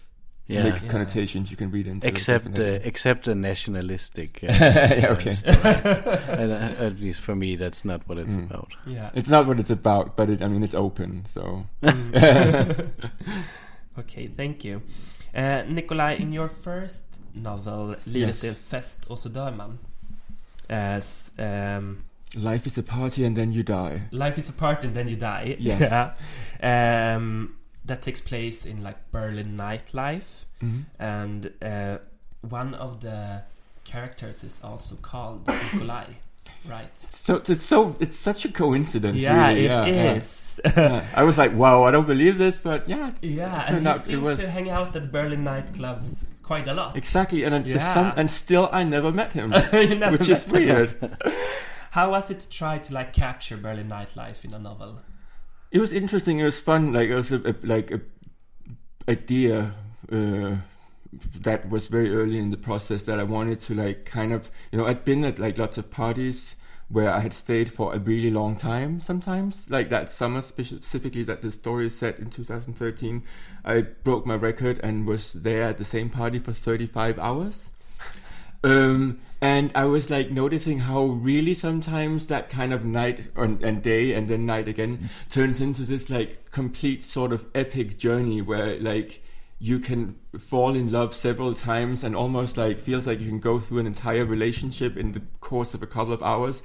Yeah. 0.48 0.64
mixed 0.64 0.86
Yeah. 0.86 0.92
connotations 0.92 1.50
you 1.52 1.58
can 1.58 1.72
read 1.72 1.88
into 1.88 2.08
it, 2.08 2.14
Except 2.14 2.60
uh, 2.60 2.64
except 2.84 3.24
the 3.26 3.36
nationalistic. 3.36 4.40
Uh, 4.44 4.48
Yeah, 5.02 5.12
okay. 5.14 5.36
uh, 5.46 6.42
and, 6.42 6.52
uh, 6.52 6.86
at 6.86 7.00
least 7.00 7.22
for 7.22 7.36
me, 7.36 7.56
that's 7.58 7.86
not 7.86 8.02
what 8.08 8.18
it's 8.18 8.36
Mm. 8.36 8.52
about. 8.52 8.70
Yeah. 8.88 9.10
It's 9.16 9.30
not 9.30 9.46
what 9.48 9.60
it's 9.60 9.72
about, 9.72 10.16
but 10.18 10.30
it, 10.30 10.42
I 10.42 10.48
mean, 10.48 10.64
it's 10.64 10.76
open, 10.76 11.24
so. 11.34 11.66
okay, 14.00 14.28
thank 14.38 14.64
you. 14.64 14.82
Uh, 15.36 15.64
Nikolai, 15.68 16.16
in 16.20 16.34
your 16.34 16.48
first 16.50 17.06
novel, 17.34 17.96
Livet 18.06 18.30
Yes. 18.30 18.44
är 18.44 18.54
fest 18.54 19.06
och 19.06 19.20
så 19.20 19.30
dör 19.30 19.52
man. 19.52 19.80
Uh, 20.70 20.96
s- 20.98 21.32
um, 21.38 21.98
Life 22.36 22.68
is 22.68 22.78
a 22.78 22.84
party 22.84 23.26
and 23.26 23.36
then 23.36 23.52
you 23.54 23.64
die. 23.64 24.02
Life 24.12 24.40
is 24.40 24.50
a 24.50 24.54
party 24.54 24.88
and 24.88 24.96
then 24.96 25.08
you 25.08 25.18
die. 25.18 25.56
Yes. 25.60 25.82
Yeah. 26.62 27.16
Um, 27.16 27.56
that 27.86 28.02
takes 28.02 28.22
place 28.22 28.66
in 28.66 28.84
like 28.84 28.98
Berlin 29.12 29.58
nightlife, 29.58 30.46
Mhm. 30.62 30.84
and 31.00 31.52
uh, 31.62 31.98
one 32.42 32.76
of 32.76 33.00
the 33.02 33.42
characters 33.84 34.44
is 34.44 34.62
also 34.64 34.96
called 35.02 35.48
Nikolai, 35.74 36.06
right? 36.70 36.96
So 36.98 37.36
it's 37.48 37.64
so 37.64 37.96
it's 38.00 38.18
such 38.18 38.46
a 38.46 38.50
coincidence. 38.50 39.18
yeah, 39.22 39.48
really. 39.50 39.66
it 39.66 39.70
yeah, 39.70 39.86
is. 40.14 40.60
yeah. 40.66 40.72
Yeah. 40.78 41.06
I 41.16 41.24
was 41.24 41.38
like, 41.38 41.54
wow, 41.56 41.84
I 41.84 41.92
don't 41.92 42.06
believe 42.08 42.38
this, 42.38 42.60
but 42.60 42.88
yeah, 42.88 43.10
it, 43.10 43.16
Yeah, 43.24 43.64
it 43.64 43.70
and 43.70 43.76
turned 43.76 43.82
he 43.82 43.88
out 43.88 43.96
it 43.98 44.02
seems 44.02 44.30
was 44.30 44.40
to 44.40 44.50
hang 44.50 44.70
out 44.70 44.96
at 44.96 45.12
Berlin 45.12 45.44
nightclubs 45.44 46.26
quite 46.44 46.68
a 46.68 46.74
lot. 46.74 46.96
exactly. 46.96 47.44
And 47.44 47.66
Yeah. 47.66 47.80
some, 47.94 48.14
and 48.16 48.30
still 48.30 48.70
I 48.72 48.84
never 48.84 49.12
met 49.12 49.32
him, 49.34 49.50
never 49.74 50.12
which 50.12 50.30
is 50.30 50.52
met 50.52 50.62
him. 50.62 50.68
weird. 50.76 51.18
How 51.92 52.12
was 52.12 52.30
it 52.32 52.40
to 52.42 52.50
try 52.50 52.78
to 52.78 52.94
like 52.94 53.12
capture 53.14 53.58
Berlin 53.58 53.90
nightlife 53.90 54.46
in 54.46 54.54
a 54.54 54.60
novel? 54.60 55.00
It 55.72 55.80
was 55.80 55.94
interesting. 55.94 56.40
It 56.40 56.44
was 56.44 56.60
fun. 56.60 56.94
Like 56.94 57.10
it 57.10 57.16
was 57.16 57.32
a, 57.32 57.40
a 57.40 57.56
like 57.64 57.92
a 57.92 58.02
idea 59.08 59.74
uh, 60.12 60.56
that 61.42 61.70
was 61.70 61.88
very 61.88 62.14
early 62.14 62.38
in 62.38 62.52
the 62.52 62.58
process 62.58 63.04
that 63.04 63.20
I 63.20 63.24
wanted 63.24 63.60
to 63.62 63.76
like 63.76 64.06
kind 64.06 64.34
of 64.34 64.52
you 64.72 64.78
know 64.78 64.86
I'd 64.86 65.06
been 65.06 65.24
at 65.26 65.40
like 65.40 65.58
lots 65.58 65.78
of 65.78 65.90
parties 65.90 66.56
where 66.90 67.10
I 67.10 67.20
had 67.22 67.34
stayed 67.34 67.72
for 67.72 67.94
a 67.94 68.00
really 68.00 68.32
long 68.32 68.56
time 68.56 69.00
sometimes 69.02 69.70
like 69.70 69.90
that 69.90 70.12
summer 70.12 70.42
specifically 70.42 71.24
that 71.24 71.42
the 71.42 71.52
story 71.52 71.88
is 71.88 71.98
set 71.98 72.20
in 72.20 72.30
2013 72.30 73.24
I 73.64 73.82
broke 73.82 74.26
my 74.26 74.36
record 74.36 74.80
and 74.84 75.08
was 75.08 75.34
there 75.34 75.64
at 75.64 75.78
the 75.78 75.86
same 75.86 76.10
party 76.10 76.40
for 76.40 76.54
35 76.54 77.18
hours 77.18 77.70
um, 78.64 79.20
and 79.42 79.72
I 79.74 79.86
was 79.86 80.10
like 80.10 80.30
noticing 80.32 80.80
how 80.80 81.04
really 81.06 81.54
sometimes 81.54 82.28
that 82.28 82.50
kind 82.50 82.74
of 82.74 82.86
night 82.86 83.30
or, 83.36 83.46
and 83.46 83.82
day 83.82 84.14
and 84.14 84.28
then 84.28 84.46
night 84.46 84.68
again 84.68 85.10
turns 85.30 85.62
into 85.62 85.84
this 85.84 86.10
like 86.10 86.52
complete 86.52 87.04
sort 87.04 87.34
of 87.34 87.46
epic 87.56 87.98
journey 87.98 88.42
where 88.42 88.80
like 88.80 89.24
you 89.58 89.80
can 89.80 90.16
fall 90.40 90.76
in 90.76 90.92
love 90.92 91.14
several 91.16 91.54
times 91.54 92.04
and 92.04 92.16
almost 92.16 92.58
like 92.58 92.80
feels 92.80 93.06
like 93.06 93.20
you 93.20 93.28
can 93.28 93.40
go 93.40 93.60
through 93.60 93.78
an 93.78 93.86
entire 93.86 94.26
relationship 94.26 94.98
in 94.98 95.12
the 95.12 95.22
course 95.40 95.74
of 95.74 95.84
a 95.84 95.88
couple 95.88 96.14
of 96.14 96.24
hours 96.24 96.64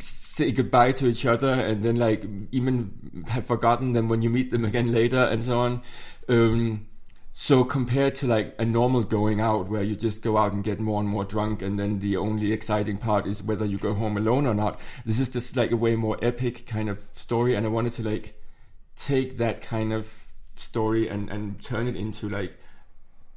say 0.00 0.50
goodbye 0.50 0.92
to 0.92 1.06
each 1.06 1.26
other 1.26 1.52
and 1.52 1.82
then 1.82 1.96
like 1.96 2.24
even 2.52 3.24
have 3.28 3.46
forgotten 3.46 3.92
them 3.92 4.08
when 4.08 4.22
you 4.22 4.30
meet 4.30 4.50
them 4.50 4.64
again 4.64 4.92
later 4.92 5.18
and 5.18 5.44
so 5.44 5.58
on. 5.58 5.82
Um, 6.28 6.86
so 7.42 7.64
compared 7.64 8.14
to 8.14 8.26
like 8.26 8.54
a 8.58 8.64
normal 8.66 9.02
going 9.02 9.40
out 9.40 9.66
where 9.70 9.82
you 9.82 9.96
just 9.96 10.20
go 10.20 10.36
out 10.36 10.52
and 10.52 10.62
get 10.62 10.78
more 10.78 11.00
and 11.00 11.08
more 11.08 11.24
drunk 11.24 11.62
and 11.62 11.78
then 11.78 11.98
the 12.00 12.14
only 12.14 12.52
exciting 12.52 12.98
part 12.98 13.26
is 13.26 13.42
whether 13.42 13.64
you 13.64 13.78
go 13.78 13.94
home 13.94 14.18
alone 14.18 14.46
or 14.46 14.52
not 14.52 14.78
this 15.06 15.18
is 15.18 15.30
just 15.30 15.56
like 15.56 15.70
a 15.70 15.76
way 15.76 15.96
more 15.96 16.18
epic 16.20 16.66
kind 16.66 16.90
of 16.90 16.98
story. 17.14 17.54
And 17.54 17.64
i 17.64 17.70
wanted 17.70 17.94
to 17.94 18.02
like 18.02 18.38
take 18.94 19.38
that 19.38 19.62
kind 19.62 19.90
of 19.90 20.12
story 20.54 21.08
and 21.08 21.30
and 21.30 21.64
turn 21.64 21.86
it 21.86 21.96
into 21.96 22.28
like 22.28 22.58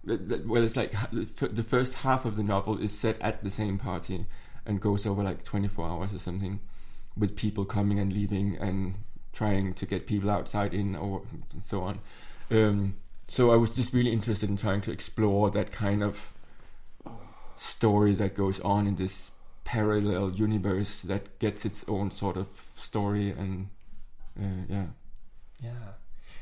well 0.04 0.62
it's 0.62 0.76
like 0.76 0.94
the 1.39 1.63
first 1.63 1.94
half 1.94 2.26
of 2.26 2.36
the 2.36 2.44
novel 2.44 2.78
is 2.80 2.92
set 2.92 3.18
at 3.22 3.42
the 3.42 3.50
same 3.50 3.78
party 3.78 4.26
and 4.66 4.82
goes 4.82 5.06
over 5.06 5.24
like 5.24 5.46
24 5.46 5.88
hours 5.88 6.13
or 6.13 6.20
something 6.20 6.60
with 7.18 7.38
people 7.38 7.63
coming 7.63 8.00
and 8.00 8.12
leaving 8.12 8.58
and 8.58 8.96
trying 9.32 9.74
to 9.74 9.86
get 9.86 10.08
people 10.08 10.30
outside 10.30 10.74
in 10.74 10.94
or 10.94 11.22
so 11.63 11.84
on. 11.84 12.00
Um, 12.52 12.96
so 13.34 13.52
I 13.52 13.56
was 13.56 13.72
just 13.72 13.93
really 13.93 14.13
interested 14.13 14.48
in 14.48 14.58
trying 14.58 14.82
to 14.82 14.91
explore 14.91 15.50
that 15.52 15.72
kind 15.72 16.04
of 16.04 16.32
story 17.58 18.13
that 18.15 18.36
goes 18.36 18.60
on 18.60 18.86
in 18.86 18.96
this 18.96 19.32
parallel 19.63 20.30
universe 20.32 21.02
that 21.02 21.39
gets 21.39 21.65
its 21.65 21.84
own 21.88 22.12
sort 22.12 22.38
of 22.38 22.48
story 22.78 23.32
and 23.32 23.69
uh, 24.39 24.46
yeah. 24.69 24.86
Yeah. 25.63 25.72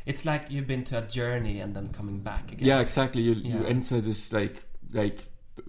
It's 0.05 0.25
like 0.25 0.51
you've 0.51 0.67
been 0.67 0.83
to 0.85 0.97
a 0.97 1.01
journey 1.07 1.61
and 1.61 1.73
then 1.73 1.93
coming 1.93 2.19
back 2.19 2.51
again. 2.51 2.67
Yeah 2.67 2.79
exactly. 2.81 3.21
You, 3.21 3.33
Yeah. 3.35 3.59
you 3.59 3.65
enter 3.65 4.01
this 4.01 4.33
like 4.33 4.63
like 4.91 5.19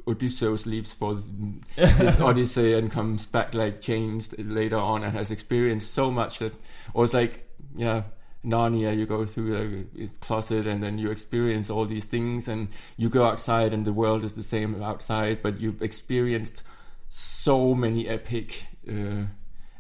Odysseus 0.09 0.67
leaves 0.67 0.93
for 0.93 1.15
this 1.77 2.21
Odyssey 2.21 2.73
and 2.73 2.91
comes 2.91 3.27
back 3.27 3.55
like 3.55 3.81
changed 3.81 4.35
later 4.39 4.77
on 4.79 5.05
and 5.05 5.13
has 5.13 5.31
experienced 5.31 5.93
so 5.93 6.11
much 6.11 6.41
that 6.41 6.55
or 6.95 7.05
it's 7.05 7.15
like 7.15 7.49
yeah 7.77 8.03
Narnia 8.45 8.97
you 8.97 9.07
go 9.07 9.25
through 9.25 9.87
the 9.95 10.09
closet 10.21 10.67
and 10.67 10.83
then 10.83 10.99
you 10.99 11.11
experience 11.11 11.71
all 11.71 11.85
these 11.85 12.07
things 12.07 12.49
and 12.49 12.69
you 12.97 13.09
go 13.09 13.25
outside 13.25 13.73
and 13.73 13.85
the 13.85 13.93
world 13.93 14.25
is 14.25 14.35
the 14.35 14.43
same 14.43 14.83
outside 14.83 15.43
but 15.43 15.61
you've 15.61 15.81
experienced 15.81 16.63
so 17.09 17.75
many 17.75 18.09
epic 18.09 18.65
uh, 18.89 19.27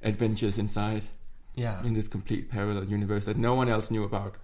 adventures 0.02 0.58
inside. 0.58 1.02
Yeah. 1.54 1.82
In 1.84 1.92
this 1.92 2.08
complete 2.08 2.50
parallel 2.50 2.84
universe 2.84 3.26
that 3.26 3.36
no 3.36 3.54
one 3.54 3.68
else 3.68 3.90
knew 3.90 4.04
about. 4.04 4.36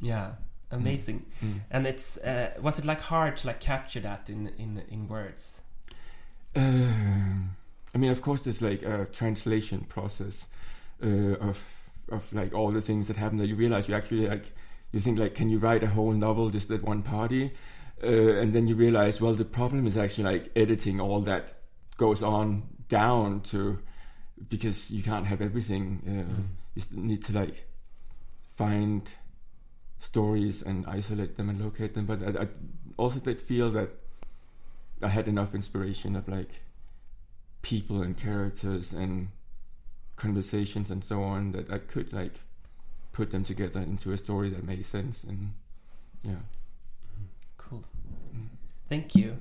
Yeah. 0.00 0.32
Amazing. 0.70 1.26
Mm. 1.42 1.60
and 1.70 1.86
it's 1.86 2.16
uh, 2.18 2.52
was 2.62 2.78
it 2.78 2.84
like 2.84 3.00
hard 3.00 3.36
to 3.38 3.48
like 3.48 3.60
capture 3.60 4.00
that 4.00 4.30
in 4.30 4.52
in 4.56 4.82
in 4.88 5.08
words? 5.08 5.60
Um, 6.54 7.56
I 7.94 7.98
mean, 7.98 8.10
of 8.10 8.22
course, 8.22 8.42
there's 8.42 8.62
like 8.62 8.82
a 8.82 9.06
translation 9.06 9.80
process 9.88 10.48
uh, 11.02 11.34
of 11.40 11.62
of 12.10 12.32
like 12.32 12.54
all 12.54 12.70
the 12.70 12.80
things 12.80 13.08
that 13.08 13.16
happen 13.16 13.38
that 13.38 13.46
you 13.46 13.56
realize 13.56 13.88
you 13.88 13.94
actually 13.94 14.28
like 14.28 14.52
you 14.92 15.00
think 15.00 15.18
like, 15.18 15.34
can 15.34 15.48
you 15.48 15.58
write 15.58 15.82
a 15.82 15.86
whole 15.88 16.12
novel 16.12 16.50
just 16.50 16.70
at 16.70 16.82
one 16.82 17.02
party? 17.02 17.52
Uh, 18.02 18.40
and 18.40 18.52
then 18.52 18.66
you 18.66 18.74
realize, 18.74 19.20
well, 19.20 19.34
the 19.34 19.44
problem 19.44 19.86
is 19.86 19.96
actually 19.96 20.24
like 20.24 20.50
editing 20.56 21.00
all 21.00 21.20
that 21.20 21.54
goes 21.96 22.22
on 22.22 22.62
down 22.88 23.40
to 23.42 23.78
because 24.48 24.90
you 24.90 25.02
can't 25.02 25.26
have 25.26 25.40
everything. 25.40 26.02
Uh, 26.06 26.42
You 26.74 26.82
need 26.92 27.22
to 27.24 27.32
like 27.32 27.66
find 28.56 29.02
stories 29.98 30.62
and 30.62 30.86
isolate 30.86 31.36
them 31.36 31.48
and 31.50 31.60
locate 31.60 31.94
them. 31.94 32.06
But 32.06 32.22
I, 32.22 32.44
I 32.44 32.48
also 32.96 33.20
did 33.20 33.40
feel 33.40 33.70
that 33.70 33.90
I 35.02 35.08
had 35.08 35.28
enough 35.28 35.54
inspiration 35.54 36.16
of 36.16 36.26
like 36.28 36.62
people 37.62 38.02
and 38.02 38.16
characters 38.16 38.92
and 38.92 39.28
conversations 40.24 40.90
and 40.90 41.02
so 41.02 41.22
on 41.22 41.52
that 41.52 41.70
I 41.70 41.78
could 41.78 42.12
like 42.12 42.34
put 43.12 43.30
them 43.30 43.42
together 43.44 43.80
into 43.80 44.12
a 44.12 44.16
story 44.16 44.50
that 44.50 44.64
made 44.64 44.84
sense 44.84 45.24
and 45.24 45.52
yeah. 46.22 46.42
cool 47.56 47.84
Mm. 48.36 48.46
thank 48.88 49.14
you 49.16 49.36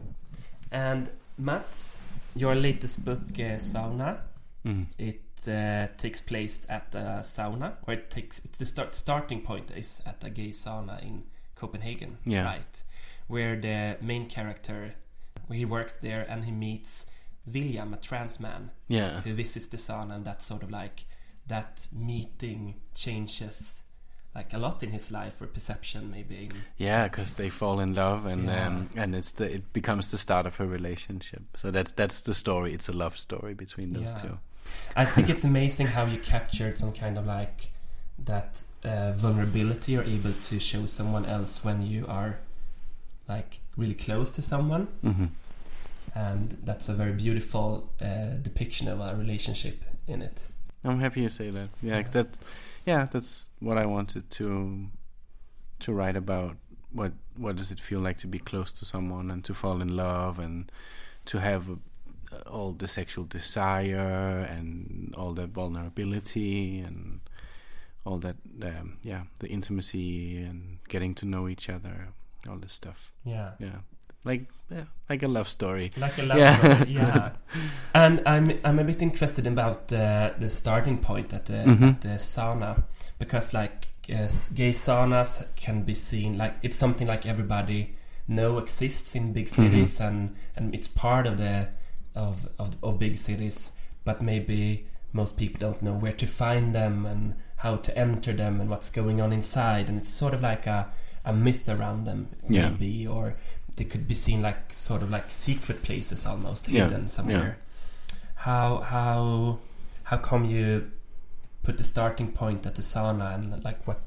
and 0.71 1.09
Mats 1.37 1.99
your 2.35 2.55
latest 2.55 3.03
book 3.05 3.19
uh, 3.35 3.59
Sauna 3.59 4.17
Mm. 4.65 4.85
it 4.97 5.21
uh, 5.47 5.87
takes 5.97 6.19
place 6.21 6.65
at 6.69 6.93
a 6.95 7.21
sauna 7.23 7.73
or 7.87 7.93
it 7.93 8.09
takes 8.09 8.39
it's 8.45 8.57
the 8.57 8.65
start 8.65 8.93
starting 8.95 9.41
point 9.41 9.71
is 9.71 10.01
at 10.05 10.21
a 10.23 10.29
gay 10.29 10.49
sauna 10.51 11.01
in 11.01 11.23
Copenhagen 11.55 12.17
Yeah. 12.25 12.43
right 12.45 12.83
where 13.27 13.55
the 13.61 13.97
main 14.01 14.27
character 14.27 14.93
where 15.47 15.57
he 15.59 15.65
works 15.65 15.93
there 16.01 16.25
and 16.29 16.43
he 16.45 16.51
meets 16.51 17.05
William 17.45 17.93
a 17.93 17.97
trans 17.97 18.39
man 18.39 18.71
Yeah. 18.87 19.21
who 19.21 19.33
visits 19.33 19.67
the 19.67 19.77
sauna 19.77 20.15
and 20.15 20.25
that 20.25 20.41
sort 20.43 20.63
of 20.63 20.69
like 20.71 21.05
that 21.47 21.87
meeting 21.91 22.75
changes 22.93 23.81
like 24.35 24.53
a 24.53 24.57
lot 24.59 24.83
in 24.83 24.91
his 24.91 25.11
life 25.11 25.41
or 25.41 25.47
perception 25.47 26.11
maybe 26.11 26.49
Yeah, 26.77 27.07
because 27.07 27.33
they 27.33 27.49
fall 27.49 27.79
in 27.79 27.95
love, 27.95 28.25
and 28.27 28.45
Yeah. 28.45 28.67
um, 28.67 28.89
and 28.95 29.15
it's 29.15 29.31
the 29.31 29.45
it 29.51 29.73
becomes 29.73 30.11
the 30.11 30.17
start 30.17 30.45
of 30.45 30.59
a 30.59 30.65
relationship. 30.67 31.41
So 31.57 31.71
that's 31.71 31.91
that's 31.91 32.21
the 32.21 32.33
story. 32.35 32.73
It's 32.73 32.89
a 32.89 32.93
love 32.93 33.17
story 33.17 33.53
between 33.55 33.93
those 33.93 34.09
Yeah. 34.11 34.21
two. 34.21 34.37
I 34.95 35.05
think 35.05 35.29
it's 35.29 35.43
amazing 35.43 35.87
how 35.87 36.05
you 36.05 36.19
captured 36.19 36.77
some 36.77 36.93
kind 36.93 37.17
of 37.17 37.25
like 37.25 37.71
that 38.25 38.61
uh, 38.83 39.13
vulnerability 39.13 39.97
or 39.97 40.03
able 40.03 40.33
to 40.33 40.59
show 40.59 40.85
someone 40.85 41.25
else 41.25 41.63
when 41.65 41.81
you 41.81 42.05
are 42.07 42.39
like 43.27 43.59
really 43.77 43.95
close 43.95 44.31
to 44.31 44.41
someone 44.41 44.85
hmm 45.01 45.25
and 46.15 46.57
that's 46.63 46.89
a 46.89 46.93
very 46.93 47.13
beautiful 47.13 47.89
uh, 48.01 48.29
depiction 48.41 48.87
of 48.87 49.01
our 49.01 49.15
relationship 49.15 49.83
in 50.07 50.21
it 50.21 50.47
I'm 50.83 50.99
happy 50.99 51.21
you 51.21 51.29
say 51.29 51.49
that. 51.49 51.69
Yeah, 51.81 52.01
that. 52.01 52.27
Yeah, 52.85 53.07
that's 53.11 53.47
what 53.59 53.77
I 53.77 53.85
wanted 53.85 54.29
to 54.31 54.87
to 55.81 55.93
write 55.93 56.15
about. 56.15 56.55
What 56.91 57.11
what 57.37 57.55
does 57.55 57.71
it 57.71 57.79
feel 57.79 57.99
like 57.99 58.17
to 58.19 58.27
be 58.27 58.39
close 58.39 58.71
to 58.73 58.85
someone 58.85 59.29
and 59.29 59.43
to 59.45 59.53
fall 59.53 59.81
in 59.81 59.95
love 59.95 60.39
and 60.39 60.71
to 61.25 61.39
have 61.39 61.69
uh, 61.69 62.49
all 62.49 62.71
the 62.71 62.87
sexual 62.87 63.25
desire 63.25 64.47
and 64.49 65.13
all 65.17 65.33
the 65.33 65.47
vulnerability 65.47 66.79
and 66.79 67.19
all 68.05 68.17
that. 68.19 68.37
Um, 68.61 68.97
yeah, 69.03 69.23
the 69.39 69.47
intimacy 69.47 70.37
and 70.37 70.79
getting 70.87 71.13
to 71.15 71.25
know 71.25 71.49
each 71.49 71.69
other. 71.69 72.07
All 72.49 72.57
this 72.57 72.71
stuff. 72.71 73.11
yeah 73.25 73.51
Yeah, 73.59 73.79
like 74.23 74.47
yeah, 74.71 74.83
like 75.09 75.23
a 75.23 75.27
love 75.27 75.47
story. 75.49 75.91
like 75.97 76.17
a 76.17 76.23
love 76.23 76.37
Yeah. 76.37 76.57
story 76.75 76.91
yeah 76.93 77.31
and 77.93 78.21
I'm 78.25 78.59
I'm 78.63 78.79
a 78.79 78.83
bit 78.83 79.01
interested 79.01 79.47
about 79.47 79.91
uh, 79.91 80.31
the 80.37 80.49
starting 80.49 80.97
point 80.99 81.33
at 81.33 81.45
the 81.45 81.53
Mhm. 81.65 81.89
at 81.89 82.01
the 82.01 82.09
sauna 82.19 82.83
because 83.17 83.53
like 83.53 83.87
uh, 84.09 84.27
gay 84.55 84.71
saunas 84.71 85.45
can 85.55 85.83
be 85.83 85.93
seen 85.93 86.37
like 86.37 86.55
it's 86.61 86.77
something 86.77 87.07
like 87.07 87.25
everybody 87.25 87.95
know 88.27 88.57
exists 88.59 89.15
in 89.15 89.33
big 89.33 89.47
cities 89.47 89.99
and 89.99 90.35
and 90.55 90.73
it's 90.75 90.87
part 90.87 91.25
of 91.27 91.37
the 91.37 91.67
of, 92.15 92.47
of 92.59 92.75
of 92.83 92.99
big 92.99 93.17
cities 93.17 93.71
but 94.05 94.21
maybe 94.21 94.85
most 95.13 95.37
people 95.37 95.59
don't 95.59 95.81
know 95.81 95.93
where 95.93 96.13
to 96.13 96.27
find 96.27 96.73
them 96.75 97.05
and 97.05 97.33
how 97.57 97.75
to 97.75 97.97
enter 97.97 98.31
them 98.33 98.61
and 98.61 98.69
what's 98.69 98.89
going 98.91 99.19
on 99.21 99.33
inside 99.33 99.89
and 99.89 99.97
it's 99.97 100.09
sort 100.09 100.33
of 100.33 100.41
like 100.41 100.67
a 100.67 100.87
a 101.25 101.33
myth 101.33 101.67
around 101.69 102.05
them 102.05 102.27
Yeah. 102.47 102.69
maybe 102.69 103.05
or 103.07 103.35
they 103.75 103.85
could 103.85 104.07
be 104.07 104.15
seen 104.15 104.41
like 104.41 104.73
sort 104.73 105.01
of 105.03 105.09
like 105.09 105.29
secret 105.29 105.83
places 105.83 106.25
almost 106.25 106.67
Yeah, 106.67 106.83
hidden 106.87 107.09
somewhere. 107.09 107.57
How 108.35 108.77
how 108.77 109.59
how 110.03 110.17
come 110.17 110.45
you 110.45 110.91
put 111.63 111.77
the 111.77 111.83
starting 111.83 112.31
point 112.31 112.65
at 112.65 112.75
the 112.75 112.81
sauna 112.81 113.35
and 113.35 113.63
like 113.63 113.87
what 113.87 114.01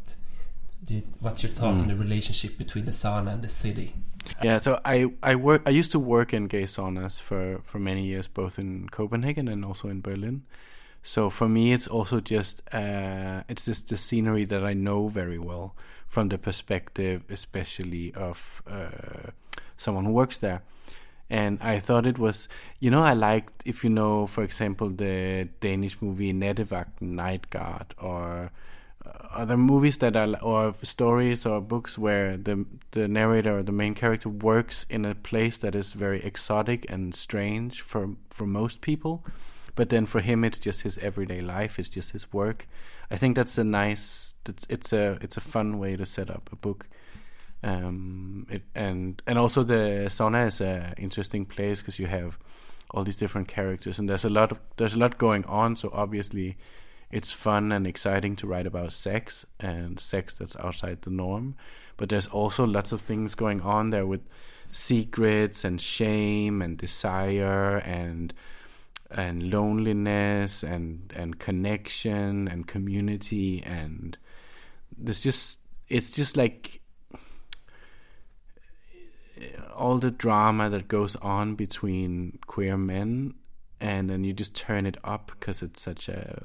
what's 1.21 1.43
your 1.43 1.53
thought 1.53 1.81
on 1.81 1.87
Mm. 1.87 1.89
the 1.89 1.97
relationship 1.97 2.59
between 2.59 2.85
the 2.85 2.93
sauna 2.93 3.33
and 3.33 3.43
the 3.43 3.49
city? 3.49 3.95
Yeah, 4.43 4.59
so 4.59 4.81
I 4.85 5.07
I 5.23 5.35
work 5.35 5.63
I 5.67 5.71
used 5.71 5.93
to 5.93 5.99
work 5.99 6.33
in 6.33 6.47
gay 6.49 6.65
saunas 6.67 7.21
for 7.21 7.61
for 7.65 7.79
many 7.79 8.05
years, 8.07 8.29
both 8.29 8.59
in 8.59 8.89
Copenhagen 8.89 9.49
and 9.49 9.65
also 9.65 9.89
in 9.89 10.01
Berlin. 10.01 10.43
So 11.05 11.31
for 11.31 11.49
me, 11.49 11.73
it's 11.73 11.89
also 11.89 12.21
just 12.21 12.63
uh, 12.73 13.43
it's 13.49 13.65
just 13.67 13.89
the 13.89 13.97
scenery 13.97 14.45
that 14.47 14.63
I 14.65 14.75
know 14.75 15.09
very 15.09 15.39
well 15.39 15.75
from 16.13 16.29
the 16.29 16.37
perspective, 16.37 17.23
especially 17.31 18.13
of 18.13 18.39
uh, 18.71 19.31
someone 19.79 20.05
who 20.05 20.13
works 20.13 20.39
there. 20.41 20.61
And 21.31 21.59
I 21.63 21.81
thought 21.81 22.05
it 22.05 22.19
was, 22.19 22.49
you 22.81 22.91
know, 22.91 23.03
I 23.03 23.15
liked 23.15 23.63
if 23.65 23.83
you 23.83 23.89
know, 23.89 24.27
for 24.27 24.45
example, 24.45 24.91
the 24.91 25.49
Danish 25.61 25.97
movie 26.03 26.35
Nattevagt 26.35 27.01
Night 27.01 27.49
Guard 27.49 27.95
or 27.97 28.51
uh, 29.07 29.11
other 29.31 29.57
movies 29.57 29.97
that 29.99 30.15
are 30.15 30.39
or 30.43 30.75
stories 30.83 31.47
or 31.47 31.63
books 31.63 31.97
where 31.97 32.37
the 32.37 32.67
the 32.91 33.09
narrator 33.09 33.61
or 33.61 33.63
the 33.63 33.73
main 33.73 33.95
character 33.95 34.29
works 34.29 34.85
in 34.91 35.07
a 35.07 35.15
place 35.15 35.57
that 35.57 35.75
is 35.75 35.95
very 35.95 36.23
exotic 36.23 36.85
and 36.91 37.15
strange 37.15 37.81
for 37.81 38.11
for 38.29 38.47
most 38.47 38.83
people 38.83 39.25
but 39.75 39.89
then 39.89 40.05
for 40.05 40.21
him 40.21 40.45
it's 40.45 40.61
just 40.61 40.83
his 40.83 40.99
everyday 40.99 41.41
life 41.41 41.79
it's 41.79 41.89
just 41.89 42.11
his 42.11 42.33
work 42.33 42.69
i 43.11 43.17
think 43.17 43.35
that's 43.35 43.59
a 43.59 43.65
nice 43.65 44.32
it's, 44.49 44.67
it's 44.69 44.93
a 44.93 45.19
it's 45.21 45.37
a 45.37 45.41
fun 45.41 45.79
way 45.79 45.97
to 45.97 46.07
set 46.07 46.31
up 46.31 46.49
a 46.53 46.57
book. 46.57 46.87
Um 47.63 48.47
it 48.51 48.63
and 48.75 49.23
and 49.27 49.39
also 49.39 49.63
the 49.63 50.07
sauna 50.09 50.49
is 50.49 50.61
a 50.61 50.95
interesting 50.99 51.45
place 51.47 51.81
because 51.81 51.99
you 51.99 52.07
have 52.07 52.39
all 52.91 53.05
these 53.05 53.17
different 53.17 53.49
characters 53.49 53.99
and 53.99 54.09
there's 54.09 54.25
a 54.25 54.31
lot 54.31 54.53
of 54.53 54.59
there's 54.77 54.95
a 54.95 54.99
lot 54.99 55.17
going 55.17 55.45
on 55.47 55.77
so 55.77 55.89
obviously 55.95 56.57
it's 57.13 57.31
fun 57.31 57.71
and 57.71 57.87
exciting 57.87 58.35
to 58.37 58.47
write 58.47 58.67
about 58.67 58.93
sex 58.93 59.45
and 59.61 60.01
sex 60.01 60.35
that's 60.35 60.57
outside 60.57 61.03
the 61.03 61.11
norm. 61.11 61.55
But 61.99 62.09
there's 62.09 62.27
also 62.27 62.65
lots 62.67 62.91
of 62.91 63.03
things 63.03 63.35
going 63.35 63.61
on 63.61 63.91
there 63.91 64.07
with 64.07 64.23
secrets 64.73 65.63
and 65.63 65.81
shame 65.81 66.63
and 66.63 66.79
desire 66.79 67.77
and 67.77 68.33
and 69.11 69.51
loneliness 69.51 70.63
and 70.63 71.13
and 71.15 71.39
connection 71.39 72.49
and 72.49 72.67
community 72.67 73.63
and 73.63 74.17
there's 75.03 75.21
just 75.21 75.59
it's 75.89 76.11
just 76.11 76.37
like 76.37 76.81
all 79.75 79.99
the 79.99 80.11
drama 80.11 80.71
that 80.71 80.89
goes 80.89 81.17
on 81.17 81.55
between 81.55 82.39
queer 82.47 82.77
men 82.77 83.35
and 83.81 84.09
then 84.09 84.23
you 84.23 84.33
just 84.33 84.55
turn 84.55 84.87
it 84.87 84.97
up 85.03 85.33
because 85.39 85.63
it's 85.63 85.83
such 85.83 86.09
a 86.09 86.45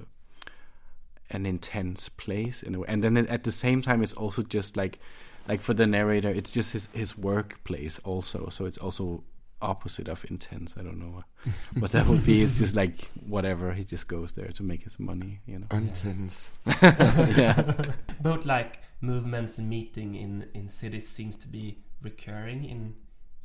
an 1.30 1.46
intense 1.46 2.08
place 2.10 2.64
in 2.64 2.74
a 2.74 2.80
way. 2.80 2.86
And 2.88 3.04
then 3.04 3.18
at 3.18 3.44
the 3.44 3.52
same 3.52 3.82
time 3.82 4.02
it's 4.02 4.14
also 4.14 4.42
just 4.42 4.76
like 4.76 5.00
like 5.48 5.62
for 5.62 5.74
the 5.74 5.86
narrator 5.86 6.30
it's 6.30 6.52
just 6.52 6.74
his 6.74 6.90
his 6.94 7.18
workplace 7.18 8.00
also. 8.04 8.50
So 8.50 8.66
it's 8.66 8.78
also 8.78 9.24
opposite 9.62 10.08
of 10.08 10.24
intense 10.30 10.76
i 10.80 10.84
don't 10.84 11.00
know 11.00 11.24
what 11.80 11.92
that 11.92 12.06
would 12.08 12.24
be 12.26 12.42
it's 12.44 12.60
just 12.60 12.76
like 12.76 13.10
whatever 13.28 13.74
he 13.74 13.84
just 13.84 14.08
goes 14.08 14.34
there 14.34 14.52
to 14.52 14.62
make 14.64 14.84
his 14.84 15.00
money 15.00 15.40
you 15.48 15.58
know 15.60 15.66
Intense. 15.72 16.52
yeah 16.82 17.62
both 18.22 18.46
like 18.46 18.80
movements 19.02 19.58
and 19.58 19.70
meeting 19.70 20.16
in 20.16 20.46
in 20.54 20.70
cities 20.70 21.08
seems 21.08 21.36
to 21.38 21.48
be 21.48 21.78
recurring 22.04 22.66
in 22.66 22.94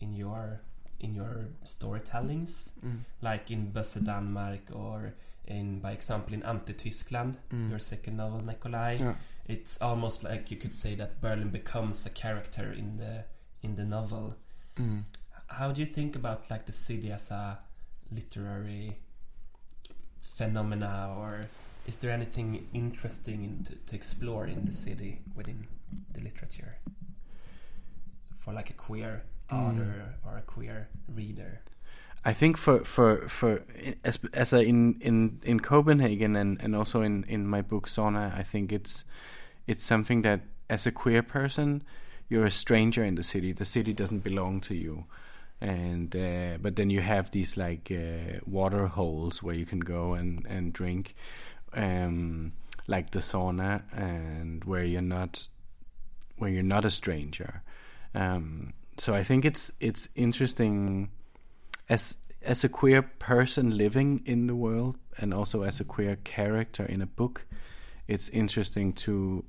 in 0.00 0.12
your 0.14 0.60
in 1.00 1.14
your 1.14 1.48
storytellings 1.64 2.70
Mm. 2.84 3.00
like 3.22 3.50
in 3.50 3.72
Bösse 3.72 4.00
Danmark 4.04 4.60
or 4.74 5.14
in 5.46 5.80
by 5.80 5.92
example 5.92 6.34
in 6.34 6.42
Anti-Tyskland 6.42 7.38
Mm. 7.50 7.70
your 7.70 7.78
second 7.80 8.16
novel 8.16 8.40
Nikolaj 8.40 9.00
Yeah. 9.00 9.14
it's 9.46 9.78
almost 9.80 10.22
like 10.24 10.50
you 10.50 10.56
could 10.56 10.74
say 10.74 10.94
that 10.96 11.20
Berlin 11.20 11.50
becomes 11.50 12.06
a 12.06 12.10
character 12.10 12.72
in 12.72 12.96
the 12.98 13.24
in 13.62 13.74
the 13.74 13.84
novel 13.84 14.36
Mm. 14.76 15.04
How 15.52 15.70
do 15.72 15.80
you 15.80 15.86
think 15.86 16.16
about 16.16 16.50
like 16.50 16.66
the 16.66 16.72
city 16.72 17.12
as 17.12 17.30
a 17.30 17.58
literary 18.10 18.96
phenomena 20.20 21.14
or 21.18 21.42
is 21.86 21.96
there 21.96 22.10
anything 22.10 22.66
interesting 22.72 23.44
in 23.44 23.64
to, 23.64 23.74
to 23.74 23.96
explore 23.96 24.46
in 24.46 24.64
the 24.64 24.72
city 24.72 25.20
within 25.34 25.66
the 26.12 26.20
literature? 26.20 26.76
For 28.38 28.52
like 28.52 28.70
a 28.70 28.74
queer 28.74 29.22
hmm. 29.50 29.56
author 29.56 30.14
or 30.24 30.38
a 30.38 30.42
queer 30.42 30.88
reader? 31.14 31.60
I 32.24 32.32
think 32.32 32.56
for 32.56 32.84
for 32.84 33.28
for 33.28 33.62
as 34.04 34.18
as 34.32 34.52
in 34.52 35.00
in 35.00 35.40
in 35.42 35.58
Copenhagen 35.58 36.36
and 36.36 36.60
and 36.62 36.76
also 36.76 37.02
in 37.02 37.24
in 37.24 37.48
my 37.48 37.62
book 37.62 37.88
Sauna, 37.88 38.36
I 38.38 38.44
think 38.44 38.72
it's 38.72 39.04
it's 39.66 39.84
something 39.84 40.22
that 40.22 40.40
as 40.70 40.86
a 40.86 40.92
queer 40.92 41.22
person, 41.22 41.82
you're 42.28 42.46
a 42.46 42.50
stranger 42.50 43.04
in 43.04 43.16
the 43.16 43.24
city. 43.24 43.52
The 43.52 43.64
city 43.64 43.92
doesn't 43.92 44.20
belong 44.20 44.60
to 44.62 44.74
you, 44.74 45.04
and 45.62 46.16
uh, 46.16 46.58
but 46.60 46.74
then 46.74 46.90
you 46.90 47.00
have 47.00 47.30
these 47.30 47.56
like 47.56 47.90
uh, 47.92 48.40
water 48.46 48.88
holes 48.88 49.42
where 49.42 49.54
you 49.54 49.64
can 49.64 49.78
go 49.78 50.14
and 50.14 50.44
and 50.46 50.72
drink, 50.72 51.14
um, 51.72 52.52
like 52.88 53.12
the 53.12 53.20
sauna, 53.20 53.82
and 53.92 54.64
where 54.64 54.82
you're 54.82 55.00
not 55.00 55.46
where 56.36 56.50
you're 56.50 56.64
not 56.64 56.84
a 56.84 56.90
stranger. 56.90 57.62
Um, 58.14 58.72
so 58.98 59.14
I 59.14 59.22
think 59.22 59.44
it's 59.44 59.70
it's 59.78 60.08
interesting 60.16 61.10
as 61.88 62.16
as 62.42 62.64
a 62.64 62.68
queer 62.68 63.02
person 63.02 63.76
living 63.76 64.22
in 64.26 64.48
the 64.48 64.56
world 64.56 64.96
and 65.18 65.32
also 65.32 65.62
as 65.62 65.78
a 65.78 65.84
queer 65.84 66.16
character 66.24 66.84
in 66.84 67.00
a 67.00 67.06
book 67.06 67.46
it's 68.08 68.28
interesting 68.30 68.92
to 68.92 69.44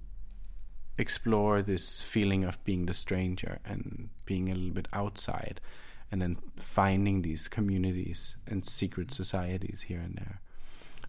explore 0.98 1.64
this 1.64 2.02
feeling 2.02 2.44
of 2.44 2.64
being 2.64 2.86
the 2.86 2.94
stranger 2.94 3.60
and 3.66 4.10
being 4.26 4.50
a 4.50 4.54
little 4.54 4.74
bit 4.74 4.88
outside 4.94 5.60
and 6.14 6.22
then 6.22 6.38
finding 6.58 7.24
these 7.24 7.48
communities 7.48 8.36
and 8.46 8.64
secret 8.64 9.12
societies 9.12 9.82
here 9.88 10.00
and 10.00 10.14
there. 10.16 10.40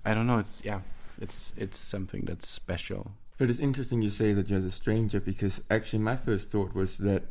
I 0.03 0.15
don't 0.15 0.27
know 0.27 0.39
it's 0.39 0.63
yeah 0.65 0.81
it's 1.21 1.53
it's 1.59 1.79
something 1.79 2.23
that's 2.25 2.49
special. 2.49 3.13
But 3.37 3.51
it's 3.51 3.59
interesting 3.59 4.01
you 4.01 4.09
say 4.09 4.33
that 4.33 4.49
you're 4.49 4.61
the 4.61 4.71
stranger 4.71 5.21
because 5.21 5.61
actually 5.71 5.99
my 5.99 6.17
first 6.17 6.51
thought 6.51 6.75
was 6.75 6.97
that 6.99 7.23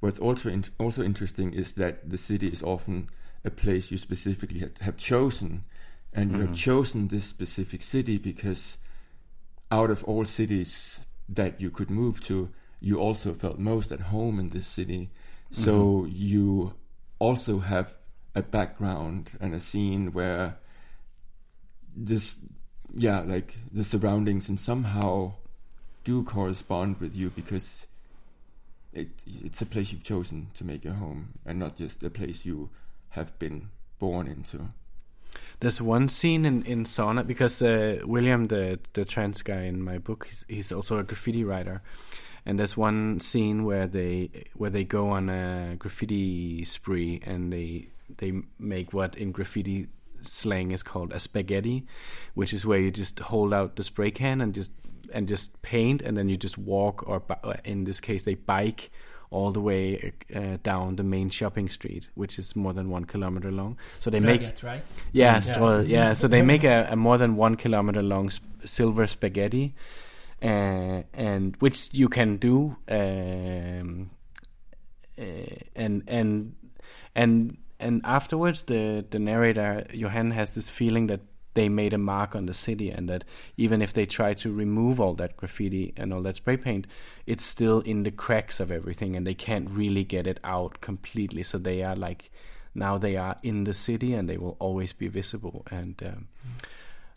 what's 0.00 0.18
also 0.18 0.48
in, 0.48 0.64
also 0.78 1.02
interesting 1.02 1.52
is 1.52 1.72
that 1.72 2.08
the 2.08 2.16
city 2.16 2.48
is 2.48 2.62
often 2.62 3.10
a 3.44 3.50
place 3.50 3.90
you 3.90 3.98
specifically 3.98 4.60
ha- 4.60 4.80
have 4.80 4.96
chosen, 4.96 5.64
and 6.14 6.32
you 6.32 6.38
have 6.38 6.46
mm-hmm. 6.46 6.54
chosen 6.54 7.08
this 7.08 7.26
specific 7.26 7.82
city 7.82 8.16
because 8.16 8.78
out 9.70 9.90
of 9.90 10.02
all 10.04 10.24
cities 10.24 11.04
that 11.28 11.60
you 11.60 11.70
could 11.70 11.90
move 11.90 12.20
to, 12.22 12.48
you 12.80 12.98
also 12.98 13.34
felt 13.34 13.58
most 13.58 13.92
at 13.92 14.00
home 14.00 14.40
in 14.40 14.48
this 14.48 14.66
city. 14.66 15.10
So 15.52 15.72
mm-hmm. 15.72 16.12
you 16.14 16.72
also 17.18 17.58
have 17.58 17.94
a 18.34 18.42
background 18.42 19.32
and 19.40 19.54
a 19.54 19.60
scene 19.60 20.12
where 20.12 20.56
this 21.96 22.34
yeah 22.94 23.20
like 23.20 23.56
the 23.72 23.84
surroundings 23.84 24.48
and 24.48 24.58
somehow 24.58 25.32
do 26.04 26.22
correspond 26.22 26.98
with 27.00 27.14
you 27.16 27.30
because 27.30 27.86
it 28.92 29.08
it's 29.26 29.60
a 29.60 29.66
place 29.66 29.92
you've 29.92 30.02
chosen 30.02 30.48
to 30.54 30.64
make 30.64 30.84
your 30.84 30.94
home 30.94 31.28
and 31.44 31.58
not 31.58 31.76
just 31.76 32.02
a 32.02 32.10
place 32.10 32.46
you 32.46 32.70
have 33.10 33.38
been 33.38 33.68
born 33.98 34.26
into. 34.26 34.60
There's 35.60 35.82
one 35.82 36.08
scene 36.08 36.44
in 36.44 36.62
in 36.62 36.84
Sauna 36.84 37.26
because 37.26 37.60
uh, 37.62 37.98
William, 38.04 38.46
the 38.46 38.78
the 38.92 39.04
trans 39.04 39.42
guy 39.42 39.62
in 39.62 39.82
my 39.82 39.98
book, 39.98 40.26
he's, 40.28 40.44
he's 40.48 40.72
also 40.72 40.98
a 40.98 41.02
graffiti 41.02 41.44
writer, 41.44 41.82
and 42.48 42.58
there's 42.58 42.78
one 42.78 43.20
scene 43.20 43.64
where 43.64 43.86
they 43.86 44.30
where 44.54 44.70
they 44.70 44.82
go 44.82 45.10
on 45.10 45.28
a 45.28 45.76
graffiti 45.78 46.64
spree 46.64 47.20
and 47.24 47.52
they 47.52 47.88
they 48.16 48.32
make 48.58 48.94
what 48.94 49.14
in 49.16 49.32
graffiti 49.32 49.86
slang 50.22 50.70
is 50.72 50.82
called 50.82 51.12
a 51.12 51.18
spaghetti, 51.18 51.86
which 52.34 52.54
is 52.54 52.64
where 52.64 52.78
you 52.78 52.90
just 52.90 53.18
hold 53.18 53.52
out 53.52 53.76
the 53.76 53.84
spray 53.84 54.10
can 54.10 54.40
and 54.40 54.54
just 54.54 54.72
and 55.12 55.28
just 55.28 55.60
paint, 55.60 56.00
and 56.00 56.16
then 56.16 56.30
you 56.30 56.38
just 56.38 56.56
walk 56.56 57.06
or 57.06 57.22
in 57.64 57.84
this 57.84 58.00
case 58.00 58.22
they 58.22 58.34
bike 58.34 58.90
all 59.30 59.52
the 59.52 59.60
way 59.60 60.10
uh, 60.34 60.56
down 60.62 60.96
the 60.96 61.02
main 61.02 61.28
shopping 61.28 61.68
street, 61.68 62.08
which 62.14 62.38
is 62.38 62.56
more 62.56 62.72
than 62.72 62.88
one 62.88 63.04
kilometer 63.04 63.52
long. 63.52 63.76
So 63.86 64.08
they 64.08 64.20
make 64.20 64.40
right 64.62 64.82
yeah, 65.12 65.34
Yeah. 65.34 65.40
Stroll, 65.40 65.84
yeah. 65.84 66.14
So 66.14 66.28
they 66.28 66.40
make 66.40 66.64
a, 66.64 66.88
a 66.90 66.96
more 66.96 67.18
than 67.18 67.36
one 67.36 67.56
kilometer 67.56 68.02
long 68.02 68.30
sp- 68.32 68.64
silver 68.64 69.06
spaghetti, 69.06 69.74
uh, 70.42 71.02
and 71.12 71.56
which 71.58 71.88
you 71.92 72.08
can 72.08 72.36
do, 72.36 72.76
um, 72.88 74.10
uh, 75.18 75.22
and 75.74 76.02
and 76.06 76.54
and 77.14 77.56
and 77.80 78.00
afterwards, 78.04 78.62
the 78.62 79.04
the 79.10 79.18
narrator 79.18 79.86
Johan 79.92 80.30
has 80.32 80.50
this 80.50 80.68
feeling 80.68 81.08
that 81.08 81.20
they 81.54 81.68
made 81.68 81.92
a 81.92 81.98
mark 81.98 82.36
on 82.36 82.46
the 82.46 82.54
city, 82.54 82.90
and 82.90 83.08
that 83.08 83.24
even 83.56 83.82
if 83.82 83.92
they 83.92 84.06
try 84.06 84.34
to 84.34 84.52
remove 84.52 85.00
all 85.00 85.14
that 85.14 85.36
graffiti 85.36 85.92
and 85.96 86.12
all 86.12 86.22
that 86.22 86.36
spray 86.36 86.56
paint, 86.56 86.86
it's 87.26 87.44
still 87.44 87.80
in 87.80 88.04
the 88.04 88.10
cracks 88.12 88.60
of 88.60 88.70
everything, 88.70 89.16
and 89.16 89.26
they 89.26 89.34
can't 89.34 89.68
really 89.70 90.04
get 90.04 90.26
it 90.26 90.38
out 90.44 90.80
completely. 90.80 91.42
So 91.42 91.58
they 91.58 91.82
are 91.82 91.96
like 91.96 92.30
now 92.74 92.96
they 92.96 93.16
are 93.16 93.36
in 93.42 93.64
the 93.64 93.74
city 93.74 94.14
and 94.14 94.28
they 94.28 94.36
will 94.36 94.56
always 94.58 94.92
be 94.92 95.08
visible 95.08 95.64
and 95.70 96.00
um, 96.04 96.28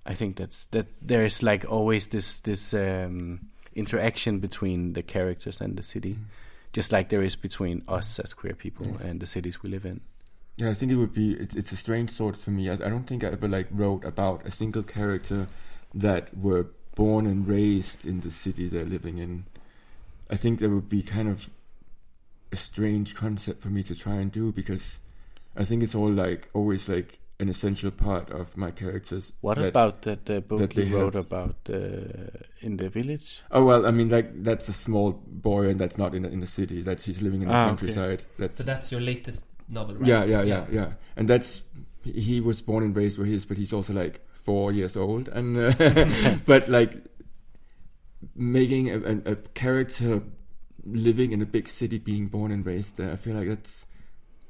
i 0.05 0.13
think 0.13 0.35
that's 0.35 0.65
that 0.65 0.87
there 1.01 1.23
is 1.23 1.43
like 1.43 1.65
always 1.69 2.07
this 2.07 2.39
this 2.39 2.73
um, 2.73 3.39
interaction 3.75 4.39
between 4.39 4.93
the 4.93 5.03
characters 5.03 5.61
and 5.61 5.77
the 5.77 5.83
city. 5.83 6.17
Just 6.73 6.91
like 6.91 7.09
there 7.09 7.21
is 7.21 7.35
between 7.35 7.83
us 7.87 8.19
as 8.19 8.33
queer 8.33 8.53
people 8.53 8.97
and 9.03 9.19
the 9.19 9.25
cities 9.25 9.61
we 9.61 9.69
live 9.69 9.85
in. 9.85 10.01
Yeah 10.57 10.69
i 10.69 10.73
think 10.73 10.91
it 10.91 10.95
would 10.95 11.13
be 11.13 11.33
it's, 11.33 11.55
it's 11.55 11.71
a 11.71 11.77
strange 11.77 12.11
thought 12.11 12.37
for 12.37 12.51
me. 12.51 12.69
I, 12.69 12.73
I 12.73 12.89
don't 12.89 13.07
think 13.07 13.23
i 13.23 13.27
ever 13.27 13.47
like 13.47 13.67
wrote 13.71 14.03
about 14.05 14.45
a 14.45 14.51
single 14.51 14.83
character 14.83 15.47
that 15.93 16.37
were 16.37 16.67
born 16.95 17.25
and 17.25 17.47
raised 17.47 18.05
in 18.05 18.19
the 18.19 18.31
city 18.31 18.67
they're 18.67 18.85
living 18.85 19.17
in. 19.17 19.45
I 20.29 20.35
think 20.35 20.59
that 20.59 20.69
would 20.69 20.89
be 20.89 21.03
kind 21.03 21.29
of 21.29 21.49
a 22.51 22.57
strange 22.57 23.15
concept 23.15 23.61
for 23.61 23.69
me 23.69 23.81
to 23.83 23.95
try 23.95 24.15
and 24.15 24.31
do 24.31 24.51
because 24.51 24.99
I 25.55 25.63
think 25.63 25.83
it's 25.83 25.95
all 25.95 26.11
like 26.11 26.49
always 26.53 26.87
like 26.87 27.19
an 27.41 27.49
essential 27.49 27.91
part 27.91 28.29
of 28.29 28.55
my 28.55 28.71
characters. 28.71 29.33
What 29.41 29.57
that- 29.57 29.67
about 29.69 30.03
that 30.03 30.29
uh, 30.29 30.39
book 30.41 30.59
that 30.59 30.75
you 30.77 30.85
they 30.85 30.91
wrote 30.91 31.15
have- 31.15 31.25
about 31.25 31.55
uh, 31.69 31.75
in 32.61 32.77
the 32.77 32.87
village? 32.89 33.39
Oh 33.51 33.63
well, 33.65 33.85
I 33.85 33.91
mean, 33.91 34.09
like 34.09 34.43
that's 34.43 34.69
a 34.69 34.73
small 34.73 35.11
boy, 35.11 35.67
and 35.69 35.79
that's 35.79 35.97
not 35.97 36.13
in 36.15 36.21
the, 36.23 36.29
in 36.29 36.39
the 36.39 36.47
city. 36.47 36.81
That's 36.81 37.03
he's 37.05 37.21
living 37.21 37.41
in 37.41 37.47
the 37.49 37.53
Ah, 37.53 37.61
okay. 37.63 37.69
countryside. 37.69 38.23
That's 38.37 38.55
So 38.57 38.63
that's 38.63 38.91
your 38.91 39.01
latest 39.01 39.43
novel, 39.69 39.95
right? 39.95 40.07
yeah, 40.07 40.23
yeah, 40.23 40.43
yeah, 40.43 40.65
yeah. 40.71 40.91
And 41.17 41.27
that's 41.27 41.61
he 42.03 42.39
was 42.41 42.61
born 42.61 42.83
and 42.83 42.95
raised 42.95 43.17
where 43.17 43.27
he 43.27 43.33
is, 43.33 43.45
but 43.45 43.57
he's 43.57 43.73
also 43.73 43.93
like 43.93 44.21
four 44.43 44.71
years 44.71 44.95
old, 44.95 45.27
and 45.29 45.57
uh, 45.57 46.35
but 46.45 46.69
like 46.69 46.93
making 48.35 48.89
a, 48.89 48.97
a, 48.99 49.31
a 49.31 49.35
character 49.53 50.21
living 50.85 51.31
in 51.31 51.41
a 51.41 51.45
big 51.45 51.67
city, 51.67 51.97
being 51.97 52.27
born 52.27 52.51
and 52.51 52.65
raised 52.65 52.97
there. 52.97 53.11
I 53.11 53.15
feel 53.15 53.35
like 53.35 53.47
that's. 53.47 53.85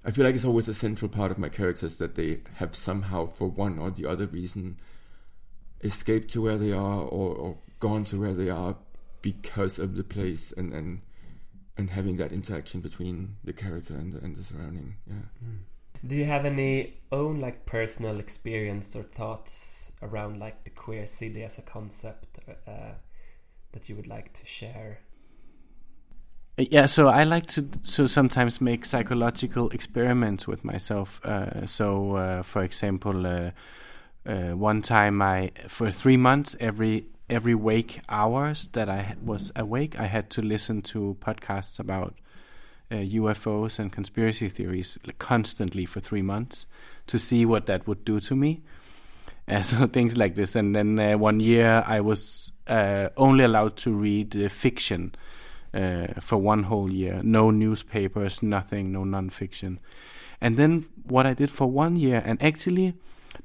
I 0.04 0.12
feel 0.12 0.26
like 0.26 0.36
it's 0.36 0.46
always 0.46 0.68
a 0.68 0.74
central 0.74 1.10
part 1.10 1.32
of 1.32 1.38
my 1.38 1.50
characters 1.50 1.98
that 1.98 2.16
they 2.16 2.42
have 2.56 2.76
somehow, 2.76 3.28
for 3.28 3.48
one 3.48 3.78
or 3.78 3.92
the 3.92 4.08
other 4.08 4.26
reason, 4.26 4.78
escaped 5.84 6.32
to 6.32 6.42
where 6.42 6.58
they 6.58 6.72
are 6.72 7.02
or, 7.02 7.36
or 7.36 7.58
gone 7.80 8.06
to 8.06 8.20
where 8.20 8.34
they 8.34 8.50
are 8.50 8.76
because 9.22 9.78
of 9.78 9.96
the 9.96 10.04
place 10.04 10.52
and 10.58 10.74
and 10.74 11.02
and 11.78 11.92
having 11.92 12.18
that 12.18 12.32
interaction 12.32 12.82
between 12.82 13.36
the 13.44 13.54
character 13.54 13.96
and 13.96 14.14
the, 14.14 14.20
and 14.20 14.36
the 14.36 14.44
surrounding. 14.44 14.96
Yeah. 15.08 15.50
Do 16.06 16.16
you 16.16 16.26
have 16.26 16.46
any 16.46 16.98
own 17.12 17.40
like 17.40 17.66
personal 17.66 18.20
experience 18.20 18.96
or 18.96 19.04
thoughts 19.04 19.92
around 20.02 20.38
like 20.38 20.64
the 20.64 20.72
queer 20.72 21.06
city 21.06 21.44
as 21.44 21.60
a 21.60 21.62
concept 21.62 22.40
uh, 22.68 22.94
that 23.72 23.88
you 23.88 23.96
would 23.96 24.08
like 24.08 24.34
to 24.34 24.46
share? 24.46 25.00
Uh, 26.62 26.66
Yeah, 26.70 26.86
so 26.86 27.08
I 27.08 27.24
like 27.24 27.48
to 27.48 27.64
to 27.96 28.08
sometimes 28.08 28.62
make 28.62 28.86
psychological 28.86 29.70
experiments 29.72 30.48
with 30.48 30.64
myself. 30.64 31.20
Uh, 31.24 31.66
so, 31.66 32.16
uh, 32.16 32.44
for 32.44 32.64
example, 32.64 33.26
uh, 33.26 33.52
uh, 34.26 34.56
one 34.56 34.82
time 34.82 35.22
I, 35.22 35.52
for 35.68 35.92
three 35.92 36.18
months, 36.18 36.56
every 36.60 37.06
every 37.30 37.56
wake 37.56 38.02
hours 38.10 38.70
that 38.74 38.90
I 38.90 39.16
was 39.26 39.52
awake, 39.56 40.00
I 40.00 40.08
had 40.08 40.30
to 40.32 40.42
listen 40.42 40.82
to 40.94 41.16
podcasts 41.20 41.80
about 41.80 42.14
uh, 42.92 42.96
UFOs 42.96 43.80
and 43.80 43.92
conspiracy 43.92 44.50
theories 44.50 44.98
constantly 45.18 45.86
for 45.86 46.02
three 46.02 46.22
months 46.22 46.68
to 47.08 47.18
see 47.18 47.46
what 47.46 47.66
that 47.66 47.88
would 47.88 48.06
do 48.06 48.20
to 48.20 48.36
me. 48.36 48.62
Uh, 49.48 49.62
so 49.62 49.88
things 49.88 50.16
like 50.16 50.36
this, 50.36 50.56
and 50.56 50.76
then 50.76 51.00
uh, 51.00 51.18
one 51.18 51.40
year 51.40 51.84
I 51.86 52.00
was 52.00 52.52
uh, 52.68 53.10
only 53.18 53.44
allowed 53.44 53.76
to 53.78 53.92
read 53.92 54.36
uh, 54.36 54.48
fiction 54.50 55.14
uh, 55.16 55.31
Uh, 55.74 56.08
for 56.20 56.38
one 56.38 56.64
whole 56.64 56.92
year. 56.92 57.22
No 57.24 57.50
newspapers, 57.50 58.44
nothing, 58.44 58.92
no 58.92 59.04
nonfiction. 59.04 59.78
And 60.42 60.58
then 60.58 60.86
what 61.08 61.26
I 61.26 61.34
did 61.34 61.50
for 61.50 61.66
one 61.66 61.96
year, 61.96 62.22
and 62.26 62.44
actually, 62.44 62.94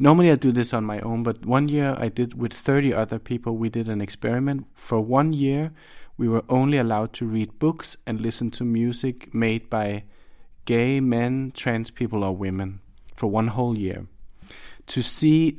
normally 0.01 0.33
I 0.33 0.35
do 0.35 0.51
this 0.51 0.75
on 0.75 0.85
my 0.85 0.99
own, 1.01 1.23
but 1.23 1.47
one 1.47 1.69
year 1.69 1.95
I 1.97 2.09
did 2.09 2.35
with 2.37 2.53
30 2.53 2.93
other 2.93 3.21
people. 3.21 3.57
We 3.57 3.69
did 3.69 3.89
an 3.89 4.01
experiment. 4.01 4.67
For 4.75 5.01
one 5.01 5.35
year, 5.35 5.71
we 6.19 6.27
were 6.27 6.43
only 6.49 6.79
allowed 6.79 7.13
to 7.13 7.27
read 7.27 7.61
books 7.61 7.97
and 8.09 8.21
listen 8.21 8.51
to 8.53 8.65
music 8.65 9.33
made 9.33 9.71
by 9.71 10.03
gay 10.65 10.99
men, 10.99 11.53
trans 11.55 11.93
people, 11.93 12.25
or 12.25 12.35
women 12.35 12.81
for 13.15 13.31
one 13.31 13.49
whole 13.49 13.79
year 13.79 14.07
to 14.87 15.03
see 15.03 15.57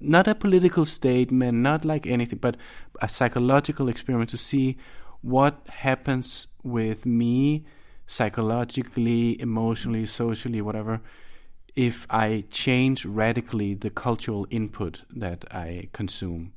not 0.00 0.28
a 0.28 0.34
political 0.34 0.84
statement, 0.84 1.58
not 1.58 1.84
like 1.84 2.06
anything, 2.06 2.38
but 2.38 2.56
a 3.02 3.08
psychological 3.08 3.88
experiment 3.88 4.30
to 4.30 4.36
see 4.36 4.76
what 5.24 5.58
happens 5.68 6.46
with 6.62 7.06
me 7.06 7.64
psychologically, 8.06 9.40
emotionally, 9.40 10.04
socially, 10.04 10.60
whatever, 10.60 11.00
if 11.74 12.06
I 12.10 12.44
change 12.50 13.06
radically 13.06 13.72
the 13.74 13.88
cultural 13.88 14.46
input 14.50 15.00
that 15.10 15.44
I 15.50 15.88
consume. 15.92 16.52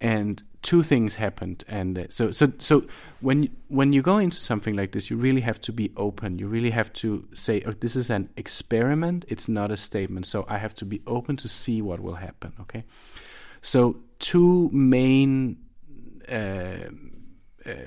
And 0.00 0.42
two 0.62 0.82
things 0.82 1.16
happened, 1.16 1.64
and 1.66 1.98
uh, 1.98 2.04
so 2.10 2.30
so 2.30 2.52
so 2.58 2.84
when 3.20 3.48
when 3.68 3.92
you 3.92 4.02
go 4.02 4.18
into 4.18 4.36
something 4.36 4.76
like 4.76 4.92
this, 4.92 5.08
you 5.08 5.16
really 5.16 5.40
have 5.40 5.60
to 5.62 5.72
be 5.72 5.92
open. 5.96 6.38
You 6.38 6.46
really 6.46 6.70
have 6.70 6.92
to 6.94 7.26
say, 7.34 7.62
"Oh, 7.64 7.72
this 7.72 7.96
is 7.96 8.10
an 8.10 8.28
experiment. 8.36 9.24
It's 9.28 9.48
not 9.48 9.70
a 9.70 9.76
statement." 9.76 10.26
So 10.26 10.44
I 10.48 10.58
have 10.58 10.74
to 10.76 10.84
be 10.84 11.00
open 11.06 11.36
to 11.38 11.48
see 11.48 11.80
what 11.80 12.00
will 12.00 12.16
happen. 12.16 12.52
Okay, 12.60 12.84
so 13.62 13.96
two 14.18 14.68
main 14.72 15.58
uh, 16.28 16.90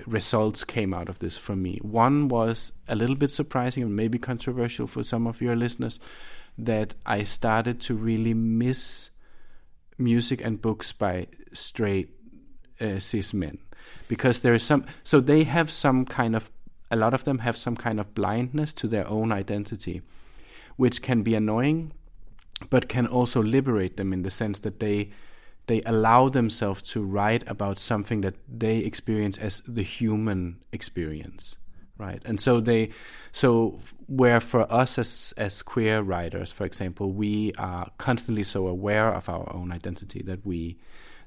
results 0.06 0.64
came 0.64 0.94
out 0.94 1.10
of 1.10 1.20
this 1.20 1.38
for 1.38 1.56
me. 1.56 1.80
One 1.82 2.28
was 2.28 2.72
a 2.88 2.96
little 2.96 3.16
bit 3.16 3.32
surprising 3.32 3.84
and 3.84 3.96
maybe 3.96 4.18
controversial 4.18 4.88
for 4.88 5.04
some 5.04 5.28
of 5.28 5.42
your 5.42 5.56
listeners 5.56 6.00
that 6.58 6.96
I 7.06 7.24
started 7.24 7.80
to 7.82 7.94
really 7.94 8.34
miss 8.34 9.10
music 9.98 10.42
and 10.44 10.62
books 10.62 10.92
by 10.92 11.28
straight 11.54 12.10
uh, 12.80 13.00
cis 13.00 13.34
men 13.34 13.58
because 14.08 14.42
there 14.42 14.54
is 14.54 14.64
some 14.64 14.86
so 15.04 15.20
they 15.20 15.44
have 15.44 15.72
some 15.72 16.06
kind 16.06 16.36
of 16.36 16.52
a 16.92 16.96
lot 16.96 17.14
of 17.14 17.24
them 17.24 17.40
have 17.40 17.58
some 17.58 17.76
kind 17.76 18.00
of 18.00 18.14
blindness 18.14 18.74
to 18.74 18.88
their 18.88 19.08
own 19.08 19.32
identity 19.32 20.02
which 20.76 21.02
can 21.02 21.24
be 21.24 21.34
annoying 21.34 21.92
but 22.70 22.88
can 22.88 23.08
also 23.08 23.42
liberate 23.42 23.98
them 23.98 24.14
in 24.14 24.22
the 24.22 24.32
sense 24.32 24.60
that 24.60 24.80
they 24.80 25.10
they 25.68 25.82
allow 25.84 26.30
themselves 26.30 26.82
to 26.82 27.04
write 27.04 27.44
about 27.48 27.78
something 27.78 28.22
that 28.22 28.36
they 28.48 28.78
experience 28.80 29.38
as 29.38 29.62
the 29.68 29.84
human 29.84 30.58
experience 30.72 31.58
right? 32.00 32.22
And 32.26 32.40
so 32.40 32.60
they 32.60 32.92
so 33.32 33.80
where 34.08 34.40
for 34.40 34.72
us 34.72 34.98
as 34.98 35.34
as 35.38 35.62
queer 35.62 36.02
writers 36.02 36.52
for 36.52 36.66
example 36.66 37.12
we 37.12 37.54
are 37.58 37.90
constantly 37.98 38.44
so 38.44 38.68
aware 38.68 39.14
of 39.14 39.30
our 39.30 39.54
own 39.54 39.72
identity 39.72 40.22
that 40.24 40.46
we 40.46 40.78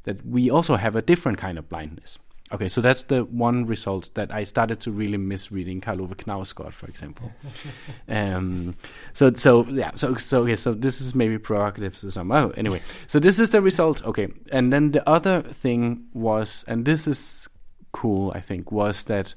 that 0.04 0.24
we 0.24 0.50
also 0.50 0.76
have 0.76 0.96
a 0.96 1.02
different 1.02 1.38
kind 1.38 1.58
of 1.58 1.68
blindness 1.68 2.18
okay 2.52 2.68
so 2.68 2.80
that's 2.80 3.04
the 3.04 3.24
one 3.24 3.66
result 3.66 4.10
that 4.14 4.32
i 4.34 4.42
started 4.42 4.80
to 4.80 4.90
really 4.90 5.16
miss 5.16 5.52
reading 5.52 5.80
karl 5.80 6.02
ove 6.02 6.16
knausgård 6.16 6.72
for 6.72 6.86
example. 6.86 7.30
Um 8.08 8.76
so 9.12 9.32
so 9.34 9.64
yeah 9.66 9.92
so 9.94 10.14
so 10.16 10.42
okay 10.42 10.56
so 10.56 10.74
this 10.74 11.00
is 11.00 11.14
maybe 11.14 11.38
provocative 11.38 11.98
to 11.98 12.10
some. 12.10 12.32
Oh 12.32 12.50
anyway 12.56 12.82
so 13.06 13.18
this 13.18 13.38
is 13.38 13.50
the 13.50 13.62
result 13.62 14.04
okay 14.04 14.28
and 14.50 14.72
then 14.72 14.90
the 14.90 15.08
other 15.08 15.42
thing 15.42 16.06
was 16.12 16.64
and 16.66 16.84
this 16.84 17.06
is 17.06 17.48
cool 17.92 18.32
i 18.34 18.40
think 18.40 18.70
was 18.70 19.04
that 19.04 19.34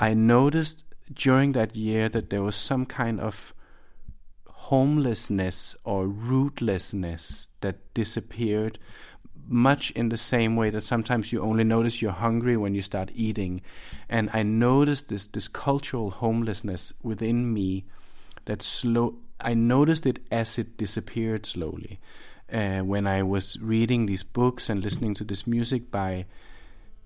I 0.00 0.14
noticed 0.14 0.82
during 1.12 1.52
that 1.52 1.76
year 1.76 2.08
that 2.08 2.30
there 2.30 2.42
was 2.42 2.56
some 2.56 2.86
kind 2.86 3.20
of 3.20 3.52
homelessness 4.46 5.76
or 5.84 6.06
rootlessness 6.06 7.46
that 7.60 7.92
disappeared, 7.92 8.78
much 9.50 9.90
in 9.90 10.08
the 10.08 10.16
same 10.16 10.54
way 10.56 10.70
that 10.70 10.82
sometimes 10.82 11.32
you 11.32 11.42
only 11.42 11.64
notice 11.64 12.00
you're 12.00 12.12
hungry 12.12 12.56
when 12.56 12.74
you 12.74 12.82
start 12.82 13.10
eating. 13.14 13.60
And 14.08 14.30
I 14.32 14.42
noticed 14.42 15.08
this 15.08 15.26
this 15.26 15.48
cultural 15.48 16.10
homelessness 16.10 16.92
within 17.02 17.52
me 17.52 17.84
that 18.44 18.62
slow 18.62 19.16
I 19.40 19.54
noticed 19.54 20.06
it 20.06 20.20
as 20.30 20.58
it 20.58 20.76
disappeared 20.76 21.46
slowly. 21.46 21.98
Uh, 22.52 22.80
when 22.80 23.06
I 23.06 23.22
was 23.22 23.58
reading 23.60 24.06
these 24.06 24.24
books 24.24 24.68
and 24.68 24.82
listening 24.82 25.14
to 25.14 25.24
this 25.24 25.46
music 25.46 25.90
by 25.90 26.26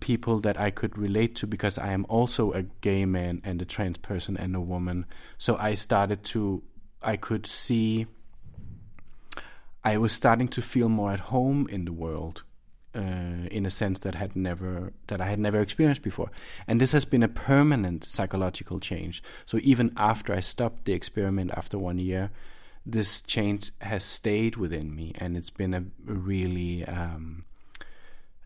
people 0.01 0.41
that 0.41 0.59
I 0.59 0.71
could 0.71 0.99
relate 0.99 1.37
to 1.37 1.47
because 1.47 1.79
I 1.79 1.93
am 1.93 2.07
also 2.09 2.53
a 2.53 2.63
gay 2.81 3.05
man 3.05 3.41
and 3.45 3.61
a 3.61 3.65
trans 3.65 3.99
person 3.99 4.37
and 4.37 4.55
a 4.55 4.61
woman. 4.61 5.07
So 5.39 5.57
I 5.57 5.75
started 5.75 6.25
to, 6.25 6.63
I 7.03 7.17
could 7.17 7.47
see, 7.47 8.07
I 9.85 9.99
was 9.99 10.13
starting 10.13 10.49
to 10.49 10.63
feel 10.63 10.89
more 10.89 11.13
at 11.13 11.21
home 11.21 11.69
in 11.71 11.85
the 11.85 11.93
world. 11.93 12.43
Uh, 12.97 13.49
in 13.51 13.67
a 13.67 13.71
sense 13.71 13.99
that 13.99 14.15
had 14.15 14.37
never 14.37 14.93
that 15.09 15.21
I 15.21 15.27
had 15.27 15.41
never 15.41 15.59
experienced 15.59 16.03
before, 16.03 16.31
and 16.69 16.81
this 16.81 16.93
has 16.93 17.05
been 17.05 17.25
a 17.25 17.29
permanent 17.29 18.05
psychological 18.05 18.79
change. 18.79 19.21
So 19.47 19.59
even 19.65 19.93
after 19.97 20.33
I 20.33 20.39
stopped 20.39 20.85
the 20.85 20.93
experiment 20.93 21.51
after 21.57 21.77
one 21.77 21.99
year, 21.99 22.31
this 22.87 23.23
change 23.23 23.73
has 23.81 24.05
stayed 24.05 24.55
within 24.55 24.95
me, 24.95 25.13
and 25.17 25.37
it's 25.37 25.51
been 25.51 25.75
a 25.75 25.83
really 26.05 26.85
um, 26.85 27.45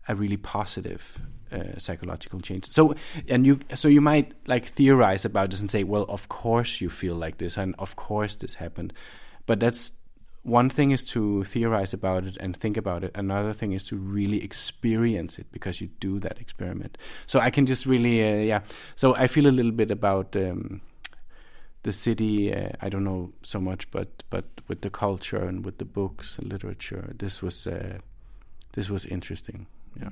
a 0.07 0.15
really 0.15 0.37
positive 0.37 1.03
uh, 1.51 1.77
psychological 1.77 2.39
change. 2.39 2.65
So, 2.65 2.95
and 3.27 3.45
you, 3.45 3.59
so 3.75 3.87
you 3.87 4.01
might 4.01 4.33
like 4.47 4.65
theorize 4.65 5.25
about 5.25 5.51
this 5.51 5.59
and 5.61 5.69
say, 5.69 5.83
well, 5.83 6.05
of 6.09 6.27
course 6.27 6.81
you 6.81 6.89
feel 6.89 7.15
like 7.15 7.37
this, 7.37 7.57
and 7.57 7.75
of 7.77 7.95
course 7.95 8.35
this 8.35 8.55
happened. 8.55 8.93
But 9.45 9.59
that's 9.59 9.93
one 10.43 10.69
thing 10.69 10.91
is 10.91 11.03
to 11.03 11.43
theorize 11.43 11.93
about 11.93 12.25
it 12.25 12.37
and 12.39 12.55
think 12.55 12.77
about 12.77 13.03
it. 13.03 13.11
Another 13.15 13.53
thing 13.53 13.73
is 13.73 13.83
to 13.85 13.97
really 13.97 14.43
experience 14.43 15.37
it 15.37 15.47
because 15.51 15.81
you 15.81 15.89
do 15.99 16.19
that 16.19 16.39
experiment. 16.39 16.97
So 17.27 17.39
I 17.39 17.49
can 17.49 17.65
just 17.65 17.85
really, 17.85 18.23
uh, 18.23 18.41
yeah. 18.43 18.61
So 18.95 19.15
I 19.15 19.27
feel 19.27 19.47
a 19.47 19.51
little 19.51 19.71
bit 19.71 19.91
about. 19.91 20.35
Um, 20.35 20.81
the 21.83 21.93
city 21.93 22.53
uh, 22.53 22.69
i 22.81 22.89
don't 22.89 23.05
know 23.05 23.31
so 23.41 23.57
much 23.57 23.89
but 23.89 24.21
but 24.29 24.43
with 24.67 24.81
the 24.81 24.89
culture 24.89 25.37
and 25.37 25.63
with 25.65 25.77
the 25.77 25.85
books 25.85 26.37
and 26.37 26.51
literature 26.51 27.15
this 27.17 27.41
was 27.41 27.65
uh, 27.67 27.97
this 28.73 28.89
was 28.89 29.05
interesting 29.05 29.65
yeah 29.95 30.09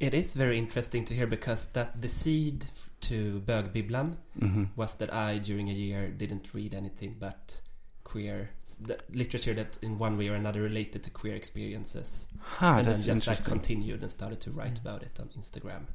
It 0.00 0.14
is 0.14 0.36
very 0.36 0.56
interesting 0.58 1.04
to 1.06 1.14
hear 1.14 1.26
because 1.26 1.66
that 1.72 2.00
the 2.00 2.08
seed 2.08 2.64
to 3.00 3.42
Bögbibblan 3.44 4.16
hmm 4.38 4.64
was 4.76 4.94
that 4.94 5.12
I, 5.12 5.38
during 5.38 5.70
a 5.70 5.72
year, 5.72 6.08
didn't 6.08 6.54
read 6.54 6.72
anything 6.72 7.16
but 7.18 7.60
queer 8.04 8.50
the 8.80 8.98
literature 9.12 9.54
that, 9.54 9.78
in 9.82 9.98
one 9.98 10.16
way 10.16 10.28
or 10.28 10.34
another, 10.34 10.62
related 10.62 11.02
to 11.04 11.10
queer 11.10 11.34
experiences, 11.34 12.26
Ah, 12.60 12.78
and 12.78 12.86
then 12.86 13.00
just 13.02 13.26
like 13.26 13.44
continued 13.44 14.02
and 14.02 14.10
started 14.10 14.40
to 14.40 14.50
write 14.50 14.78
about 14.78 15.02
it 15.02 15.18
on 15.20 15.28
Instagram. 15.38 15.86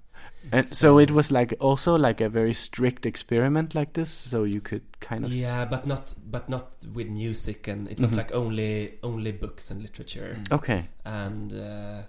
and 0.51 0.67
so 0.69 0.99
it 0.99 1.11
was 1.11 1.31
like 1.31 1.53
also 1.59 1.95
like 1.97 2.21
a 2.21 2.29
very 2.29 2.53
strict 2.53 3.05
experiment 3.05 3.73
like 3.75 3.93
this, 3.93 4.09
so 4.09 4.43
you 4.43 4.61
could 4.61 4.83
kind 4.99 5.25
of 5.25 5.33
Yeah, 5.33 5.65
but 5.65 5.85
not 5.87 6.13
but 6.29 6.49
not 6.49 6.71
with 6.93 7.07
music, 7.07 7.67
and 7.67 7.87
it 7.89 7.99
was 7.99 8.11
Mhm. 8.11 8.17
like 8.17 8.31
only 8.33 8.99
only 9.03 9.31
books 9.31 9.71
and 9.71 9.81
literature, 9.81 10.37
Okay. 10.51 10.87
and 11.05 11.53
uh, 11.53 12.03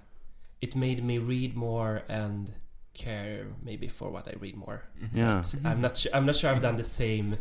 it 0.61 0.75
made 0.77 1.03
me 1.05 1.19
read 1.19 1.57
more 1.57 2.03
and 2.09 2.53
care 2.95 3.47
maybe 3.63 3.89
for 3.89 4.11
what 4.11 4.27
I 4.29 4.35
read 4.41 4.57
more. 4.57 4.83
Yeah. 5.13 5.43
But 5.43 5.71
I'm 5.71 5.81
not 5.81 5.97
sure. 5.97 6.13
I'm 6.15 6.27
not 6.27 6.37
sure 6.37 6.51
I've 6.51 6.63
done 6.63 6.77
the 6.77 6.85
same. 6.85 7.37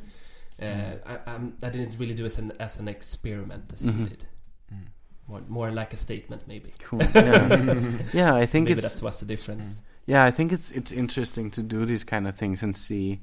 Uh, 0.63 0.95
I, 1.05 1.31
I'm, 1.31 1.53
I 1.61 1.69
didn't 1.69 1.97
really 1.99 2.13
do 2.13 2.23
it 2.23 2.27
as 2.27 2.37
an 2.39 2.51
as 2.59 2.79
an 2.79 2.87
experiment 2.87 3.63
as 3.73 3.81
Mhm. 3.83 3.99
you 3.99 4.05
did. 4.09 4.25
More, 5.27 5.41
more 5.47 5.71
like 5.71 5.93
a 5.93 5.97
statement, 5.97 6.41
maybe. 6.47 6.73
Cool. 6.79 7.01
Yeah. 7.15 7.97
yeah, 8.13 8.35
I 8.35 8.45
think 8.45 8.67
maybe 8.67 8.79
it's 8.79 8.81
that's 8.89 9.01
what's 9.01 9.19
the 9.19 9.25
difference. 9.25 9.81
yeah, 10.05 10.25
I 10.29 10.31
think 10.31 10.51
it's 10.51 10.69
it's 10.71 10.91
interesting 10.91 11.51
to 11.51 11.63
do 11.63 11.85
these 11.85 12.03
kind 12.03 12.27
of 12.27 12.35
things 12.35 12.61
and 12.63 12.75
see 12.75 13.19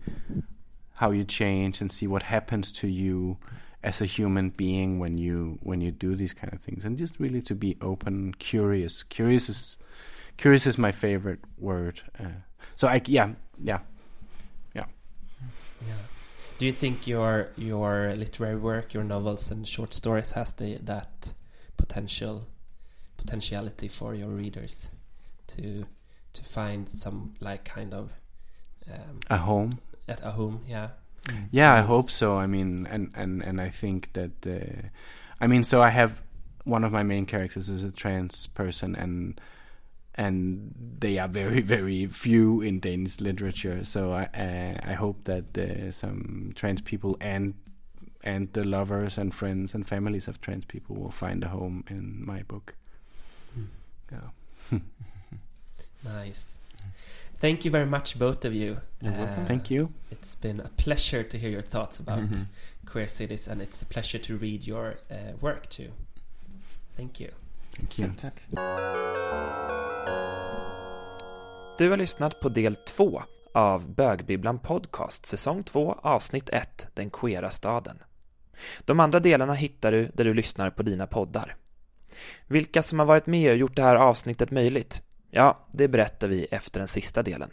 how 0.94 1.10
you 1.12 1.24
change 1.24 1.80
and 1.82 1.92
see 1.92 2.06
what 2.06 2.22
happens 2.22 2.72
to 2.72 2.86
you 2.88 3.36
as 3.82 4.00
a 4.00 4.06
human 4.06 4.50
being 4.50 4.98
when 4.98 5.18
you 5.18 5.58
when 5.62 5.80
you 5.82 5.90
do 5.90 6.14
these 6.16 6.32
kind 6.34 6.52
of 6.54 6.60
things 6.62 6.84
and 6.84 6.98
just 6.98 7.18
really 7.20 7.42
to 7.42 7.54
be 7.54 7.76
open, 7.82 8.34
curious. 8.38 9.02
Curious 9.04 9.48
is 9.50 9.76
curious 10.38 10.66
is 10.66 10.78
my 10.78 10.92
favorite 10.92 11.40
word. 11.58 12.00
Uh, 12.18 12.24
so 12.76 12.88
I 12.88 13.02
yeah 13.06 13.34
yeah 13.62 13.80
Yeah. 14.74 14.86
Do 16.60 16.66
you 16.66 16.72
think 16.72 17.06
your 17.06 17.48
your 17.56 18.14
literary 18.14 18.56
work, 18.56 18.92
your 18.92 19.02
novels 19.02 19.50
and 19.50 19.66
short 19.66 19.94
stories, 19.94 20.30
has 20.32 20.52
the 20.52 20.76
that 20.82 21.32
potential 21.78 22.46
potentiality 23.16 23.88
for 23.88 24.14
your 24.14 24.28
readers 24.28 24.90
to 25.46 25.86
to 26.34 26.44
find 26.44 26.86
some 26.92 27.32
like 27.40 27.64
kind 27.64 27.94
of 27.94 28.10
um, 28.92 29.20
a 29.30 29.38
home. 29.38 29.78
at 30.06 30.22
a 30.22 30.30
home? 30.32 30.60
Yeah. 30.68 30.88
Yeah, 31.50 31.72
I 31.72 31.80
hope 31.80 32.10
so. 32.10 32.36
I 32.36 32.46
mean, 32.46 32.86
and 32.90 33.10
and 33.14 33.42
and 33.42 33.58
I 33.58 33.70
think 33.70 34.10
that, 34.12 34.46
uh, 34.46 34.88
I 35.40 35.46
mean, 35.46 35.64
so 35.64 35.80
I 35.80 35.88
have 35.88 36.20
one 36.64 36.84
of 36.84 36.92
my 36.92 37.02
main 37.02 37.24
characters 37.24 37.70
is 37.70 37.82
a 37.82 37.90
trans 37.90 38.48
person, 38.48 38.94
and 38.96 39.40
and 40.14 40.74
they 41.00 41.18
are 41.18 41.28
very 41.28 41.60
very 41.76 42.06
few 42.06 42.60
in 42.62 42.80
Danish 42.80 43.20
literature. 43.20 43.84
So 43.84 44.12
I 44.12 44.24
uh, 44.34 44.90
I 44.90 44.94
hope 44.94 45.24
that 45.24 45.56
uh, 45.58 45.92
some 45.92 46.52
trans 46.54 46.80
people 46.80 47.16
and 47.20 47.54
and 48.24 48.52
the 48.52 48.64
lovers 48.64 49.18
and 49.18 49.34
friends 49.34 49.74
and 49.74 49.86
families 49.88 50.28
of 50.28 50.40
trans 50.40 50.64
people 50.64 50.96
will 50.96 51.10
find 51.12 51.42
a 51.44 51.48
home 51.48 51.84
in 51.88 52.24
my 52.26 52.42
book. 52.42 52.74
Yeah. 54.12 54.78
Nice. 56.04 56.56
Thank 57.38 57.64
you 57.64 57.70
very 57.70 57.86
much, 57.86 58.18
both 58.18 58.44
of 58.44 58.54
you. 58.54 58.78
You're 59.02 59.12
welcome. 59.12 59.46
Thank 59.46 59.70
you. 59.70 59.92
It's 60.10 60.34
been 60.34 60.60
a 60.60 60.68
pleasure 60.68 61.22
to 61.22 61.38
hear 61.38 61.50
your 61.50 61.62
thoughts 61.62 61.98
about 61.98 62.20
Mhm. 62.20 62.46
queer 62.86 63.08
cities, 63.08 63.48
and 63.48 63.60
it's 63.62 63.82
a 63.82 63.86
pleasure 63.86 64.18
to 64.18 64.36
read 64.36 64.66
your 64.66 64.96
uh, 65.10 65.32
work 65.40 65.68
too. 65.68 65.90
Thank 66.96 67.20
you. 67.20 67.30
Thank 67.80 67.98
you. 67.98 68.08
Selv 68.08 68.14
tak. 68.14 68.34
Du 71.78 71.90
har 71.90 71.96
lyssnat 71.96 72.40
på 72.40 72.48
del 72.48 72.76
2 72.76 73.22
av 73.54 73.94
Bögbibblan 73.94 74.58
Podcast, 74.58 75.26
säsong 75.26 75.62
2, 75.62 75.92
avsnitt 76.02 76.48
1, 76.48 76.88
Den 76.94 77.10
queera 77.10 77.50
staden. 77.50 77.98
De 78.80 79.00
andra 79.00 79.20
delarna 79.20 79.54
hittar 79.54 79.92
du 79.92 80.10
där 80.14 80.24
du 80.24 80.34
lyssnar 80.34 80.70
på 80.70 80.82
dina 80.82 81.06
poddar. 81.06 81.56
Vilka 82.46 82.82
som 82.82 82.98
har 82.98 83.06
varit 83.06 83.26
med 83.26 83.50
och 83.50 83.56
gjort 83.56 83.76
det 83.76 83.82
här 83.82 83.96
avsnittet 83.96 84.50
möjligt? 84.50 85.02
Ja, 85.30 85.66
det 85.72 85.88
berättar 85.88 86.28
vi 86.28 86.44
efter 86.44 86.80
den 86.80 86.88
sista 86.88 87.22
delen. 87.22 87.50